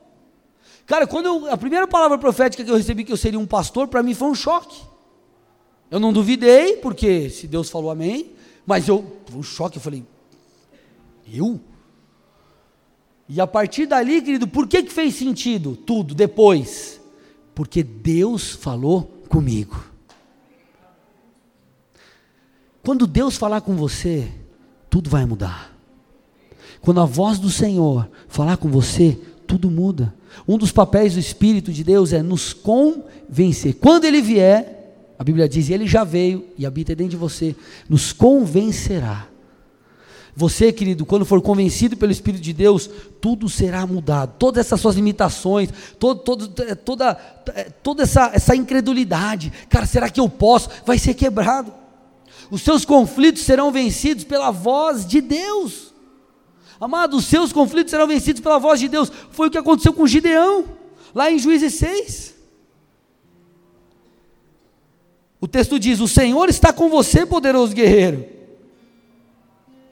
Cara, 0.86 1.08
quando 1.08 1.26
eu, 1.26 1.52
a 1.52 1.58
primeira 1.58 1.88
palavra 1.88 2.18
profética 2.18 2.64
que 2.64 2.70
eu 2.70 2.76
recebi 2.76 3.04
que 3.04 3.12
eu 3.12 3.18
seria 3.18 3.40
um 3.40 3.46
pastor, 3.46 3.88
para 3.88 4.04
mim 4.04 4.14
foi 4.14 4.30
um 4.30 4.36
choque. 4.36 4.82
Eu 5.90 6.00
não 6.00 6.14
duvidei, 6.14 6.78
porque 6.78 7.30
se 7.30 7.48
Deus 7.48 7.70
falou 7.70 7.92
amém, 7.92 8.32
mas 8.66 8.88
eu, 8.88 9.18
um 9.34 9.44
choque, 9.44 9.78
eu 9.78 9.82
falei, 9.82 10.04
eu? 11.32 11.60
E 13.28 13.40
a 13.42 13.48
partir 13.48 13.86
dali, 13.86 14.22
querido, 14.22 14.48
por 14.48 14.68
que, 14.68 14.84
que 14.84 14.92
fez 14.92 15.16
sentido 15.16 15.76
tudo 15.76 16.14
depois? 16.16 17.01
Porque 17.62 17.84
Deus 17.84 18.50
falou 18.50 19.04
comigo. 19.30 19.86
Quando 22.84 23.06
Deus 23.06 23.38
falar 23.38 23.62
com 23.62 23.76
você, 23.76 24.28
tudo 24.90 25.12
vai 25.12 25.28
mudar. 25.28 25.72
Quando 26.82 27.02
a 27.02 27.06
voz 27.06 27.38
do 27.38 27.52
Senhor 27.52 28.10
falar 28.28 28.58
com 28.58 28.68
você, 28.68 29.16
tudo 29.46 29.70
muda. 29.70 30.12
Um 30.48 30.58
dos 30.58 30.72
papéis 30.72 31.14
do 31.14 31.20
Espírito 31.20 31.72
de 31.72 31.84
Deus 31.84 32.14
é 32.14 32.24
nos 32.24 32.52
convencer. 32.52 33.76
Quando 33.76 34.06
ele 34.06 34.24
vier, 34.24 35.14
a 35.20 35.24
Bíblia 35.24 35.48
diz, 35.48 35.70
ele 35.70 35.86
já 35.86 36.04
veio 36.04 36.48
e 36.58 36.66
habita 36.66 36.96
dentro 36.96 37.12
de 37.12 37.18
você, 37.18 37.56
nos 37.88 38.12
convencerá 38.12 39.28
você, 40.36 40.72
querido, 40.72 41.06
quando 41.06 41.26
for 41.26 41.42
convencido 41.42 41.98
pelo 41.98 42.12
Espírito 42.12 42.42
de 42.42 42.54
Deus, 42.54 42.90
tudo 43.20 43.50
será 43.50 43.86
mudado. 43.86 44.36
Todas 44.40 44.66
essas 44.66 44.80
suas 44.80 44.96
limitações, 44.96 45.70
todo, 46.00 46.22
todo, 46.22 46.64
é, 46.64 46.76
toda, 46.76 47.44
é, 47.54 47.64
toda 47.66 48.04
essa, 48.04 48.32
essa 48.34 48.56
incredulidade, 48.56 49.52
cara, 49.70 49.86
será 49.86 50.10
que 50.10 50.20
eu 50.20 50.30
posso? 50.30 50.70
Vai 50.86 50.98
ser 50.98 51.14
quebrado. 51.14 51.74
Os 52.50 52.62
seus 52.62 52.86
conflitos 52.86 53.44
serão 53.44 53.72
vencidos 53.72 54.24
pela 54.24 54.52
voz 54.52 55.06
de 55.06 55.20
Deus. 55.20 55.94
Amado, 56.80 57.18
os 57.18 57.26
seus 57.26 57.54
conflitos 57.54 57.92
serão 57.92 58.08
vencidos 58.08 58.42
pela 58.42 58.58
voz 58.58 58.80
de 58.80 58.88
Deus. 58.88 59.12
Foi 59.32 59.48
o 59.48 59.52
que 59.52 59.58
aconteceu 59.58 59.94
com 59.94 60.08
Gideão, 60.08 60.66
lá 61.14 61.30
em 61.32 61.38
Juízes 61.38 61.76
6. 61.76 62.36
O 65.40 65.48
texto 65.48 65.78
diz: 65.78 66.00
O 66.00 66.08
Senhor 66.08 66.50
está 66.50 66.72
com 66.72 66.90
você, 66.90 67.26
poderoso 67.26 67.74
guerreiro. 67.74 68.41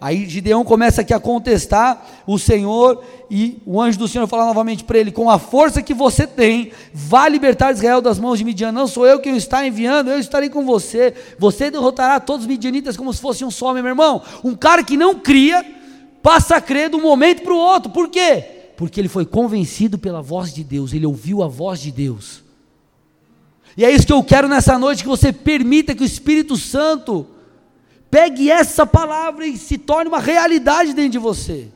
Aí 0.02 0.26
Gideão 0.30 0.64
começa 0.64 1.02
aqui 1.02 1.14
a 1.14 1.20
contestar 1.20 2.08
o 2.26 2.39
Senhor, 2.39 3.04
e 3.30 3.62
o 3.66 3.82
anjo 3.82 4.00
do 4.00 4.08
Senhor 4.08 4.26
fala 4.28 4.45
novamente 4.45 4.86
para 4.86 4.97
ele: 4.97 5.12
Com 5.12 5.30
a 5.30 5.38
força 5.38 5.82
que 5.82 5.93
você 5.93 6.26
tem, 6.26 6.72
vá 6.93 7.28
libertar 7.28 7.74
Israel 7.74 8.00
das 8.00 8.18
mãos 8.18 8.39
de 8.39 8.45
Midian. 8.45 8.72
Não 8.72 8.88
sou 8.88 9.06
eu 9.06 9.20
quem 9.20 9.34
o 9.34 9.36
está 9.36 9.68
enviando, 9.68 10.10
eu 10.10 10.18
estarei 10.18 10.50
com 10.50 10.66
você. 10.66 11.14
Você 11.38 11.70
derrotará 11.70 12.18
todos 12.22 12.45
os 12.45 12.47
midianitas 12.47 12.95
como 12.95 13.14
se 13.14 13.20
fosse 13.20 13.43
um 13.43 13.52
só, 13.52 13.74
meu 13.74 13.86
irmão. 13.86 14.22
Um 14.41 14.56
cara 14.56 14.84
que 14.86 14.95
não 14.95 15.16
cria, 15.16 15.66
passa 16.24 16.56
a 16.56 16.62
crer 16.62 16.89
de 16.89 16.95
um 16.95 17.02
momento 17.02 17.41
para 17.41 17.54
o 17.54 17.58
outro. 17.58 17.91
Por 17.91 18.08
quê? 18.08 18.45
Porque 18.78 19.02
ele 19.02 19.10
foi 19.10 19.26
convencido 19.26 19.97
pela 19.97 20.22
voz 20.22 20.54
de 20.54 20.64
Deus, 20.64 20.93
ele 20.93 21.06
ouviu 21.06 21.43
a 21.43 21.47
voz 21.50 21.82
de 21.82 21.91
Deus. 21.91 22.41
E 23.76 23.84
é 23.84 23.91
isso 23.91 24.08
que 24.08 24.14
eu 24.14 24.24
quero 24.24 24.47
nessa 24.47 24.80
noite: 24.80 25.04
que 25.04 25.10
você 25.10 25.34
permita 25.34 25.93
que 25.93 26.04
o 26.04 26.06
Espírito 26.06 26.56
Santo 26.56 27.28
pegue 28.10 28.49
essa 28.49 28.86
palavra 28.86 29.45
e 29.45 29.57
se 29.57 29.78
torne 29.78 30.10
uma 30.10 30.20
realidade 30.20 30.93
dentro 30.93 31.12
de 31.12 31.20
você, 31.20 31.68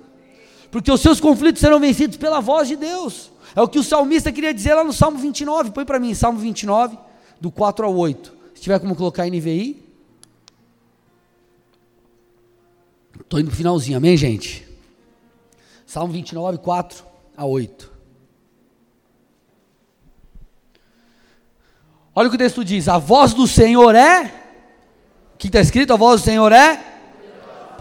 porque 0.72 0.92
os 0.92 1.02
seus 1.02 1.20
conflitos 1.20 1.62
serão 1.62 1.80
vencidos 1.80 2.18
pela 2.18 2.40
voz 2.40 2.68
de 2.68 2.76
Deus. 2.76 3.32
É 3.56 3.62
o 3.62 3.68
que 3.68 3.78
o 3.78 3.84
salmista 3.84 4.32
queria 4.32 4.54
dizer 4.54 4.74
lá 4.74 4.84
no 4.84 4.94
Salmo 4.94 5.18
29. 5.20 5.72
Põe 5.72 5.86
para 5.86 6.00
mim, 6.00 6.14
Salmo 6.16 6.40
29, 6.40 6.98
do 7.40 7.52
4 7.52 7.86
ao 7.86 7.96
8. 7.96 8.34
Se 8.56 8.62
tiver 8.62 8.80
como 8.80 8.96
colocar 8.96 9.28
NVI. 9.28 9.84
Estou 13.20 13.40
indo 13.40 13.48
para 13.48 13.54
o 13.54 13.58
finalzinho, 13.58 13.98
amém, 13.98 14.18
gente? 14.18 14.68
Salmo 15.86 16.14
29, 16.14 16.58
4 16.58 17.06
a 17.38 17.46
8. 17.46 17.94
Olha 22.16 22.28
o 22.28 22.30
que 22.30 22.36
o 22.36 22.40
texto 22.40 22.64
diz: 22.64 22.88
A 22.88 22.98
voz 22.98 23.34
do 23.34 23.48
Senhor 23.48 23.94
é. 23.96 24.43
Que 25.44 25.48
está 25.48 25.60
escrito? 25.60 25.92
A 25.92 25.98
voz 25.98 26.22
do 26.22 26.24
Senhor 26.24 26.54
é 26.54 26.82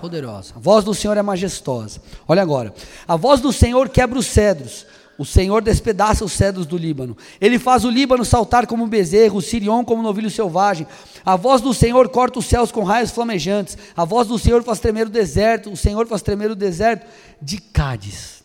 poderosa. 0.00 0.52
A 0.56 0.58
voz 0.58 0.84
do 0.84 0.92
Senhor 0.92 1.16
é 1.16 1.22
majestosa. 1.22 2.02
Olha 2.26 2.42
agora. 2.42 2.74
A 3.06 3.14
voz 3.14 3.40
do 3.40 3.52
Senhor 3.52 3.88
quebra 3.88 4.18
os 4.18 4.26
cedros. 4.26 4.84
O 5.16 5.24
Senhor 5.24 5.62
despedaça 5.62 6.24
os 6.24 6.32
cedros 6.32 6.66
do 6.66 6.76
Líbano. 6.76 7.16
Ele 7.40 7.60
faz 7.60 7.84
o 7.84 7.88
Líbano 7.88 8.24
saltar 8.24 8.66
como 8.66 8.82
um 8.82 8.88
bezerro, 8.88 9.38
o 9.38 9.40
Sirion 9.40 9.84
como 9.84 10.00
um 10.00 10.02
novilho 10.02 10.28
selvagem. 10.28 10.88
A 11.24 11.36
voz 11.36 11.60
do 11.60 11.72
Senhor 11.72 12.08
corta 12.08 12.40
os 12.40 12.46
céus 12.46 12.72
com 12.72 12.82
raios 12.82 13.12
flamejantes. 13.12 13.78
A 13.96 14.04
voz 14.04 14.26
do 14.26 14.40
Senhor 14.40 14.64
faz 14.64 14.80
tremer 14.80 15.06
o 15.06 15.10
deserto. 15.10 15.70
O 15.70 15.76
Senhor 15.76 16.04
faz 16.08 16.20
tremer 16.20 16.50
o 16.50 16.56
deserto 16.56 17.06
de 17.40 17.58
Cádiz. 17.58 18.42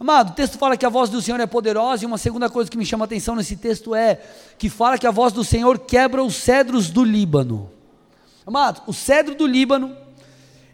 Amado, 0.00 0.30
o 0.30 0.34
texto 0.34 0.58
fala 0.58 0.76
que 0.76 0.84
a 0.84 0.90
voz 0.90 1.08
do 1.08 1.22
Senhor 1.22 1.38
é 1.38 1.46
poderosa, 1.46 2.02
e 2.02 2.06
uma 2.06 2.18
segunda 2.18 2.50
coisa 2.50 2.68
que 2.68 2.76
me 2.76 2.84
chama 2.84 3.04
a 3.04 3.06
atenção 3.06 3.36
nesse 3.36 3.54
texto 3.54 3.94
é 3.94 4.20
que 4.58 4.68
fala 4.68 4.98
que 4.98 5.06
a 5.06 5.12
voz 5.12 5.32
do 5.32 5.44
Senhor 5.44 5.78
quebra 5.78 6.24
os 6.24 6.34
cedros 6.34 6.90
do 6.90 7.04
Líbano. 7.04 7.75
Amado, 8.46 8.82
o 8.86 8.92
cedro 8.92 9.34
do 9.34 9.44
Líbano 9.44 9.96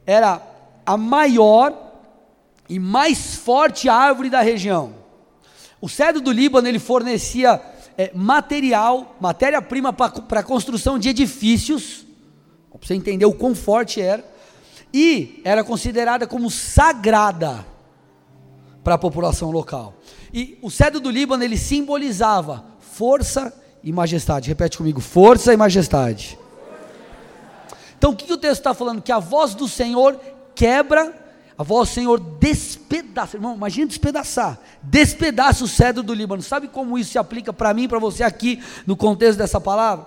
era 0.05 0.43
a 0.85 0.97
maior 0.99 1.93
e 2.69 2.79
mais 2.79 3.37
forte 3.37 3.89
árvore 3.89 4.29
da 4.29 4.43
região. 4.43 4.95
O 5.81 5.89
cedro 5.89 6.21
do 6.21 6.31
Líbano 6.31 6.69
ele 6.69 6.79
fornecia 6.79 7.61
é, 7.97 8.11
material, 8.15 9.17
matéria-prima 9.19 9.91
para 9.91 10.41
a 10.41 10.43
construção 10.43 10.99
de 10.99 11.09
edifícios, 11.09 12.05
para 12.71 12.79
você 12.87 12.95
entender 12.95 13.25
o 13.25 13.33
quão 13.33 13.55
forte 13.55 14.03
era, 14.03 14.23
e 14.93 15.41
era 15.43 15.65
considerada 15.65 16.27
como 16.27 16.51
sagrada 16.51 17.65
para 18.85 18.97
a 18.97 18.99
população 18.99 19.51
local. 19.51 19.95
E 20.33 20.59
o 20.61 20.71
cedro 20.71 21.01
do 21.01 21.11
Líbano 21.11 21.43
ele 21.43 21.57
simbolizava 21.57 22.67
força 22.81 23.51
e 23.83 23.91
majestade. 23.91 24.49
Repete 24.49 24.77
comigo: 24.77 25.01
força 25.01 25.55
e 25.55 25.57
majestade. 25.57 26.39
Então 28.03 28.11
o 28.11 28.17
que, 28.17 28.27
que 28.27 28.33
o 28.33 28.37
texto 28.37 28.59
está 28.59 28.75
falando? 28.75 29.01
Que 29.01 29.13
a 29.13 29.21
voz 29.21 29.55
do 29.55 29.69
Senhor 29.69 30.19
quebra, 30.57 31.15
a 31.57 31.63
voz 31.63 31.89
do 31.89 31.95
Senhor 31.95 32.19
despedaça. 32.19 33.37
Irmão, 33.37 33.55
imagina 33.55 33.87
despedaçar. 33.87 34.59
Despedaça 34.83 35.63
o 35.63 35.69
cedro 35.69 36.03
do 36.03 36.13
Líbano. 36.13 36.43
Sabe 36.43 36.67
como 36.67 36.99
isso 36.99 37.13
se 37.13 37.19
aplica 37.19 37.53
para 37.53 37.73
mim, 37.73 37.87
para 37.87 38.01
você 38.01 38.25
aqui, 38.25 38.61
no 38.89 38.97
contexto 38.97 39.39
dessa 39.39 39.61
palavra? 39.61 40.07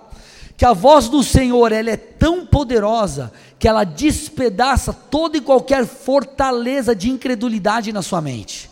que 0.58 0.64
a 0.64 0.72
voz 0.72 1.08
do 1.08 1.22
Senhor 1.22 1.70
ela 1.70 1.90
é 1.90 1.96
tão 1.96 2.46
poderosa 2.46 3.30
que 3.58 3.68
ela 3.68 3.84
despedaça 3.84 4.90
toda 4.90 5.36
e 5.36 5.40
qualquer 5.40 5.86
fortaleza 5.86 6.94
de 6.94 7.10
incredulidade 7.10 7.92
na 7.92 8.00
sua 8.00 8.22
mente. 8.22 8.70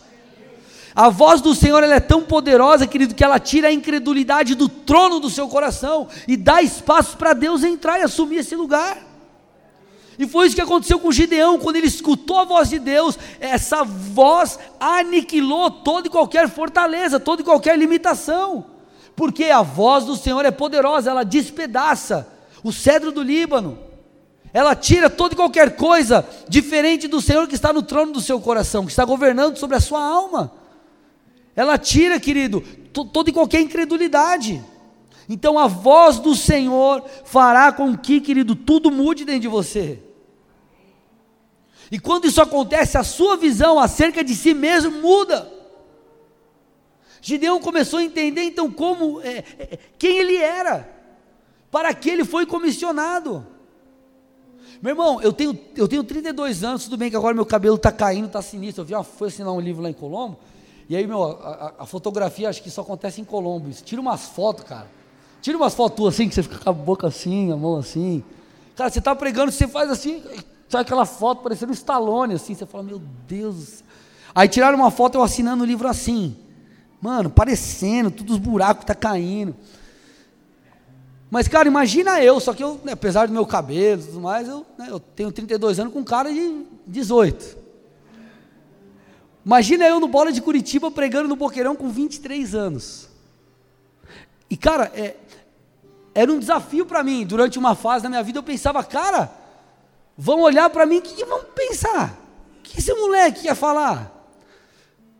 A 0.95 1.09
voz 1.09 1.41
do 1.41 1.53
Senhor 1.53 1.83
ela 1.83 1.95
é 1.95 1.99
tão 1.99 2.23
poderosa, 2.23 2.87
querido, 2.87 3.13
que 3.13 3.23
ela 3.23 3.39
tira 3.39 3.67
a 3.67 3.71
incredulidade 3.71 4.55
do 4.55 4.67
trono 4.67 5.19
do 5.19 5.29
seu 5.29 5.47
coração 5.47 6.07
e 6.27 6.35
dá 6.35 6.59
espaço 6.61 7.17
para 7.17 7.33
Deus 7.33 7.63
entrar 7.63 7.99
e 7.99 8.03
assumir 8.03 8.37
esse 8.37 8.55
lugar. 8.55 9.04
E 10.17 10.27
foi 10.27 10.47
isso 10.47 10.55
que 10.55 10.61
aconteceu 10.61 10.99
com 10.99 11.11
Gideão, 11.11 11.59
quando 11.59 11.75
ele 11.75 11.87
escutou 11.87 12.39
a 12.39 12.45
voz 12.45 12.69
de 12.69 12.79
Deus, 12.79 13.17
essa 13.39 13.83
voz 13.83 14.57
aniquilou 14.79 15.69
toda 15.69 16.07
e 16.07 16.11
qualquer 16.11 16.49
fortaleza, 16.49 17.19
toda 17.19 17.41
e 17.41 17.45
qualquer 17.45 17.77
limitação 17.77 18.75
porque 19.15 19.45
a 19.45 19.61
voz 19.61 20.03
do 20.03 20.15
Senhor 20.15 20.43
é 20.45 20.51
poderosa, 20.51 21.09
ela 21.09 21.23
despedaça 21.23 22.27
o 22.63 22.71
cedro 22.71 23.11
do 23.11 23.23
Líbano, 23.23 23.77
ela 24.51 24.75
tira 24.75 25.09
toda 25.09 25.33
e 25.33 25.37
qualquer 25.37 25.75
coisa 25.75 26.27
diferente 26.47 27.07
do 27.07 27.21
Senhor 27.21 27.47
que 27.47 27.55
está 27.55 27.71
no 27.71 27.81
trono 27.81 28.11
do 28.11 28.21
seu 28.21 28.39
coração, 28.39 28.85
que 28.85 28.91
está 28.91 29.05
governando 29.05 29.57
sobre 29.57 29.75
a 29.75 29.81
sua 29.81 30.03
alma. 30.03 30.51
Ela 31.55 31.77
tira, 31.77 32.19
querido, 32.19 32.61
toda 32.91 33.29
e 33.29 33.33
qualquer 33.33 33.61
incredulidade. 33.61 34.63
Então 35.27 35.57
a 35.57 35.67
voz 35.67 36.19
do 36.19 36.35
Senhor 36.35 37.03
fará 37.23 37.71
com 37.71 37.97
que, 37.97 38.21
querido, 38.21 38.55
tudo 38.55 38.91
mude 38.91 39.25
dentro 39.25 39.41
de 39.41 39.47
você. 39.47 39.99
E 41.91 41.99
quando 41.99 42.25
isso 42.25 42.41
acontece, 42.41 42.97
a 42.97 43.03
sua 43.03 43.37
visão 43.37 43.79
acerca 43.79 44.23
de 44.23 44.35
si 44.35 44.53
mesmo 44.53 45.01
muda. 45.01 45.51
Gideão 47.21 47.59
começou 47.59 47.99
a 47.99 48.03
entender 48.03 48.43
então 48.43 48.71
como, 48.71 49.19
é, 49.21 49.43
é, 49.57 49.79
quem 49.97 50.17
ele 50.17 50.37
era, 50.37 50.87
para 51.71 51.93
que 51.93 52.09
ele 52.09 52.23
foi 52.23 52.45
comissionado. 52.45 53.45
Meu 54.81 54.91
irmão, 54.91 55.21
eu 55.21 55.33
tenho, 55.33 55.57
eu 55.75 55.87
tenho 55.87 56.03
32 56.03 56.63
anos, 56.63 56.83
tudo 56.83 56.97
bem 56.97 57.09
que 57.09 57.15
agora 57.15 57.33
meu 57.33 57.45
cabelo 57.45 57.77
está 57.77 57.91
caindo, 57.91 58.27
está 58.27 58.41
sinistro. 58.41 58.83
Eu 58.83 59.03
vi, 59.03 59.09
fui 59.17 59.29
assinar 59.29 59.51
um 59.51 59.59
livro 59.59 59.81
lá 59.81 59.89
em 59.89 59.93
Colombo, 59.93 60.37
e 60.87 60.95
aí, 60.95 61.07
meu, 61.07 61.23
a, 61.23 61.73
a, 61.79 61.85
fotografia 61.85 62.47
acho 62.47 62.61
que 62.61 62.67
isso 62.67 62.79
acontece 62.79 63.19
em 63.19 63.23
Colombo. 63.23 63.71
Tira 63.71 63.99
umas 63.99 64.27
fotos, 64.27 64.63
cara. 64.65 64.87
Tira 65.45 65.59
umas 65.59 65.75
fotos 65.75 65.95
tuas 65.95 66.15
assim, 66.15 66.27
que 66.27 66.33
você 66.33 66.41
fica 66.41 66.57
com 66.57 66.69
a 66.71 66.73
boca 66.73 67.05
assim, 67.05 67.51
a 67.51 67.55
mão 67.55 67.77
assim. 67.77 68.23
Cara, 68.75 68.89
você 68.89 68.97
está 68.97 69.15
pregando, 69.15 69.51
você 69.51 69.67
faz 69.67 69.91
assim, 69.91 70.23
sai 70.67 70.81
aquela 70.81 71.05
foto 71.05 71.43
parecendo 71.43 71.69
um 71.69 71.75
Stallone, 71.75 72.33
assim. 72.33 72.55
Você 72.55 72.65
fala, 72.65 72.83
meu 72.83 72.99
Deus. 73.27 73.83
Aí 74.33 74.49
tiraram 74.49 74.75
uma 74.75 74.89
foto 74.89 75.19
eu 75.19 75.21
assinando 75.21 75.63
o 75.63 75.67
livro 75.67 75.87
assim. 75.87 76.35
Mano, 76.99 77.29
parecendo, 77.29 78.09
todos 78.09 78.33
os 78.33 78.39
buracos 78.39 78.85
tá 78.85 78.95
caindo. 78.95 79.55
Mas, 81.29 81.47
cara, 81.47 81.67
imagina 81.67 82.19
eu, 82.23 82.39
só 82.39 82.51
que 82.51 82.63
eu, 82.63 82.81
né, 82.83 82.93
apesar 82.93 83.27
do 83.27 83.33
meu 83.33 83.45
cabelo 83.45 84.01
e 84.01 84.05
tudo 84.05 84.21
mais, 84.21 84.47
eu, 84.47 84.65
né, 84.79 84.87
eu 84.89 84.99
tenho 84.99 85.31
32 85.31 85.79
anos 85.79 85.93
com 85.93 86.03
cara 86.03 86.33
de 86.33 86.65
18. 86.87 87.55
Imagina 89.45 89.85
eu 89.85 89.99
no 89.99 90.07
Bola 90.07 90.31
de 90.31 90.41
Curitiba 90.41 90.89
pregando 90.89 91.29
no 91.29 91.35
Boqueirão 91.35 91.75
com 91.75 91.87
23 91.87 92.55
anos. 92.55 93.09
E, 94.49 94.57
cara, 94.57 94.91
é, 94.95 95.17
era 96.15 96.31
um 96.31 96.39
desafio 96.39 96.85
para 96.85 97.03
mim. 97.03 97.25
Durante 97.25 97.59
uma 97.59 97.75
fase 97.75 98.03
da 98.03 98.09
minha 98.09 98.23
vida 98.23 98.39
eu 98.39 98.43
pensava, 98.43 98.81
cara, 98.83 99.29
vão 100.17 100.41
olhar 100.41 100.69
para 100.69 100.85
mim, 100.85 100.99
o 100.99 101.01
que, 101.01 101.13
que 101.13 101.25
vão 101.25 101.43
pensar? 101.53 102.17
O 102.59 102.63
que 102.63 102.79
esse 102.79 102.93
moleque 102.93 103.41
quer 103.41 103.55
falar? 103.55 104.13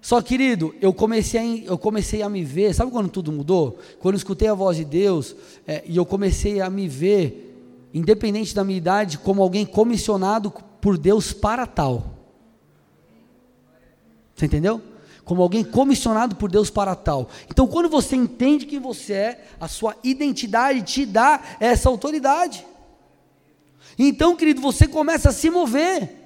Só, 0.01 0.21
querido, 0.21 0.73
eu 0.79 0.93
comecei, 0.93 1.39
a, 1.39 1.71
eu 1.71 1.77
comecei 1.77 2.21
a 2.21 2.29
me 2.29 2.43
ver, 2.43 2.73
sabe 2.73 2.91
quando 2.91 3.09
tudo 3.09 3.31
mudou? 3.31 3.77
Quando 3.99 4.13
eu 4.13 4.17
escutei 4.19 4.47
a 4.47 4.53
voz 4.53 4.77
de 4.77 4.85
Deus 4.85 5.35
é, 5.67 5.83
e 5.85 5.97
eu 5.97 6.05
comecei 6.05 6.61
a 6.61 6.69
me 6.69 6.87
ver, 6.87 7.89
independente 7.93 8.55
da 8.55 8.63
minha 8.63 8.77
idade, 8.77 9.17
como 9.17 9.41
alguém 9.41 9.65
comissionado 9.65 10.53
por 10.79 10.97
Deus 10.97 11.33
para 11.33 11.65
tal. 11.65 12.05
Você 14.35 14.45
entendeu? 14.45 14.81
Como 15.25 15.41
alguém 15.41 15.63
comissionado 15.63 16.35
por 16.35 16.49
Deus 16.49 16.69
para 16.69 16.95
tal. 16.95 17.27
Então, 17.49 17.67
quando 17.67 17.89
você 17.89 18.15
entende 18.15 18.65
quem 18.65 18.79
você 18.79 19.13
é, 19.13 19.45
a 19.59 19.67
sua 19.67 19.95
identidade 20.03 20.83
te 20.83 21.05
dá 21.05 21.41
essa 21.59 21.89
autoridade. 21.89 22.65
Então, 23.97 24.35
querido, 24.35 24.61
você 24.61 24.87
começa 24.87 25.29
a 25.29 25.33
se 25.33 25.49
mover. 25.49 26.25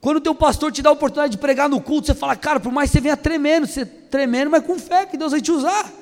Quando 0.00 0.16
o 0.16 0.20
teu 0.20 0.34
pastor 0.34 0.72
te 0.72 0.82
dá 0.82 0.90
a 0.90 0.92
oportunidade 0.92 1.32
de 1.32 1.38
pregar 1.38 1.68
no 1.68 1.80
culto, 1.80 2.06
você 2.06 2.14
fala, 2.14 2.36
cara, 2.36 2.60
por 2.60 2.72
mais 2.72 2.90
que 2.90 2.96
você 2.96 3.00
venha 3.00 3.16
tremendo, 3.16 3.66
você 3.66 3.86
tremendo, 3.86 4.50
mas 4.50 4.64
com 4.64 4.78
fé 4.78 5.06
que 5.06 5.16
Deus 5.16 5.32
vai 5.32 5.40
te 5.40 5.52
usar. 5.52 5.92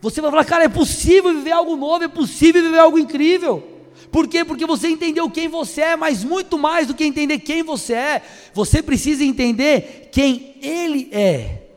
Você 0.00 0.20
vai 0.20 0.30
falar, 0.30 0.44
cara, 0.44 0.64
é 0.64 0.68
possível 0.68 1.34
viver 1.34 1.52
algo 1.52 1.76
novo, 1.76 2.04
é 2.04 2.08
possível 2.08 2.62
viver 2.62 2.78
algo 2.78 2.98
incrível. 2.98 3.77
Por 4.10 4.26
quê? 4.26 4.44
Porque 4.44 4.66
você 4.66 4.88
entendeu 4.88 5.30
quem 5.30 5.48
você 5.48 5.80
é, 5.80 5.96
mas 5.96 6.24
muito 6.24 6.58
mais 6.58 6.86
do 6.86 6.94
que 6.94 7.04
entender 7.04 7.38
quem 7.38 7.62
você 7.62 7.94
é, 7.94 8.22
você 8.54 8.82
precisa 8.82 9.22
entender 9.22 10.08
quem 10.10 10.56
Ele 10.62 11.08
é. 11.12 11.68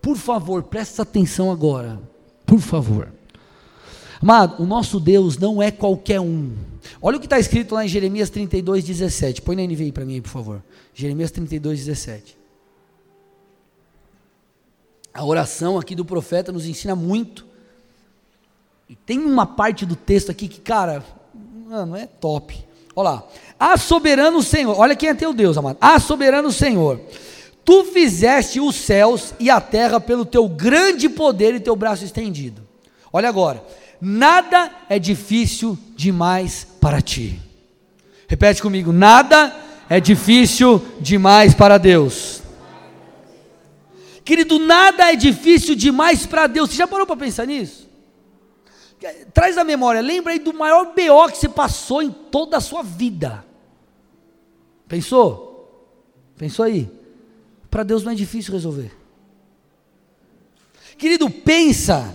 Por 0.00 0.16
favor, 0.16 0.62
presta 0.62 1.02
atenção 1.02 1.50
agora. 1.50 2.00
Por 2.46 2.60
favor. 2.60 3.12
Amado, 4.20 4.62
o 4.62 4.66
nosso 4.66 4.98
Deus 4.98 5.36
não 5.38 5.62
é 5.62 5.70
qualquer 5.70 6.20
um. 6.20 6.52
Olha 7.00 7.16
o 7.16 7.20
que 7.20 7.26
está 7.26 7.38
escrito 7.38 7.74
lá 7.74 7.84
em 7.84 7.88
Jeremias 7.88 8.30
32, 8.30 8.84
17. 8.84 9.42
Põe 9.42 9.56
na 9.56 9.62
NVI 9.62 9.92
para 9.92 10.04
mim 10.04 10.20
por 10.20 10.30
favor. 10.30 10.62
Jeremias 10.94 11.30
32, 11.30 11.84
17. 11.84 12.36
A 15.12 15.24
oração 15.24 15.78
aqui 15.78 15.94
do 15.94 16.04
profeta 16.04 16.52
nos 16.52 16.66
ensina 16.66 16.96
muito. 16.96 17.46
E 18.88 18.96
tem 18.96 19.18
uma 19.18 19.46
parte 19.46 19.84
do 19.84 19.94
texto 19.94 20.30
aqui 20.30 20.48
que, 20.48 20.60
cara, 20.60 21.04
mano, 21.68 21.96
é 21.96 22.06
top. 22.06 22.56
Olha 22.96 23.10
lá. 23.10 23.24
Ah, 23.60 23.76
soberano 23.76 24.42
Senhor, 24.42 24.78
olha 24.78 24.96
quem 24.96 25.10
é 25.10 25.14
teu 25.14 25.34
Deus, 25.34 25.58
amado. 25.58 25.76
Ah, 25.80 25.98
soberano 26.00 26.50
Senhor, 26.50 26.98
tu 27.64 27.84
fizeste 27.84 28.58
os 28.58 28.74
céus 28.74 29.34
e 29.38 29.50
a 29.50 29.60
terra 29.60 30.00
pelo 30.00 30.24
teu 30.24 30.48
grande 30.48 31.08
poder 31.08 31.54
e 31.54 31.60
teu 31.60 31.76
braço 31.76 32.04
estendido. 32.04 32.62
Olha 33.12 33.28
agora. 33.28 33.62
Nada 34.00 34.70
é 34.88 34.98
difícil 34.98 35.76
demais 35.96 36.66
para 36.80 37.02
ti. 37.02 37.38
Repete 38.28 38.62
comigo: 38.62 38.92
nada 38.92 39.54
é 39.90 40.00
difícil 40.00 40.80
demais 41.00 41.52
para 41.52 41.76
Deus. 41.78 42.40
Querido, 44.24 44.58
nada 44.58 45.10
é 45.10 45.16
difícil 45.16 45.74
demais 45.74 46.24
para 46.24 46.46
Deus. 46.46 46.70
Você 46.70 46.76
já 46.76 46.86
parou 46.86 47.06
para 47.06 47.16
pensar 47.16 47.46
nisso? 47.46 47.87
Traz 49.32 49.56
a 49.56 49.64
memória, 49.64 50.00
lembra 50.00 50.32
aí 50.32 50.38
do 50.38 50.52
maior 50.52 50.86
BO 50.86 51.30
que 51.30 51.38
você 51.38 51.48
passou 51.48 52.02
em 52.02 52.10
toda 52.10 52.56
a 52.56 52.60
sua 52.60 52.82
vida. 52.82 53.44
Pensou? 54.88 55.48
Pensou 56.36 56.64
aí? 56.64 56.90
Para 57.70 57.82
Deus 57.82 58.02
não 58.02 58.12
é 58.12 58.14
difícil 58.14 58.52
resolver. 58.52 58.92
Querido, 60.96 61.30
pensa 61.30 62.12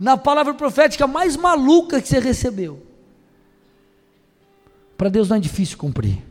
na 0.00 0.16
palavra 0.16 0.54
profética 0.54 1.06
mais 1.06 1.36
maluca 1.36 2.00
que 2.00 2.08
você 2.08 2.18
recebeu. 2.18 2.82
Para 4.96 5.08
Deus 5.08 5.28
não 5.28 5.36
é 5.36 5.40
difícil 5.40 5.76
cumprir. 5.76 6.22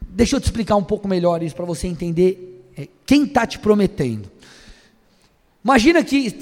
Deixa 0.00 0.34
eu 0.34 0.40
te 0.40 0.44
explicar 0.44 0.76
um 0.76 0.82
pouco 0.82 1.06
melhor 1.06 1.42
isso 1.42 1.54
para 1.54 1.64
você 1.64 1.86
entender 1.86 2.64
é, 2.76 2.88
quem 3.04 3.24
está 3.24 3.46
te 3.46 3.58
prometendo. 3.58 4.30
Imagina 5.66 6.04
que 6.04 6.32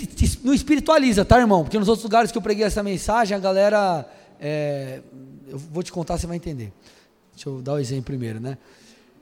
não 0.45 0.53
espiritualiza, 0.53 1.25
tá, 1.25 1.39
irmão? 1.39 1.63
Porque 1.63 1.79
nos 1.79 1.89
outros 1.89 2.05
lugares 2.05 2.31
que 2.31 2.37
eu 2.37 2.43
preguei 2.43 2.67
essa 2.67 2.83
mensagem, 2.83 3.35
a 3.35 3.41
galera. 3.41 4.07
É, 4.39 5.01
eu 5.49 5.57
vou 5.57 5.83
te 5.83 5.91
contar, 5.91 6.19
você 6.19 6.27
vai 6.27 6.37
entender. 6.37 6.71
Deixa 7.35 7.49
eu 7.49 7.63
dar 7.63 7.73
o 7.73 7.77
um 7.77 7.79
exemplo 7.79 8.05
primeiro, 8.05 8.39
né? 8.39 8.59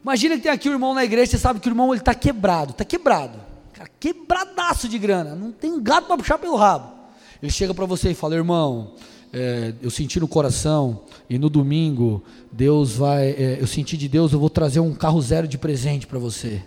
Imagina 0.02 0.34
que 0.34 0.42
tem 0.42 0.50
aqui 0.50 0.68
o 0.68 0.72
um 0.72 0.74
irmão 0.74 0.92
na 0.92 1.04
igreja, 1.04 1.30
você 1.30 1.38
sabe 1.38 1.60
que 1.60 1.68
o 1.68 1.70
irmão 1.70 1.92
ele 1.94 2.00
está 2.00 2.16
quebrado, 2.16 2.72
está 2.72 2.84
quebrado. 2.84 3.38
Cara, 3.72 3.88
quebradaço 4.00 4.88
de 4.88 4.98
grana, 4.98 5.36
não 5.36 5.52
tem 5.52 5.70
um 5.70 5.80
gato 5.80 6.08
para 6.08 6.16
puxar 6.16 6.36
pelo 6.36 6.56
rabo. 6.56 6.92
Ele 7.40 7.52
chega 7.52 7.72
para 7.72 7.86
você 7.86 8.10
e 8.10 8.14
fala: 8.14 8.34
irmão, 8.34 8.94
é, 9.32 9.72
eu 9.80 9.88
senti 9.88 10.18
no 10.18 10.26
coração, 10.26 11.02
e 11.30 11.38
no 11.38 11.48
domingo, 11.48 12.24
Deus 12.50 12.96
vai, 12.96 13.28
é, 13.28 13.58
eu 13.60 13.68
senti 13.68 13.96
de 13.96 14.08
Deus, 14.08 14.32
eu 14.32 14.40
vou 14.40 14.50
trazer 14.50 14.80
um 14.80 14.94
carro 14.94 15.22
zero 15.22 15.46
de 15.46 15.58
presente 15.58 16.08
para 16.08 16.18
você. 16.18 16.60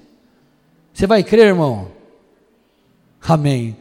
Você 0.93 1.05
vai 1.05 1.21
crer, 1.21 1.47
irmão? 1.47 2.04
Amém. 3.27 3.75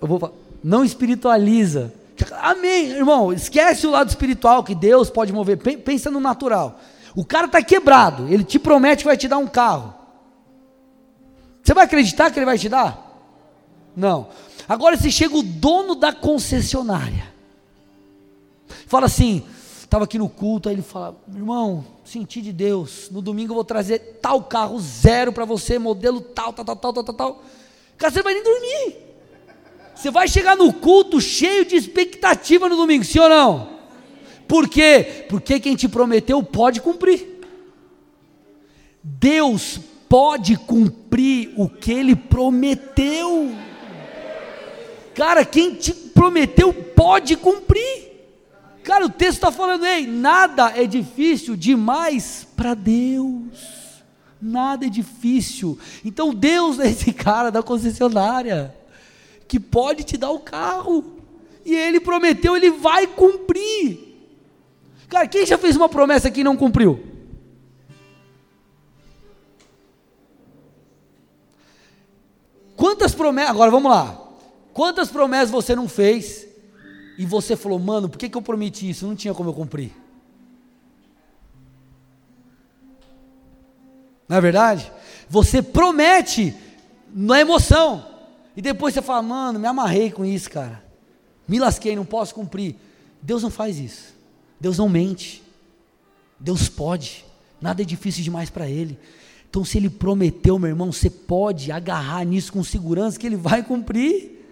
Eu 0.00 0.06
vou, 0.06 0.34
não 0.62 0.84
espiritualiza. 0.84 1.92
Amém, 2.40 2.90
irmão. 2.90 3.32
Esquece 3.32 3.86
o 3.86 3.90
lado 3.90 4.08
espiritual 4.08 4.62
que 4.62 4.74
Deus 4.74 5.08
pode 5.10 5.32
mover. 5.32 5.56
Pensa 5.56 6.10
no 6.10 6.20
natural. 6.20 6.80
O 7.14 7.24
cara 7.24 7.46
está 7.46 7.62
quebrado. 7.62 8.28
Ele 8.28 8.44
te 8.44 8.58
promete 8.58 8.98
que 9.02 9.08
vai 9.08 9.16
te 9.16 9.28
dar 9.28 9.38
um 9.38 9.46
carro. 9.46 9.94
Você 11.62 11.74
vai 11.74 11.84
acreditar 11.84 12.30
que 12.30 12.38
ele 12.38 12.46
vai 12.46 12.58
te 12.58 12.68
dar? 12.68 13.10
Não. 13.96 14.28
Agora 14.68 14.96
se 14.96 15.10
chega 15.10 15.36
o 15.36 15.42
dono 15.42 15.94
da 15.94 16.12
concessionária. 16.12 17.30
Fala 18.86 19.06
assim, 19.06 19.44
estava 19.80 20.04
aqui 20.04 20.18
no 20.18 20.28
culto, 20.28 20.68
aí 20.68 20.74
ele 20.74 20.82
fala, 20.82 21.16
irmão, 21.34 21.84
senti 22.04 22.40
de 22.40 22.52
Deus, 22.52 23.08
no 23.10 23.20
domingo 23.20 23.52
eu 23.52 23.56
vou 23.56 23.64
trazer 23.64 24.18
tal 24.20 24.42
carro 24.42 24.78
zero 24.80 25.32
para 25.32 25.44
você, 25.44 25.78
modelo 25.78 26.20
tal, 26.20 26.52
tal, 26.52 26.64
tal, 26.64 26.76
tal, 26.76 26.92
tal, 26.92 27.14
tal. 27.14 27.42
Cara, 28.00 28.10
você 28.10 28.22
vai 28.22 28.32
nem 28.32 28.42
dormir. 28.42 28.96
Você 29.94 30.10
vai 30.10 30.26
chegar 30.26 30.56
no 30.56 30.72
culto 30.72 31.20
cheio 31.20 31.66
de 31.66 31.76
expectativa 31.76 32.66
no 32.66 32.74
domingo, 32.74 33.04
sim 33.04 33.18
ou 33.18 33.28
não? 33.28 33.68
Por 34.48 34.66
quê? 34.66 35.26
Porque 35.28 35.60
quem 35.60 35.76
te 35.76 35.86
prometeu 35.86 36.42
pode 36.42 36.80
cumprir. 36.80 37.38
Deus 39.02 39.78
pode 40.08 40.56
cumprir 40.56 41.52
o 41.56 41.68
que 41.68 41.92
ele 41.92 42.16
prometeu. 42.16 43.54
Cara, 45.14 45.44
quem 45.44 45.74
te 45.74 45.92
prometeu 45.92 46.72
pode 46.72 47.36
cumprir. 47.36 48.10
Cara, 48.82 49.04
o 49.04 49.10
texto 49.10 49.34
está 49.34 49.52
falando, 49.52 49.84
ei, 49.84 50.06
nada 50.06 50.72
é 50.74 50.86
difícil 50.86 51.54
demais 51.54 52.46
para 52.56 52.72
Deus. 52.72 53.79
Nada 54.40 54.86
é 54.86 54.88
difícil. 54.88 55.78
Então 56.04 56.34
Deus 56.34 56.78
é 56.78 56.88
esse 56.88 57.12
cara 57.12 57.50
da 57.50 57.62
concessionária 57.62 58.74
que 59.46 59.60
pode 59.60 60.04
te 60.04 60.16
dar 60.16 60.30
o 60.30 60.40
carro. 60.40 61.18
E 61.64 61.74
ele 61.74 62.00
prometeu, 62.00 62.56
ele 62.56 62.70
vai 62.70 63.06
cumprir. 63.06 64.10
Cara, 65.08 65.26
quem 65.26 65.44
já 65.44 65.58
fez 65.58 65.76
uma 65.76 65.88
promessa 65.88 66.30
que 66.30 66.44
não 66.44 66.56
cumpriu? 66.56 67.04
Quantas 72.76 73.14
promessas, 73.14 73.50
agora 73.50 73.70
vamos 73.70 73.90
lá. 73.90 74.18
Quantas 74.72 75.10
promessas 75.10 75.50
você 75.50 75.76
não 75.76 75.86
fez 75.86 76.46
e 77.18 77.26
você 77.26 77.54
falou, 77.54 77.78
mano, 77.78 78.08
por 78.08 78.16
que, 78.16 78.28
que 78.28 78.38
eu 78.38 78.40
prometi 78.40 78.88
isso? 78.88 79.06
Não 79.06 79.14
tinha 79.14 79.34
como 79.34 79.50
eu 79.50 79.54
cumprir. 79.54 79.92
Não 84.30 84.36
é 84.36 84.40
verdade? 84.40 84.92
Você 85.28 85.60
promete 85.60 86.54
na 87.12 87.40
emoção. 87.40 88.06
E 88.56 88.62
depois 88.62 88.94
você 88.94 89.02
fala, 89.02 89.22
mano, 89.22 89.58
me 89.58 89.66
amarrei 89.66 90.12
com 90.12 90.24
isso, 90.24 90.48
cara. 90.48 90.84
Me 91.48 91.58
lasquei, 91.58 91.96
não 91.96 92.04
posso 92.04 92.32
cumprir. 92.32 92.76
Deus 93.20 93.42
não 93.42 93.50
faz 93.50 93.76
isso. 93.76 94.14
Deus 94.60 94.78
não 94.78 94.88
mente. 94.88 95.42
Deus 96.38 96.68
pode. 96.68 97.24
Nada 97.60 97.82
é 97.82 97.84
difícil 97.84 98.22
demais 98.22 98.48
para 98.48 98.68
Ele. 98.68 98.96
Então, 99.48 99.64
se 99.64 99.78
Ele 99.78 99.90
prometeu, 99.90 100.60
meu 100.60 100.68
irmão, 100.68 100.92
você 100.92 101.10
pode 101.10 101.72
agarrar 101.72 102.24
nisso 102.24 102.52
com 102.52 102.62
segurança 102.62 103.18
que 103.18 103.26
Ele 103.26 103.34
vai 103.34 103.64
cumprir. 103.64 104.46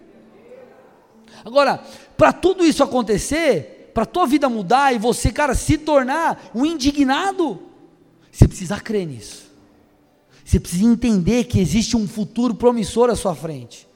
Agora, 1.45 1.85
para 2.16 2.33
tudo 2.33 2.64
isso 2.64 2.83
acontecer, 2.83 3.93
para 3.95 4.03
a 4.03 4.07
tua 4.07 4.26
vida 4.26 4.49
mudar 4.49 4.93
e 4.93 4.99
você, 4.99 5.31
cara, 5.31 5.55
se 5.55 5.79
tornar 5.79 6.51
um 6.53 6.66
indignado, 6.66 7.62
você 8.33 8.49
precisa 8.49 8.81
crer 8.81 9.07
nisso. 9.07 9.47
Você 10.49 10.59
precisa 10.59 10.86
entender 10.86 11.44
que 11.44 11.61
existe 11.61 11.94
um 11.94 12.09
futuro 12.09 12.55
promissor 12.55 13.11
à 13.11 13.14
sua 13.14 13.34
frente. 13.34 13.86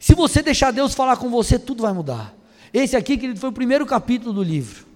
Se 0.00 0.14
você 0.14 0.40
deixar 0.40 0.70
Deus 0.70 0.94
falar 0.94 1.18
com 1.18 1.28
você, 1.28 1.58
tudo 1.58 1.82
vai 1.82 1.92
mudar. 1.92 2.34
Esse 2.72 2.96
aqui, 2.96 3.18
querido, 3.18 3.38
foi 3.38 3.50
o 3.50 3.52
primeiro 3.52 3.84
capítulo 3.84 4.32
do 4.32 4.42
livro. 4.42 4.86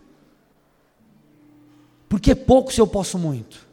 Porque 2.08 2.34
pouco 2.34 2.72
se 2.72 2.80
eu 2.80 2.86
posso 2.86 3.18
muito. 3.18 3.66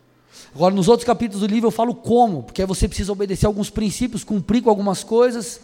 Agora, 0.54 0.76
nos 0.76 0.90
outros 0.90 1.06
capítulos 1.08 1.40
do 1.40 1.48
livro 1.48 1.68
eu 1.68 1.72
falo 1.72 1.96
como, 1.96 2.44
porque 2.44 2.64
aí 2.64 2.68
você 2.68 2.86
precisa 2.86 3.14
obedecer 3.14 3.46
alguns 3.46 3.70
princípios, 3.70 4.26
cumprir 4.26 4.62
com 4.62 4.70
algumas 4.70 5.02
coisas, 5.02 5.62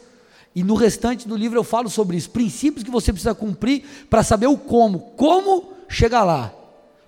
e 0.55 0.63
no 0.63 0.75
restante 0.75 1.27
do 1.27 1.35
livro 1.35 1.59
eu 1.59 1.65
falo 1.65 1.89
sobre 1.89 2.15
isso, 2.15 2.29
princípios 2.29 2.81
que 2.81 2.89
você 2.89 3.11
precisa 3.11 3.35
cumprir 3.35 3.83
para 4.09 4.23
saber 4.23 4.47
o 4.47 4.57
como, 4.57 4.99
como 5.17 5.73
chegar 5.89 6.23
lá. 6.23 6.53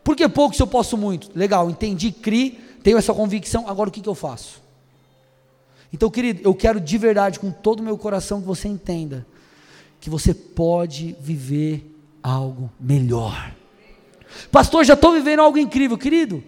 Por 0.04 0.18
que 0.18 0.28
pouco 0.28 0.54
se 0.54 0.62
eu 0.62 0.68
posso 0.68 0.98
muito? 0.98 1.30
Legal, 1.34 1.70
entendi, 1.70 2.12
crie, 2.12 2.67
tenho 2.88 2.98
essa 2.98 3.14
convicção, 3.14 3.68
agora 3.68 3.90
o 3.90 3.92
que, 3.92 4.00
que 4.00 4.08
eu 4.08 4.16
faço? 4.16 4.62
Então, 5.92 6.10
querido, 6.10 6.40
eu 6.42 6.56
quero 6.56 6.80
de 6.80 6.98
verdade, 6.98 7.38
com 7.38 7.52
todo 7.52 7.82
o 7.82 7.84
meu 7.84 7.98
coração, 7.98 8.40
que 8.40 8.48
você 8.48 8.70
entenda 8.70 9.28
que 10.00 10.10
você 10.10 10.34
pode 10.34 11.14
viver 11.20 11.94
algo 12.24 12.72
melhor. 12.80 13.54
Pastor, 14.50 14.86
já 14.86 14.94
estou 14.94 15.12
vivendo 15.12 15.42
algo 15.42 15.58
incrível, 15.58 15.98
querido. 15.98 16.42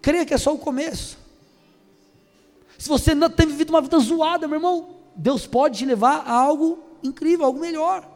Creia 0.00 0.24
que 0.24 0.32
é 0.32 0.38
só 0.38 0.54
o 0.54 0.58
começo. 0.58 1.18
Se 2.78 2.88
você 2.88 3.12
não 3.12 3.28
tem 3.28 3.48
vivido 3.48 3.70
uma 3.70 3.82
vida 3.82 3.98
zoada, 3.98 4.46
meu 4.46 4.58
irmão, 4.58 4.90
Deus 5.16 5.44
pode 5.44 5.78
te 5.78 5.84
levar 5.84 6.22
a 6.24 6.34
algo 6.34 6.78
incrível, 7.02 7.46
algo 7.46 7.58
melhor. 7.58 8.08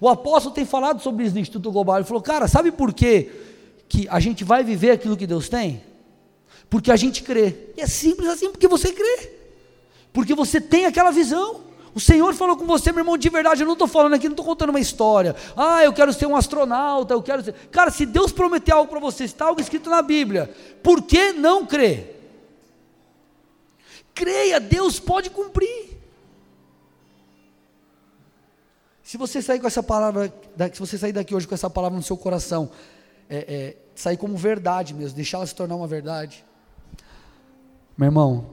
O 0.00 0.08
apóstolo 0.08 0.52
tem 0.52 0.64
falado 0.64 1.00
sobre 1.00 1.26
isso 1.26 1.34
no 1.36 1.40
Instituto 1.40 1.70
Global. 1.70 1.98
Ele 1.98 2.04
falou, 2.04 2.24
cara, 2.24 2.48
sabe 2.48 2.72
por 2.72 2.92
quê 2.92 3.30
que 3.88 4.08
a 4.08 4.18
gente 4.18 4.42
vai 4.42 4.64
viver 4.64 4.90
aquilo 4.90 5.16
que 5.16 5.28
Deus 5.28 5.48
tem? 5.48 5.86
Porque 6.70 6.92
a 6.92 6.96
gente 6.96 7.22
crê. 7.22 7.54
E 7.76 7.80
é 7.80 7.86
simples 7.86 8.28
assim, 8.28 8.50
porque 8.50 8.68
você 8.68 8.92
crê. 8.92 9.32
Porque 10.12 10.34
você 10.34 10.60
tem 10.60 10.86
aquela 10.86 11.10
visão. 11.10 11.68
O 11.94 12.00
Senhor 12.00 12.32
falou 12.34 12.56
com 12.56 12.66
você, 12.66 12.92
meu 12.92 13.00
irmão, 13.00 13.16
de 13.16 13.28
verdade. 13.28 13.62
Eu 13.62 13.66
não 13.66 13.72
estou 13.72 13.88
falando 13.88 14.14
aqui, 14.14 14.28
não 14.28 14.34
estou 14.34 14.44
contando 14.44 14.70
uma 14.70 14.80
história. 14.80 15.34
Ah, 15.56 15.82
eu 15.82 15.92
quero 15.92 16.12
ser 16.12 16.26
um 16.26 16.36
astronauta, 16.36 17.14
eu 17.14 17.22
quero 17.22 17.42
ser. 17.42 17.54
Cara, 17.70 17.90
se 17.90 18.04
Deus 18.04 18.30
prometeu 18.30 18.76
algo 18.76 18.90
para 18.90 19.00
você, 19.00 19.24
está 19.24 19.46
algo 19.46 19.60
escrito 19.60 19.88
na 19.88 20.02
Bíblia, 20.02 20.54
por 20.82 21.02
que 21.02 21.32
não 21.32 21.66
crer? 21.66 22.14
Creia, 24.14 24.60
Deus 24.60 25.00
pode 25.00 25.30
cumprir. 25.30 25.98
Se 29.02 29.16
você 29.16 29.40
sair 29.40 29.58
com 29.58 29.66
essa 29.66 29.82
palavra, 29.82 30.32
se 30.72 30.78
você 30.78 30.98
sair 30.98 31.12
daqui 31.12 31.34
hoje 31.34 31.48
com 31.48 31.54
essa 31.54 31.70
palavra 31.70 31.96
no 31.96 32.02
seu 32.02 32.16
coração, 32.16 32.70
é, 33.28 33.36
é, 33.38 33.76
sair 33.94 34.16
como 34.16 34.36
verdade 34.36 34.92
mesmo, 34.92 35.16
deixar 35.16 35.38
ela 35.38 35.46
se 35.46 35.54
tornar 35.54 35.76
uma 35.76 35.86
verdade. 35.86 36.44
Meu 37.98 38.06
irmão, 38.06 38.46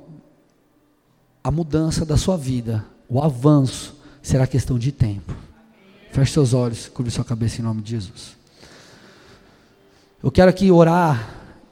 a 1.43 1.49
mudança 1.49 2.05
da 2.05 2.17
sua 2.17 2.35
vida, 2.35 2.83
o 3.07 3.21
avanço, 3.21 3.95
será 4.21 4.45
questão 4.45 4.77
de 4.77 4.91
tempo. 4.91 5.33
Feche 6.11 6.33
seus 6.33 6.53
olhos, 6.53 6.89
cubra 6.89 7.11
sua 7.11 7.23
cabeça 7.23 7.61
em 7.61 7.63
nome 7.63 7.81
de 7.81 7.91
Jesus. 7.91 8.35
Eu 10.21 10.31
quero 10.31 10.49
aqui 10.49 10.69
orar, 10.71 11.29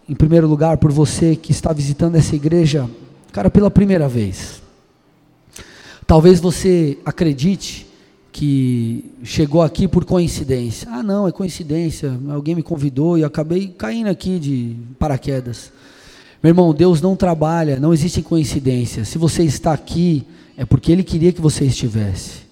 em 0.07 0.15
primeiro 0.15 0.47
lugar, 0.47 0.77
por 0.77 0.91
você 0.91 1.35
que 1.35 1.51
está 1.51 1.73
visitando 1.73 2.15
essa 2.15 2.35
igreja 2.35 2.89
Cara, 3.33 3.49
pela 3.49 3.71
primeira 3.71 4.07
vez. 4.07 4.61
Talvez 6.05 6.39
você 6.39 6.99
acredite 7.03 7.87
que 8.31 9.11
chegou 9.23 9.63
aqui 9.63 9.87
por 9.87 10.05
coincidência. 10.05 10.87
Ah, 10.91 11.01
não, 11.01 11.27
é 11.27 11.31
coincidência. 11.31 12.15
Alguém 12.29 12.53
me 12.53 12.61
convidou 12.61 13.17
e 13.17 13.23
acabei 13.23 13.69
caindo 13.69 14.07
aqui 14.07 14.37
de 14.37 14.75
paraquedas. 14.99 15.71
Meu 16.43 16.49
irmão, 16.49 16.73
Deus 16.73 17.01
não 17.01 17.15
trabalha, 17.15 17.79
não 17.79 17.93
existe 17.93 18.21
coincidência. 18.21 19.05
Se 19.05 19.17
você 19.17 19.43
está 19.43 19.71
aqui, 19.71 20.27
é 20.57 20.65
porque 20.65 20.91
Ele 20.91 21.01
queria 21.01 21.31
que 21.31 21.39
você 21.39 21.63
estivesse. 21.63 22.43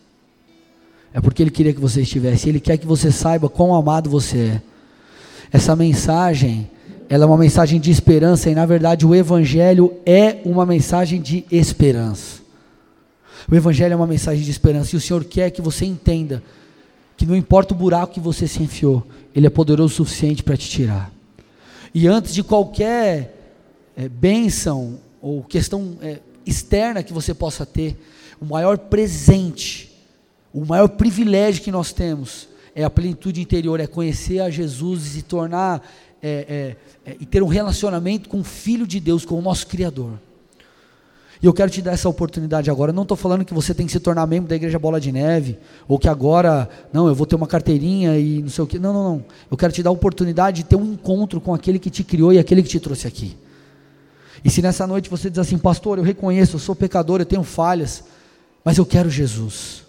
É 1.13 1.19
porque 1.19 1.43
Ele 1.43 1.51
queria 1.51 1.73
que 1.73 1.81
você 1.81 2.01
estivesse. 2.01 2.47
Ele 2.47 2.61
quer 2.61 2.77
que 2.77 2.87
você 2.87 3.11
saiba 3.11 3.49
quão 3.49 3.75
amado 3.75 4.09
você 4.09 4.37
é. 4.37 4.61
Essa 5.51 5.75
mensagem 5.75 6.69
ela 7.09 7.25
é 7.25 7.27
uma 7.27 7.37
mensagem 7.37 7.77
de 7.77 7.91
esperança 7.91 8.49
e 8.49 8.55
na 8.55 8.65
verdade 8.65 9.05
o 9.05 9.13
evangelho 9.13 9.93
é 10.05 10.37
uma 10.45 10.65
mensagem 10.65 11.21
de 11.21 11.43
esperança. 11.51 12.39
O 13.51 13.53
evangelho 13.53 13.91
é 13.91 13.95
uma 13.97 14.07
mensagem 14.07 14.41
de 14.41 14.49
esperança 14.49 14.95
e 14.95 14.97
o 14.97 15.01
Senhor 15.01 15.25
quer 15.25 15.49
que 15.51 15.61
você 15.61 15.83
entenda 15.83 16.41
que 17.17 17.25
não 17.25 17.35
importa 17.35 17.73
o 17.73 17.77
buraco 17.77 18.13
que 18.13 18.21
você 18.21 18.47
se 18.47 18.63
enfiou, 18.63 19.05
ele 19.35 19.45
é 19.45 19.49
poderoso 19.49 19.91
o 19.91 19.95
suficiente 19.97 20.41
para 20.41 20.55
te 20.55 20.69
tirar. 20.69 21.11
E 21.93 22.07
antes 22.07 22.33
de 22.33 22.43
qualquer 22.43 23.40
é, 23.95 24.07
bênção 24.07 24.99
ou 25.21 25.43
questão 25.43 25.97
é, 26.01 26.19
externa 26.45 27.03
que 27.03 27.13
você 27.13 27.33
possa 27.33 27.65
ter, 27.65 27.97
o 28.39 28.45
maior 28.45 28.77
presente, 28.77 29.91
o 30.53 30.65
maior 30.65 30.89
privilégio 30.89 31.63
que 31.63 31.71
nós 31.71 31.93
temos 31.93 32.47
é 32.75 32.83
a 32.83 32.89
plenitude 32.89 33.41
interior, 33.41 33.79
é 33.79 33.87
conhecer 33.87 34.39
a 34.39 34.49
Jesus 34.49 35.05
e 35.05 35.09
se 35.09 35.21
tornar 35.21 35.85
é, 36.23 36.75
é, 37.05 37.11
é, 37.11 37.17
e 37.19 37.25
ter 37.25 37.43
um 37.43 37.47
relacionamento 37.47 38.29
com 38.29 38.39
o 38.39 38.43
Filho 38.43 38.87
de 38.87 38.99
Deus, 38.99 39.25
com 39.25 39.37
o 39.37 39.41
nosso 39.41 39.67
Criador. 39.67 40.13
E 41.41 41.45
eu 41.47 41.53
quero 41.53 41.71
te 41.71 41.81
dar 41.81 41.93
essa 41.93 42.07
oportunidade 42.07 42.69
agora. 42.69 42.93
Não 42.93 43.01
estou 43.01 43.17
falando 43.17 43.43
que 43.43 43.53
você 43.53 43.73
tem 43.73 43.87
que 43.87 43.91
se 43.91 43.99
tornar 43.99 44.27
membro 44.27 44.47
da 44.47 44.55
Igreja 44.55 44.77
Bola 44.77 45.01
de 45.01 45.11
Neve, 45.11 45.57
ou 45.87 45.97
que 45.97 46.07
agora, 46.07 46.69
não, 46.93 47.07
eu 47.07 47.15
vou 47.15 47.25
ter 47.25 47.35
uma 47.35 47.47
carteirinha 47.47 48.17
e 48.19 48.43
não 48.43 48.49
sei 48.49 48.63
o 48.63 48.67
que. 48.67 48.77
Não, 48.77 48.93
não, 48.93 49.03
não. 49.03 49.25
Eu 49.49 49.57
quero 49.57 49.73
te 49.73 49.81
dar 49.81 49.89
a 49.89 49.93
oportunidade 49.93 50.57
de 50.57 50.69
ter 50.69 50.75
um 50.75 50.93
encontro 50.93 51.41
com 51.41 51.53
aquele 51.53 51.79
que 51.79 51.89
te 51.89 52.03
criou 52.03 52.31
e 52.31 52.37
aquele 52.37 52.61
que 52.61 52.69
te 52.69 52.79
trouxe 52.79 53.07
aqui. 53.07 53.35
E 54.43 54.49
se 54.49 54.61
nessa 54.61 54.87
noite 54.87 55.09
você 55.09 55.29
diz 55.29 55.39
assim, 55.39 55.57
pastor, 55.57 55.97
eu 55.97 56.03
reconheço, 56.03 56.55
eu 56.55 56.59
sou 56.59 56.75
pecador, 56.75 57.21
eu 57.21 57.25
tenho 57.25 57.43
falhas, 57.43 58.03
mas 58.63 58.77
eu 58.77 58.85
quero 58.85 59.09
Jesus. 59.09 59.83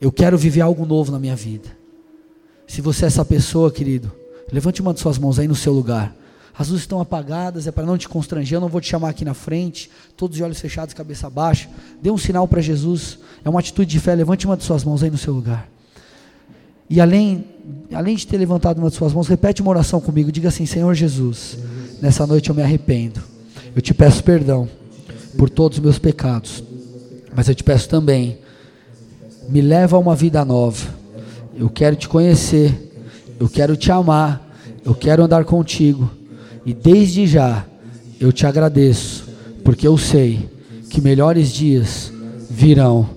Eu 0.00 0.10
quero 0.10 0.38
viver 0.38 0.60
algo 0.60 0.86
novo 0.86 1.10
na 1.12 1.18
minha 1.18 1.36
vida. 1.36 1.68
Se 2.66 2.80
você 2.80 3.04
é 3.04 3.08
essa 3.08 3.24
pessoa, 3.24 3.70
querido, 3.70 4.12
Levante 4.52 4.82
uma 4.82 4.92
de 4.92 5.00
suas 5.00 5.18
mãos 5.18 5.38
aí 5.38 5.46
no 5.46 5.54
seu 5.54 5.72
lugar. 5.72 6.14
As 6.56 6.68
luzes 6.68 6.82
estão 6.82 7.00
apagadas, 7.00 7.66
é 7.66 7.70
para 7.70 7.86
não 7.86 7.96
te 7.96 8.08
constranger. 8.08 8.56
Eu 8.56 8.60
não 8.60 8.68
vou 8.68 8.80
te 8.80 8.88
chamar 8.88 9.10
aqui 9.10 9.24
na 9.24 9.32
frente, 9.32 9.90
todos 10.16 10.36
os 10.36 10.42
olhos 10.42 10.60
fechados, 10.60 10.92
cabeça 10.92 11.30
baixa. 11.30 11.68
Dê 12.02 12.10
um 12.10 12.18
sinal 12.18 12.46
para 12.48 12.60
Jesus. 12.60 13.18
É 13.44 13.48
uma 13.48 13.60
atitude 13.60 13.90
de 13.90 14.00
fé. 14.00 14.14
Levante 14.14 14.46
uma 14.46 14.56
de 14.56 14.64
suas 14.64 14.84
mãos 14.84 15.02
aí 15.02 15.10
no 15.10 15.16
seu 15.16 15.32
lugar. 15.32 15.68
E 16.88 17.00
além, 17.00 17.46
além 17.94 18.16
de 18.16 18.26
ter 18.26 18.36
levantado 18.36 18.78
uma 18.78 18.90
de 18.90 18.96
suas 18.96 19.12
mãos, 19.12 19.28
repete 19.28 19.62
uma 19.62 19.70
oração 19.70 20.00
comigo. 20.00 20.32
Diga 20.32 20.48
assim: 20.48 20.66
Senhor 20.66 20.92
Jesus, 20.92 21.56
nessa 22.02 22.26
noite 22.26 22.50
eu 22.50 22.54
me 22.54 22.62
arrependo. 22.62 23.29
Eu 23.74 23.82
te 23.82 23.94
peço 23.94 24.22
perdão 24.22 24.68
por 25.36 25.48
todos 25.48 25.78
os 25.78 25.84
meus 25.84 25.98
pecados. 25.98 26.62
Mas 27.34 27.48
eu 27.48 27.54
te 27.54 27.62
peço 27.62 27.88
também, 27.88 28.38
me 29.48 29.60
leva 29.60 29.96
a 29.96 30.00
uma 30.00 30.16
vida 30.16 30.44
nova. 30.44 30.94
Eu 31.56 31.68
quero 31.68 31.96
te 31.96 32.08
conhecer 32.08 32.90
eu 33.40 33.48
quero 33.48 33.74
te 33.74 33.90
amar, 33.90 34.46
eu 34.84 34.94
quero 34.94 35.24
andar 35.24 35.46
contigo, 35.46 36.10
e 36.66 36.74
desde 36.74 37.26
já 37.26 37.64
eu 38.20 38.30
te 38.30 38.46
agradeço, 38.46 39.26
porque 39.64 39.88
eu 39.88 39.96
sei 39.96 40.50
que 40.90 41.00
melhores 41.00 41.50
dias 41.50 42.12
virão, 42.50 43.08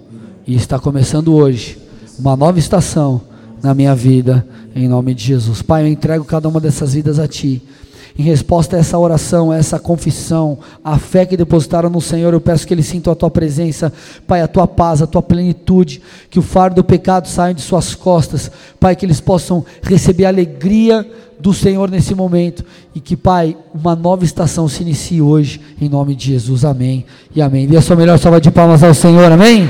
e 0.48 0.56
está 0.56 0.80
começando 0.80 1.34
hoje 1.34 1.78
uma 2.18 2.38
nova 2.38 2.58
estação 2.58 3.22
na 3.62 3.74
minha 3.74 3.94
vida, 3.94 4.48
em 4.74 4.88
nome 4.88 5.14
de 5.14 5.26
Jesus. 5.26 5.62
Pai, 5.62 5.84
eu 5.84 5.88
entrego 5.88 6.24
cada 6.24 6.48
uma 6.48 6.62
dessas 6.62 6.94
vidas 6.94 7.20
a 7.20 7.28
Ti. 7.28 7.62
Em 8.18 8.22
resposta 8.24 8.76
a 8.76 8.80
essa 8.80 8.98
oração, 8.98 9.52
a 9.52 9.58
essa 9.58 9.80
confissão, 9.80 10.60
a 10.84 11.00
fé 11.00 11.26
que 11.26 11.36
depositaram 11.36 11.90
no 11.90 12.00
Senhor, 12.00 12.34
eu 12.34 12.42
peço 12.42 12.68
que 12.68 12.74
eles 12.74 12.86
sintam 12.86 13.12
a 13.12 13.16
tua 13.16 13.32
presença, 13.32 13.92
Pai, 14.28 14.42
a 14.42 14.48
tua 14.48 14.68
paz, 14.68 15.02
a 15.02 15.08
tua 15.08 15.22
plenitude, 15.22 16.02
que 16.30 16.38
o 16.38 16.44
fardo 16.44 16.76
do 16.76 16.84
pecado 16.84 17.28
saia 17.28 17.54
de 17.54 17.62
suas 17.62 17.96
costas, 17.96 18.52
Pai, 18.80 18.96
que 18.96 19.06
eles 19.06 19.20
possam 19.20 19.66
receber 19.82 20.26
a 20.26 20.30
alegria 20.30 21.08
do 21.40 21.54
Senhor 21.54 21.90
nesse 21.90 22.14
momento 22.16 22.64
e 22.94 23.00
que, 23.00 23.18
Pai, 23.18 23.58
uma 23.74 23.96
nova 23.96 24.24
estação 24.24 24.68
se 24.70 24.84
inicie 24.84 25.22
hoje, 25.22 25.60
em 25.82 25.90
nome 25.90 26.16
de 26.16 26.28
Jesus, 26.28 26.64
amém 26.64 27.06
e 27.36 27.42
amém. 27.42 27.68
Dê 27.68 27.78
a 27.78 27.82
sua 27.82 27.96
melhor 27.96 28.20
salva 28.20 28.40
de 28.40 28.52
palmas 28.52 28.84
ao 28.84 28.94
Senhor, 28.94 29.32
amém. 29.32 29.70